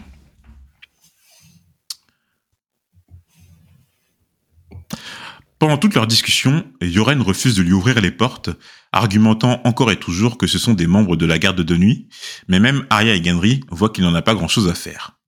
Pendant 5.59 5.77
toute 5.77 5.93
leur 5.93 6.07
discussion, 6.07 6.65
Yoren 6.81 7.21
refuse 7.21 7.55
de 7.55 7.61
lui 7.61 7.73
ouvrir 7.73 7.99
les 7.99 8.11
portes, 8.11 8.49
argumentant 8.93 9.61
encore 9.65 9.91
et 9.91 9.99
toujours 9.99 10.37
que 10.37 10.47
ce 10.47 10.57
sont 10.57 10.73
des 10.73 10.87
membres 10.87 11.17
de 11.17 11.25
la 11.25 11.37
garde 11.37 11.61
de 11.61 11.75
nuit, 11.75 12.07
mais 12.47 12.61
même 12.61 12.85
Arya 12.89 13.15
et 13.15 13.23
Gendry 13.23 13.59
voient 13.69 13.89
qu'il 13.89 14.05
n'en 14.05 14.15
a 14.15 14.21
pas 14.21 14.35
grand-chose 14.35 14.69
à 14.69 14.73
faire. 14.73 15.19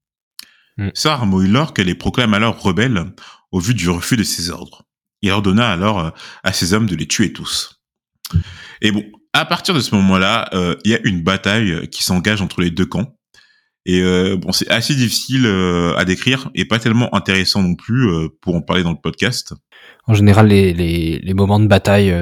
Mm. 0.77 0.89
Sar 0.93 1.25
les 1.77 1.95
proclame 1.95 2.33
alors 2.33 2.61
rebelles 2.61 3.13
au 3.51 3.59
vu 3.59 3.73
du 3.73 3.89
refus 3.89 4.15
de 4.15 4.23
ses 4.23 4.49
ordres. 4.49 4.83
Il 5.21 5.31
ordonna 5.31 5.69
alors 5.69 5.99
euh, 5.99 6.09
à 6.43 6.53
ses 6.53 6.73
hommes 6.73 6.87
de 6.87 6.95
les 6.95 7.07
tuer 7.07 7.33
tous. 7.33 7.81
Et 8.81 8.91
bon, 8.91 9.03
à 9.33 9.45
partir 9.45 9.73
de 9.73 9.81
ce 9.81 9.93
moment-là, 9.95 10.49
euh, 10.53 10.75
il 10.85 10.91
y 10.91 10.95
a 10.95 10.99
une 11.03 11.21
bataille 11.21 11.89
qui 11.89 12.03
s'engage 12.03 12.41
entre 12.41 12.61
les 12.61 12.71
deux 12.71 12.85
camps. 12.85 13.17
Et 13.85 14.01
euh, 14.01 14.37
bon, 14.37 14.53
c'est 14.53 14.69
assez 14.69 14.95
difficile 14.95 15.45
à 15.97 16.05
décrire 16.05 16.49
et 16.55 16.65
pas 16.65 16.79
tellement 16.79 17.13
intéressant 17.13 17.61
non 17.61 17.75
plus 17.75 18.29
pour 18.41 18.55
en 18.55 18.61
parler 18.61 18.83
dans 18.83 18.91
le 18.91 19.01
podcast. 19.01 19.53
En 20.07 20.13
général, 20.13 20.47
les, 20.47 20.73
les, 20.73 21.19
les 21.19 21.33
moments 21.33 21.59
de 21.59 21.67
bataille, 21.67 22.13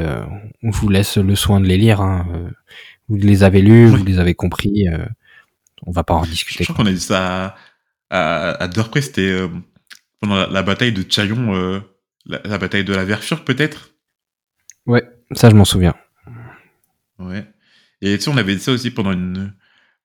on 0.64 0.70
vous 0.70 0.90
laisse 0.90 1.18
le 1.18 1.36
soin 1.36 1.60
de 1.62 1.66
les 1.66 1.78
lire. 1.78 2.02
Hein. 2.02 2.28
Vous 3.08 3.16
les 3.16 3.44
avez 3.44 3.62
lus, 3.62 3.88
vous 3.88 4.04
les 4.04 4.20
avez 4.20 4.36
compris. 4.36 4.86
on 5.86 5.92
va 5.92 6.04
pas 6.04 6.14
en 6.14 6.24
discuter. 6.24 6.64
Je 6.64 6.72
crois 6.72 6.84
qu'on 6.84 6.90
a 6.90 6.94
dit 6.94 7.00
ça 7.00 7.56
à, 8.10 8.64
à 8.64 8.68
deux 8.68 8.84
c'était 8.96 9.22
euh, 9.22 9.48
pendant 10.20 10.48
la, 10.48 10.64
bataille 10.64 10.92
de 10.92 11.04
Chaillon, 11.10 11.56
euh, 11.56 11.80
la, 12.26 12.58
bataille 12.58 12.84
de 12.84 12.94
la 12.94 13.06
Verfure 13.06 13.44
peut-être? 13.44 13.92
Ouais, 14.86 15.04
ça 15.34 15.50
je 15.50 15.56
m'en 15.56 15.66
souviens. 15.66 15.96
Ouais. 17.20 17.46
Et 18.02 18.18
tu 18.18 18.24
sais, 18.24 18.30
on 18.30 18.38
avait 18.38 18.56
dit 18.56 18.62
ça 18.62 18.72
aussi 18.72 18.92
pendant 18.92 19.12
une, 19.12 19.54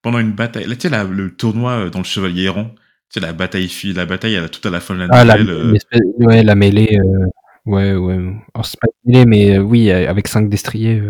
pendant 0.03 0.18
une 0.18 0.33
bataille. 0.33 0.66
Là, 0.66 0.77
tu 0.77 0.89
sais, 0.89 1.05
le 1.05 1.35
tournoi 1.35 1.72
euh, 1.72 1.91
dans 1.91 2.01
le 2.01 2.05
Chevalier 2.05 2.45
Errant, 2.45 2.70
tu 3.09 3.14
sais, 3.14 3.20
la 3.20 3.33
bataille, 3.33 3.70
la 3.95 4.07
bataille 4.07 4.37
à 4.37 4.49
tout 4.49 4.66
à 4.66 4.70
la 4.70 4.81
fin 4.81 4.95
de 4.95 5.01
la 5.01 5.09
ah, 5.11 5.25
nouvelle. 5.39 5.79
La, 5.93 6.27
ouais, 6.27 6.43
la 6.43 6.55
mêlée. 6.55 6.99
Ouais, 7.67 7.95
ouais. 7.95 8.37
Alors, 8.55 8.67
c'est 8.67 8.81
pas 8.81 8.89
une 9.05 9.12
mêlée, 9.12 9.27
mais 9.27 9.59
oui, 9.59 9.91
avec 9.91 10.29
cinq 10.29 10.49
destriers. 10.49 11.03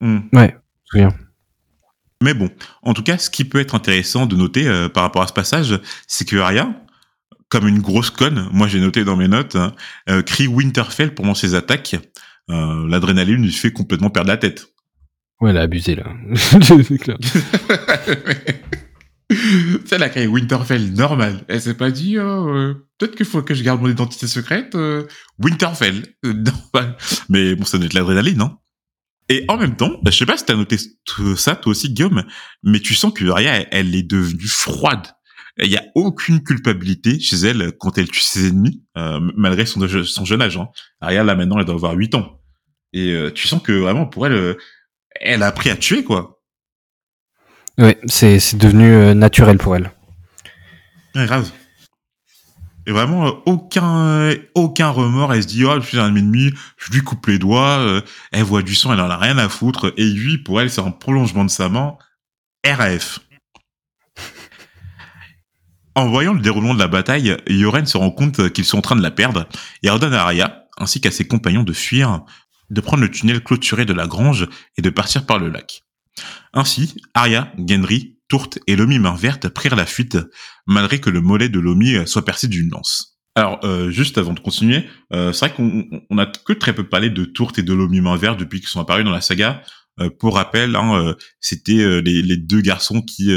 Hmm. 0.00 0.20
Ouais, 0.32 0.56
je 0.92 0.98
me 0.98 1.04
souviens. 1.04 1.18
Mais 2.22 2.34
bon, 2.34 2.48
en 2.82 2.94
tout 2.94 3.02
cas, 3.02 3.18
ce 3.18 3.28
qui 3.28 3.44
peut 3.44 3.58
être 3.58 3.74
intéressant 3.74 4.26
de 4.26 4.36
noter 4.36 4.68
euh, 4.68 4.88
par 4.88 5.02
rapport 5.02 5.22
à 5.22 5.26
ce 5.26 5.32
passage, 5.32 5.80
c'est 6.06 6.26
que 6.26 6.36
Arya, 6.36 6.72
comme 7.48 7.66
une 7.66 7.80
grosse 7.80 8.10
conne, 8.10 8.48
moi 8.52 8.68
j'ai 8.68 8.78
noté 8.78 9.02
dans 9.04 9.16
mes 9.16 9.26
notes, 9.26 9.56
hein, 9.56 9.74
euh, 10.08 10.22
crie 10.22 10.46
Winterfell 10.46 11.14
pendant 11.14 11.34
ses 11.34 11.56
attaques. 11.56 11.96
Euh, 12.48 12.86
L'adrénaline 12.88 13.42
lui 13.42 13.52
fait 13.52 13.72
complètement 13.72 14.10
perdre 14.10 14.28
la 14.28 14.36
tête. 14.36 14.68
Ouais, 15.40 15.50
elle 15.50 15.58
a 15.58 15.62
abusé 15.62 15.96
là. 15.96 16.04
c'est 16.62 16.98
clair. 16.98 17.18
C'est 19.84 19.98
la 19.98 20.08
crié 20.08 20.26
Winterfell 20.26 20.92
normal. 20.92 21.44
Elle 21.48 21.60
s'est 21.60 21.74
pas 21.74 21.90
dit, 21.90 22.18
oh, 22.18 22.48
euh, 22.48 22.74
peut-être 22.98 23.16
qu'il 23.16 23.26
faut 23.26 23.42
que 23.42 23.54
je 23.54 23.62
garde 23.62 23.80
mon 23.80 23.88
identité 23.88 24.26
secrète. 24.26 24.76
Winterfell, 25.38 26.02
normal. 26.24 26.96
Mais 27.28 27.54
bon, 27.54 27.64
ça 27.64 27.78
doit 27.78 27.86
être 27.86 27.94
l'adrénaline, 27.94 28.38
non? 28.38 28.56
Et 29.28 29.44
en 29.48 29.56
même 29.56 29.76
temps, 29.76 30.00
je 30.04 30.10
sais 30.10 30.26
pas 30.26 30.36
si 30.36 30.44
t'as 30.44 30.56
noté 30.56 30.76
ça 31.36 31.56
toi 31.56 31.70
aussi, 31.70 31.90
Guillaume, 31.90 32.24
mais 32.62 32.80
tu 32.80 32.94
sens 32.94 33.12
que 33.12 33.24
Arya, 33.30 33.66
elle 33.70 33.94
est 33.94 34.02
devenue 34.02 34.46
froide. 34.46 35.06
Il 35.58 35.70
y 35.70 35.76
a 35.76 35.84
aucune 35.94 36.42
culpabilité 36.42 37.20
chez 37.20 37.36
elle 37.36 37.72
quand 37.78 37.98
elle 37.98 38.10
tue 38.10 38.20
ses 38.20 38.48
ennemis, 38.48 38.82
euh, 38.96 39.20
malgré 39.36 39.66
son, 39.66 39.86
jeune 39.86 40.42
âge. 40.42 40.56
Hein. 40.56 40.68
Arya, 41.00 41.24
là, 41.24 41.34
maintenant, 41.34 41.58
elle 41.58 41.66
doit 41.66 41.74
avoir 41.74 41.94
8 41.94 42.14
ans. 42.14 42.40
Et 42.92 43.12
euh, 43.12 43.30
tu 43.30 43.48
sens 43.48 43.62
que 43.62 43.72
vraiment, 43.72 44.06
pour 44.06 44.26
elle, 44.26 44.32
euh, 44.32 44.54
elle 45.20 45.42
a 45.42 45.46
appris 45.46 45.70
à 45.70 45.76
tuer, 45.76 46.04
quoi. 46.04 46.41
Oui, 47.78 47.94
c'est 48.06 48.56
devenu 48.56 49.14
naturel 49.14 49.58
pour 49.58 49.76
elle. 49.76 49.90
Ouais, 51.14 51.26
grave. 51.26 51.50
Et 52.86 52.92
vraiment, 52.92 53.26
euh, 53.26 53.32
aucun, 53.46 54.34
aucun 54.54 54.88
remords. 54.88 55.34
Elle 55.34 55.42
se 55.42 55.48
dit, 55.48 55.64
oh, 55.64 55.80
je 55.80 55.86
suis 55.86 56.00
un 56.00 56.14
ennemi, 56.16 56.52
je 56.78 56.92
lui 56.92 57.00
coupe 57.02 57.26
les 57.26 57.38
doigts. 57.38 57.78
Euh, 57.78 58.00
elle 58.32 58.42
voit 58.42 58.62
du 58.62 58.74
sang, 58.74 58.92
elle 58.92 59.00
en 59.00 59.10
a 59.10 59.16
rien 59.16 59.38
à 59.38 59.48
foutre. 59.48 59.92
Et 59.96 60.04
lui, 60.04 60.38
pour 60.38 60.60
elle, 60.60 60.70
c'est 60.70 60.80
un 60.80 60.90
prolongement 60.90 61.44
de 61.44 61.50
sa 61.50 61.68
main. 61.68 61.96
RAF. 62.66 63.20
En 65.94 66.08
voyant 66.08 66.32
le 66.32 66.40
déroulement 66.40 66.72
de 66.72 66.78
la 66.78 66.88
bataille, 66.88 67.36
Yoren 67.46 67.84
se 67.84 67.98
rend 67.98 68.10
compte 68.10 68.50
qu'ils 68.54 68.64
sont 68.64 68.78
en 68.78 68.80
train 68.80 68.96
de 68.96 69.02
la 69.02 69.10
perdre 69.10 69.46
et 69.82 69.90
ordonne 69.90 70.14
à 70.14 70.22
Arya, 70.22 70.64
ainsi 70.78 71.02
qu'à 71.02 71.10
ses 71.10 71.26
compagnons 71.26 71.64
de 71.64 71.74
fuir, 71.74 72.22
de 72.70 72.80
prendre 72.80 73.02
le 73.02 73.10
tunnel 73.10 73.44
clôturé 73.44 73.84
de 73.84 73.92
la 73.92 74.06
grange 74.06 74.48
et 74.78 74.80
de 74.80 74.88
partir 74.88 75.26
par 75.26 75.38
le 75.38 75.50
lac. 75.50 75.82
Ainsi, 76.52 76.94
Arya, 77.14 77.52
Gendry, 77.58 78.18
Tourte 78.28 78.58
et 78.66 78.76
Lomi 78.76 78.98
Main 78.98 79.14
Verte 79.14 79.48
prirent 79.48 79.76
la 79.76 79.86
fuite, 79.86 80.18
malgré 80.66 81.00
que 81.00 81.10
le 81.10 81.20
mollet 81.20 81.48
de 81.48 81.60
Lomi 81.60 81.96
soit 82.06 82.24
percé 82.24 82.48
d'une 82.48 82.70
lance. 82.70 83.12
Alors, 83.34 83.60
euh, 83.64 83.90
juste 83.90 84.18
avant 84.18 84.34
de 84.34 84.40
continuer, 84.40 84.84
euh, 85.14 85.32
c'est 85.32 85.48
vrai 85.48 85.54
qu'on 85.54 86.18
a 86.18 86.26
que 86.26 86.52
très 86.52 86.74
peu 86.74 86.86
parlé 86.86 87.08
de 87.08 87.24
Tourte 87.24 87.58
et 87.58 87.62
de 87.62 87.72
Lomi 87.72 88.00
Main 88.00 88.16
Verte 88.16 88.38
depuis 88.38 88.60
qu'ils 88.60 88.68
sont 88.68 88.80
apparus 88.80 89.04
dans 89.04 89.10
la 89.10 89.22
saga. 89.22 89.62
Euh, 90.00 90.10
pour 90.10 90.34
rappel, 90.34 90.76
hein, 90.76 91.14
c'était 91.40 92.02
les, 92.02 92.36
deux 92.36 92.60
garçons 92.60 93.00
qui 93.02 93.30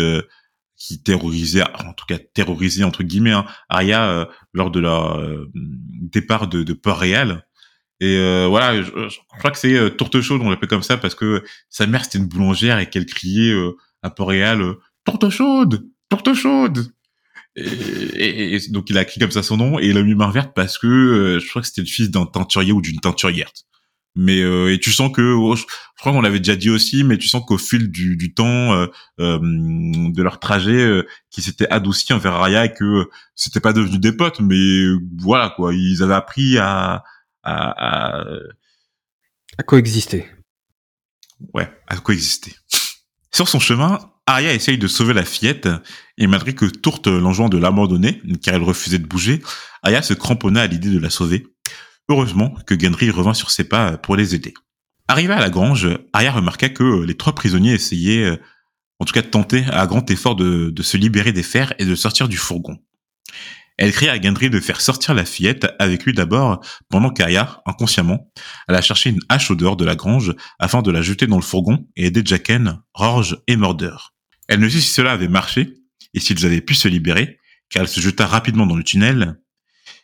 qui 0.78 1.02
terrorisaient, 1.02 1.64
en 1.64 1.94
tout 1.94 2.06
cas 2.06 2.18
terrorisaient 2.34 2.84
entre 2.84 3.04
guillemets, 3.04 3.32
hein, 3.32 3.46
Arya 3.70 4.28
lors 4.54 4.72
de 4.72 4.82
leur 4.82 5.22
départ 5.54 6.48
de, 6.48 6.64
de 6.64 6.74
Port-Réal. 6.74 7.46
Et 8.02 8.18
voilà, 8.50 8.82
je, 8.82 8.90
crois 9.40 9.52
que 9.52 9.58
c'est 9.58 9.96
Tourte 9.96 10.20
Chaude, 10.22 10.42
on 10.42 10.50
l'appelle 10.50 10.70
comme 10.70 10.84
ça, 10.84 10.98
parce 10.98 11.16
que 11.16 11.44
sa 11.70 11.88
mère 11.88 12.04
c'était 12.04 12.18
une 12.18 12.28
boulangère 12.28 12.80
et 12.80 12.90
qu'elle 12.90 13.06
criait 13.06 13.54
à 14.06 14.10
Port-Réal, 14.12 14.62
euh, 14.62 14.80
Tourte 15.04 15.30
chaude, 15.30 15.88
tourte 16.10 16.34
chaude. 16.34 16.92
Et, 17.56 18.60
donc 18.70 18.90
il 18.90 18.98
a 18.98 19.04
écrit 19.04 19.20
comme 19.20 19.32
ça 19.32 19.44
son 19.44 19.58
nom 19.58 19.80
et 19.80 19.88
il 19.88 19.98
a 19.98 20.04
mis 20.04 20.16
main 20.16 20.30
verte 20.30 20.52
parce 20.54 20.78
que 20.78 20.88
euh, 20.88 21.40
je 21.40 21.48
crois 21.48 21.62
que 21.62 21.68
c'était 21.68 21.82
le 21.82 21.88
fils 21.88 22.10
d'un 22.12 22.26
teinturier 22.26 22.72
ou 22.72 22.82
d'une 22.82 23.00
teinturière. 23.00 23.52
Mais 24.16 24.42
euh, 24.42 24.74
et 24.74 24.80
tu 24.80 24.92
sens 24.92 25.12
que 25.12 25.22
oh, 25.22 25.56
je, 25.56 25.64
crois 25.98 26.12
qu'on 26.12 26.22
l'avait 26.22 26.40
déjà 26.40 26.56
dit 26.56 26.70
aussi, 26.70 27.04
mais 27.04 27.18
tu 27.18 27.28
sens 27.28 27.44
qu'au 27.46 27.58
fil 27.58 27.92
du, 27.92 28.16
du 28.16 28.34
temps 28.34 28.88
de 29.20 30.22
leur 30.22 30.40
trajet, 30.40 31.04
qui 31.30 31.42
s'était 31.42 31.68
adouci 31.70 32.14
envers 32.14 32.34
Arya 32.34 32.66
et 32.66 32.74
que 32.74 33.10
c'était 33.36 33.60
pas 33.60 33.74
devenu 33.74 34.00
des 34.00 34.12
potes, 34.12 34.40
mais 34.40 34.86
voilà 35.20 35.54
quoi, 35.56 35.74
ils 35.74 36.02
avaient 36.02 36.14
appris 36.14 36.58
à 36.58 37.04
à, 37.46 38.20
à... 38.22 38.26
à 39.58 39.64
coexister. 39.64 40.26
Ouais, 41.54 41.70
à 41.88 41.98
coexister. 41.98 42.54
Sur 43.32 43.48
son 43.48 43.60
chemin, 43.60 44.00
Arya 44.26 44.54
essaye 44.54 44.78
de 44.78 44.88
sauver 44.88 45.14
la 45.14 45.26
fillette, 45.26 45.68
et 46.18 46.28
malgré 46.28 46.56
que 46.56 46.66
Tourte 46.66 47.08
l'enjoint 47.08 47.50
de 47.50 47.58
l'abandonner, 47.58 48.22
car 48.42 48.56
elle 48.56 48.64
refusait 48.64 48.98
de 48.98 49.06
bouger, 49.06 49.42
Arya 49.84 50.02
se 50.02 50.14
cramponna 50.14 50.62
à 50.62 50.68
l'idée 50.68 50.90
de 50.90 51.00
la 51.00 51.10
sauver. 51.10 51.46
Heureusement 52.10 52.56
que 52.66 52.80
Gendry 52.80 53.10
revint 53.10 53.34
sur 53.34 53.52
ses 53.52 53.64
pas 53.64 53.98
pour 53.98 54.16
les 54.16 54.36
aider. 54.36 54.54
Arrivé 55.08 55.34
à 55.34 55.40
la 55.40 55.50
grange, 55.50 55.88
Arya 56.14 56.32
remarqua 56.32 56.70
que 56.70 57.04
les 57.04 57.16
trois 57.16 57.36
prisonniers 57.36 57.74
essayaient, 57.74 58.40
en 59.00 59.06
tout 59.06 59.14
cas 59.14 59.22
de 59.22 59.28
tenter 59.28 59.66
à 59.72 59.86
grand 59.86 60.10
effort 60.10 60.36
de, 60.36 60.70
de 60.70 60.84
se 60.84 60.98
libérer 60.98 61.32
des 61.32 61.44
fers 61.44 61.74
et 61.78 61.86
de 61.86 61.96
sortir 61.96 62.28
du 62.28 62.38
fourgon. 62.38 62.78
Elle 63.78 63.92
cria 63.92 64.14
à 64.14 64.22
Gendry 64.22 64.50
de 64.50 64.60
faire 64.60 64.80
sortir 64.80 65.14
la 65.14 65.26
fillette 65.26 65.68
avec 65.80 66.06
lui 66.06 66.14
d'abord, 66.14 66.64
pendant 66.90 67.10
qu'Arya, 67.10 67.62
inconsciemment, 67.66 68.32
alla 68.68 68.82
chercher 68.82 69.10
une 69.10 69.20
hache 69.28 69.52
au 69.52 69.56
dehors 69.56 69.76
de 69.76 69.84
la 69.84 69.96
grange 69.96 70.34
afin 70.60 70.82
de 70.82 70.92
la 70.92 71.02
jeter 71.02 71.28
dans 71.28 71.36
le 71.36 71.42
fourgon 71.42 71.88
et 71.96 72.06
aider 72.06 72.22
Jacken, 72.24 72.80
Rorge 72.94 73.38
et 73.48 73.58
Mordeur. 73.58 74.14
Elle 74.48 74.62
ne 74.62 74.70
sait 74.70 74.80
si 74.80 74.90
cela 74.90 75.12
avait 75.12 75.28
marché 75.28 75.74
et 76.14 76.20
s'ils 76.20 76.46
avaient 76.46 76.62
pu 76.62 76.74
se 76.74 76.88
libérer, 76.88 77.40
car 77.70 77.82
elle 77.82 77.90
se 77.90 78.00
jeta 78.00 78.26
rapidement 78.26 78.66
dans 78.66 78.76
le 78.76 78.84
tunnel. 78.84 79.42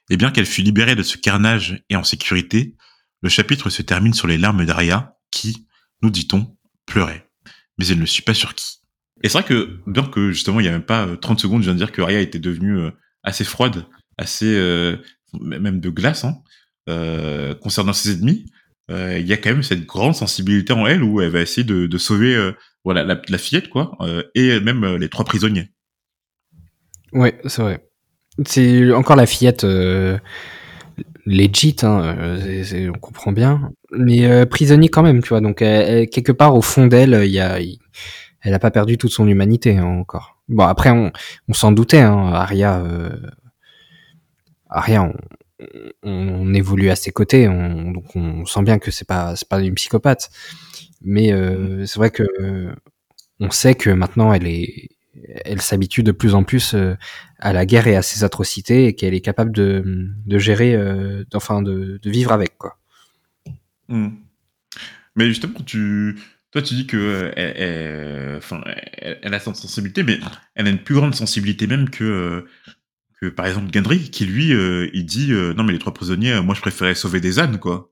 Et 0.09 0.17
bien 0.17 0.31
qu'elle 0.31 0.45
fût 0.45 0.61
libérée 0.61 0.95
de 0.95 1.03
ce 1.03 1.17
carnage 1.17 1.83
et 1.89 1.95
en 1.95 2.03
sécurité, 2.03 2.75
le 3.21 3.29
chapitre 3.29 3.69
se 3.69 3.81
termine 3.81 4.13
sur 4.13 4.27
les 4.27 4.37
larmes 4.37 4.65
d'Aria 4.65 5.15
qui, 5.31 5.67
nous 6.01 6.09
dit-on, 6.09 6.57
pleurait. 6.85 7.29
Mais 7.77 7.87
elle 7.87 7.99
ne 7.99 8.05
suit 8.05 8.23
pas 8.23 8.33
sur 8.33 8.53
qui. 8.53 8.81
Et 9.23 9.29
c'est 9.29 9.37
vrai 9.37 9.47
que, 9.47 9.79
bien 9.87 10.03
que 10.03 10.31
justement, 10.31 10.59
il 10.59 10.63
n'y 10.63 10.69
a 10.69 10.73
même 10.73 10.81
pas 10.81 11.07
30 11.15 11.37
euh, 11.37 11.41
secondes, 11.41 11.61
je 11.61 11.65
viens 11.65 11.73
de 11.73 11.77
dire 11.77 11.91
que 11.91 12.01
Arya 12.01 12.19
était 12.19 12.39
devenue 12.39 12.77
euh, 12.77 12.91
assez 13.23 13.43
froide, 13.43 13.85
assez, 14.17 14.53
euh, 14.55 14.97
même 15.39 15.79
de 15.79 15.89
glace, 15.89 16.25
hein, 16.25 16.37
concernant 17.61 17.93
ses 17.93 18.13
ennemis, 18.13 18.45
il 18.89 19.25
y 19.25 19.31
a 19.31 19.37
quand 19.37 19.51
même 19.51 19.63
cette 19.63 19.85
grande 19.85 20.15
sensibilité 20.15 20.73
en 20.73 20.85
elle 20.85 21.03
où 21.03 21.21
elle 21.21 21.29
va 21.29 21.39
essayer 21.41 21.63
de, 21.63 21.97
sauver 21.97 22.51
voilà 22.83 23.03
la, 23.03 23.37
fillette 23.37 23.69
quoi 23.69 23.97
et 24.35 24.59
même 24.59 24.97
les 24.97 25.07
trois 25.07 25.23
prisonniers. 25.23 25.71
Ouais, 27.13 27.39
c'est 27.45 27.61
vrai. 27.61 27.87
C'est 28.45 28.91
encore 28.91 29.15
la 29.15 29.25
fillette 29.25 29.65
legit, 31.25 31.75
hein, 31.83 32.37
on 32.93 32.99
comprend 32.99 33.31
bien, 33.31 33.71
mais 33.91 34.45
prisonnier 34.47 34.89
quand 34.89 35.03
même, 35.03 35.23
tu 35.23 35.29
vois. 35.29 35.39
Donc 35.39 35.59
quelque 35.59 36.33
part 36.33 36.55
au 36.55 36.61
fond 36.61 36.87
d'elle, 36.87 37.21
il 37.23 37.31
y 37.31 37.39
a 37.39 37.59
elle 38.41 38.53
a 38.53 38.59
pas 38.59 38.71
perdu 38.71 38.97
toute 38.97 39.11
son 39.11 39.27
humanité 39.27 39.77
hein, 39.77 39.85
encore. 39.85 40.40
Bon 40.51 40.65
après 40.65 40.91
on, 40.91 41.11
on 41.47 41.53
s'en 41.53 41.71
doutait, 41.71 42.01
hein, 42.01 42.31
Arya, 42.33 42.79
euh, 42.81 43.15
Arya, 44.69 45.03
on, 45.03 45.13
on, 46.03 46.53
évolue 46.53 46.89
à 46.89 46.95
ses 46.95 47.11
côtés, 47.11 47.47
on, 47.47 47.91
donc 47.91 48.15
on 48.15 48.45
sent 48.45 48.63
bien 48.63 48.77
que 48.77 48.91
c'est 48.91 49.07
pas 49.07 49.35
c'est 49.35 49.47
pas 49.47 49.61
une 49.61 49.75
psychopathe, 49.75 50.29
mais 51.01 51.31
euh, 51.31 51.81
mm. 51.81 51.85
c'est 51.87 51.97
vrai 51.97 52.11
que 52.11 52.25
on 53.39 53.49
sait 53.49 53.75
que 53.75 53.89
maintenant 53.89 54.33
elle 54.33 54.45
est 54.45 54.89
elle 55.45 55.61
s'habitue 55.61 56.03
de 56.03 56.11
plus 56.11 56.35
en 56.35 56.43
plus 56.43 56.73
euh, 56.73 56.95
à 57.39 57.53
la 57.53 57.65
guerre 57.65 57.87
et 57.87 57.95
à 57.95 58.01
ses 58.01 58.23
atrocités 58.23 58.87
et 58.87 58.95
qu'elle 58.95 59.13
est 59.13 59.21
capable 59.21 59.51
de, 59.51 59.83
de 60.25 60.37
gérer, 60.37 60.75
euh, 60.75 61.23
enfin 61.33 61.61
de, 61.61 61.99
de, 62.01 62.09
vivre 62.09 62.31
avec 62.31 62.57
quoi. 62.57 62.77
Mm. 63.87 64.09
Mais 65.15 65.27
justement, 65.27 65.59
tu, 65.65 66.17
toi, 66.51 66.61
tu 66.61 66.73
dis 66.73 66.85
que 66.85 67.31
elle, 67.35 68.37
enfin, 68.37 68.61
elle, 68.97 69.33
a 69.33 69.39
cette 69.39 69.55
sensibilité, 69.55 70.03
mais 70.03 70.19
elle 70.55 70.67
a 70.67 70.69
une 70.69 70.83
plus 70.83 70.95
grande 70.95 71.15
sensibilité 71.15 71.65
même 71.65 71.89
que, 71.89 72.45
que 73.21 73.27
par 73.27 73.45
exemple 73.45 73.71
Gendry, 73.73 74.09
qui 74.09 74.25
lui, 74.25 74.53
euh, 74.53 74.89
il 74.93 75.05
dit 75.05 75.31
euh, 75.31 75.53
non 75.53 75.63
mais 75.63 75.73
les 75.73 75.79
trois 75.79 75.93
prisonniers, 75.93 76.41
moi 76.41 76.55
je 76.55 76.61
préférais 76.61 76.95
sauver 76.95 77.21
des 77.21 77.39
ânes 77.39 77.59
quoi. 77.59 77.91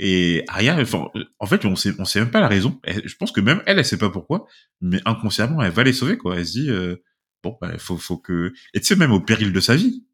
Et 0.00 0.44
Arya, 0.46 0.78
enfin, 0.80 1.08
en 1.40 1.46
fait, 1.46 1.64
on 1.64 1.74
sait, 1.74 1.92
on 1.98 2.04
sait 2.04 2.20
même 2.20 2.30
pas 2.30 2.40
la 2.40 2.46
raison. 2.46 2.80
je 2.86 3.14
pense 3.16 3.32
que 3.32 3.40
même 3.40 3.62
elle, 3.66 3.78
elle 3.78 3.84
sait 3.84 3.98
pas 3.98 4.10
pourquoi, 4.10 4.46
mais 4.80 5.00
inconsciemment, 5.04 5.60
elle 5.62 5.72
va 5.72 5.82
les 5.82 5.92
sauver 5.92 6.18
quoi. 6.18 6.36
Elle 6.36 6.46
se 6.46 6.52
dit 6.52 6.70
euh, 6.70 6.96
bon, 7.42 7.58
bah, 7.60 7.76
faut, 7.78 7.96
faut 7.96 8.18
que, 8.18 8.52
et 8.74 8.80
tu 8.80 8.86
sais 8.86 8.96
même 8.96 9.12
au 9.12 9.20
péril 9.20 9.52
de 9.52 9.60
sa 9.60 9.74
vie. 9.74 10.04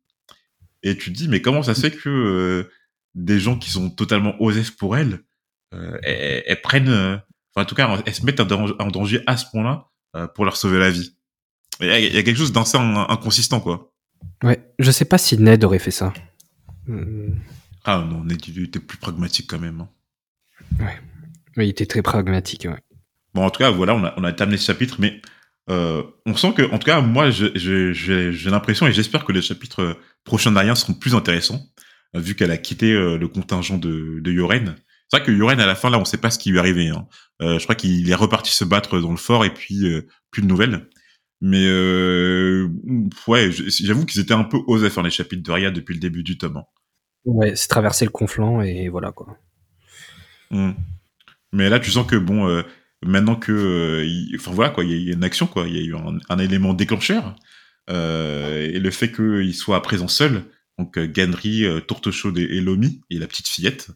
Et 0.82 0.97
tu 0.97 1.12
te 1.12 1.18
dis 1.18 1.28
mais 1.28 1.43
comment 1.43 1.62
ça 1.62 1.74
se 1.74 1.82
fait 1.82 1.91
que 1.91 2.70
des 3.14 3.39
gens 3.39 3.59
qui 3.59 3.70
sont 3.70 3.91
totalement 3.91 4.41
osés 4.41 4.62
pour 4.78 4.97
elle, 4.97 5.20
elles, 6.03 6.61
prennent 6.62 7.20
en 7.57 7.64
tout 7.64 7.74
cas, 7.74 8.02
elles 8.05 8.14
se 8.14 8.24
mettent 8.24 8.40
en 8.40 8.86
danger 8.88 9.22
à 9.26 9.36
ce 9.36 9.46
point-là 9.50 9.88
euh, 10.16 10.26
pour 10.26 10.44
leur 10.44 10.57
sauver 10.57 10.78
la 10.78 10.90
vie. 10.90 11.16
Il 11.80 11.86
y, 11.86 12.16
a 12.16 12.22
quelque 12.22 12.36
chose 12.36 12.52
d'assez 12.52 12.78
inconsistant, 12.78 13.61
quoi. 13.61 13.92
Ouais, 14.42 14.72
je 14.78 14.90
sais 14.90 15.05
pas 15.05 15.18
si 15.18 15.36
Ned 15.38 15.64
aurait 15.64 15.80
fait 15.80 15.90
ça. 15.90 16.12
Ah 17.84 18.05
non, 18.09 18.22
Ned 18.22 18.40
il 18.46 18.64
était 18.64 18.78
plus 18.78 18.98
pragmatique 18.98 19.48
quand 19.50 19.59
même. 19.59 19.80
Hein. 19.80 19.88
Ouais. 20.78 20.98
Mais 21.57 21.66
il 21.66 21.70
était 21.70 21.86
très 21.86 22.02
pragmatique, 22.02 22.66
ouais. 22.70 22.78
Bon, 23.34 23.44
en 23.44 23.50
tout 23.50 23.59
cas, 23.59 23.70
voilà, 23.70 23.94
on 23.94 24.05
a, 24.05 24.14
on 24.16 24.24
a 24.24 24.32
terminé 24.32 24.57
ce 24.57 24.66
chapitre, 24.66 24.96
mais 25.00 25.20
euh, 25.70 26.02
on 26.26 26.36
sent 26.36 26.52
que, 26.55 26.62
en 26.62 26.78
tout 26.78 26.86
cas, 26.86 27.00
moi, 27.00 27.30
j'ai 27.30 28.50
l'impression 28.50 28.86
et 28.86 28.92
j'espère 28.92 29.24
que 29.24 29.32
les 29.32 29.42
chapitres 29.42 29.98
prochains 30.24 30.52
d'Arien 30.52 30.74
seront 30.74 30.94
plus 30.94 31.14
intéressants, 31.14 31.61
vu 32.14 32.34
qu'elle 32.34 32.50
a 32.50 32.57
quitté 32.57 32.92
euh, 32.92 33.18
le 33.18 33.28
contingent 33.28 33.78
de, 33.78 34.20
de 34.20 34.32
Yoren. 34.32 34.76
C'est 35.15 35.21
vrai 35.21 35.27
que 35.27 35.39
Yoren, 35.39 35.61
à 35.61 35.67
la 35.67 35.77
fin, 35.77 35.91
là, 35.91 35.99
on 36.01 36.05
sait 36.05 36.19
pas 36.19 36.33
ce 36.33 36.41
qui 36.41 36.51
lui 36.51 36.57
est 36.57 36.61
arrivé. 36.61 36.89
Hein. 36.89 37.07
Euh, 37.41 37.61
je 37.61 37.62
crois 37.62 37.77
qu'il 37.77 38.11
est 38.11 38.17
reparti 38.17 38.51
se 38.51 38.65
battre 38.65 38.99
dans 38.99 39.12
le 39.12 39.17
fort 39.17 39.45
et 39.45 39.55
puis 39.55 39.87
euh, 39.87 40.09
plus 40.33 40.43
de 40.43 40.49
nouvelles. 40.49 40.89
Mais 41.41 41.65
euh, 41.65 42.69
ouais, 43.29 43.53
j'avoue 43.53 44.07
qu'ils 44.07 44.21
étaient 44.21 44.35
un 44.35 44.43
peu 44.43 44.59
osés 44.67 44.91
faire 44.91 45.05
les 45.05 45.11
chapitres 45.11 45.45
de 45.45 45.53
Ria 45.53 45.71
depuis 45.71 45.95
le 45.95 46.01
début 46.01 46.25
du 46.25 46.37
tome. 46.37 46.57
Hein. 46.57 46.65
Ouais, 47.27 47.55
c'est 47.55 47.69
traverser 47.69 48.05
le 48.05 48.11
conflant 48.11 48.61
et 48.61 48.89
voilà 48.89 49.12
quoi. 49.12 49.39
Mmh. 50.51 50.73
Mais 51.53 51.69
là, 51.69 51.79
tu 51.79 51.93
sens 51.93 52.09
que 52.09 52.17
bon, 52.17 52.65
maintenant 53.05 53.37
que, 53.37 54.05
enfin 54.35 54.51
voilà 54.51 54.71
quoi, 54.71 54.83
il 54.83 55.01
y 55.01 55.11
a 55.11 55.15
une 55.15 55.23
action 55.23 55.47
quoi, 55.47 55.69
il 55.69 55.77
y 55.77 55.79
a 55.79 55.85
eu 55.85 55.95
un, 56.29 56.39
élément 56.41 56.75
déclencheur 56.75 57.37
et 57.89 58.79
le 58.81 58.91
fait 58.91 59.12
qu'il 59.12 59.55
soit 59.55 59.77
à 59.77 59.81
présent 59.81 60.09
seul, 60.09 60.43
donc 60.77 60.99
Ganry, 60.99 61.67
Tourte 61.87 62.11
Chaude 62.11 62.39
et 62.39 62.61
Lomi 62.61 63.01
et 63.11 63.19
la 63.19 63.29
petite 63.29 63.49
fillette, 63.49 63.91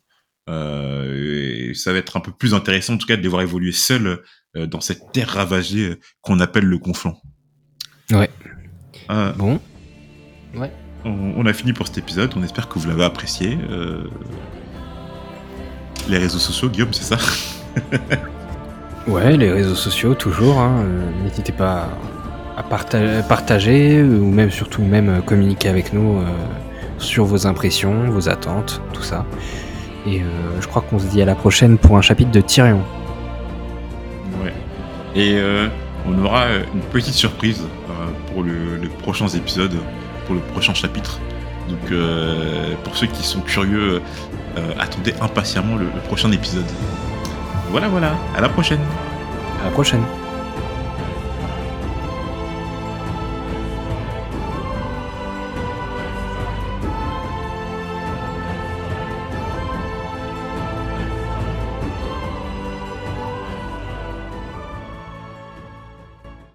euh, 0.48 1.74
ça 1.74 1.92
va 1.92 1.98
être 1.98 2.16
un 2.16 2.20
peu 2.20 2.32
plus 2.32 2.54
intéressant 2.54 2.94
en 2.94 2.98
tout 2.98 3.06
cas 3.06 3.16
de 3.16 3.22
les 3.22 3.28
voir 3.28 3.42
évoluer 3.42 3.72
seuls 3.72 4.22
euh, 4.56 4.66
dans 4.66 4.80
cette 4.80 5.12
terre 5.12 5.28
ravagée 5.28 5.90
euh, 5.90 6.00
qu'on 6.22 6.40
appelle 6.40 6.64
le 6.64 6.78
conflant. 6.78 7.20
Ouais. 8.10 8.30
bon. 9.36 9.60
Ouais. 10.54 10.72
On, 11.04 11.46
a 11.46 11.52
fini 11.52 11.72
pour 11.72 11.86
cet 11.86 11.98
épisode. 11.98 12.32
On 12.36 12.42
espère 12.42 12.68
que 12.68 12.78
vous 12.78 12.88
l'avez 12.88 13.04
apprécié. 13.04 13.56
Les 16.08 16.18
réseaux 16.18 16.38
sociaux, 16.38 16.68
Guillaume, 16.68 16.92
c'est 16.92 17.16
ça? 17.16 17.18
Ouais, 19.06 19.38
les 19.38 19.50
réseaux 19.50 19.74
sociaux, 19.74 20.14
toujours. 20.14 20.58
Hein. 20.58 20.84
N'hésitez 21.24 21.52
pas 21.52 21.88
à 22.58 22.62
partager, 22.62 24.02
ou 24.02 24.30
même 24.30 24.50
surtout 24.50 24.82
même 24.82 25.22
communiquer 25.22 25.70
avec 25.70 25.94
nous 25.94 26.22
sur 26.98 27.24
vos 27.24 27.46
impressions, 27.46 28.10
vos 28.10 28.28
attentes, 28.28 28.82
tout 28.92 29.02
ça. 29.02 29.24
Et 30.08 30.20
euh, 30.20 30.60
je 30.60 30.66
crois 30.66 30.82
qu'on 30.82 30.98
se 30.98 31.06
dit 31.06 31.20
à 31.20 31.26
la 31.26 31.34
prochaine 31.34 31.76
pour 31.76 31.98
un 31.98 32.00
chapitre 32.00 32.30
de 32.30 32.40
Tyrion. 32.40 32.82
Ouais. 34.42 34.54
Et 35.14 35.34
euh, 35.36 35.68
on 36.06 36.24
aura 36.24 36.46
une 36.72 36.80
petite 36.92 37.14
surprise 37.14 37.62
euh, 37.62 38.32
pour 38.32 38.42
les 38.42 38.88
prochains 39.02 39.28
épisodes, 39.28 39.76
pour 40.26 40.34
le 40.34 40.40
prochain 40.40 40.72
chapitre. 40.72 41.20
Donc 41.68 41.92
pour 42.82 42.96
ceux 42.96 43.08
qui 43.08 43.22
sont 43.22 43.40
curieux, 43.40 44.00
attendez 44.78 45.12
impatiemment 45.20 45.76
le 45.76 45.84
prochain 46.06 46.32
épisode. 46.32 46.64
Voilà, 47.70 47.88
voilà. 47.88 48.14
À 48.34 48.40
la 48.40 48.48
prochaine. 48.48 48.80
À 49.60 49.66
la 49.66 49.70
prochaine. 49.70 50.00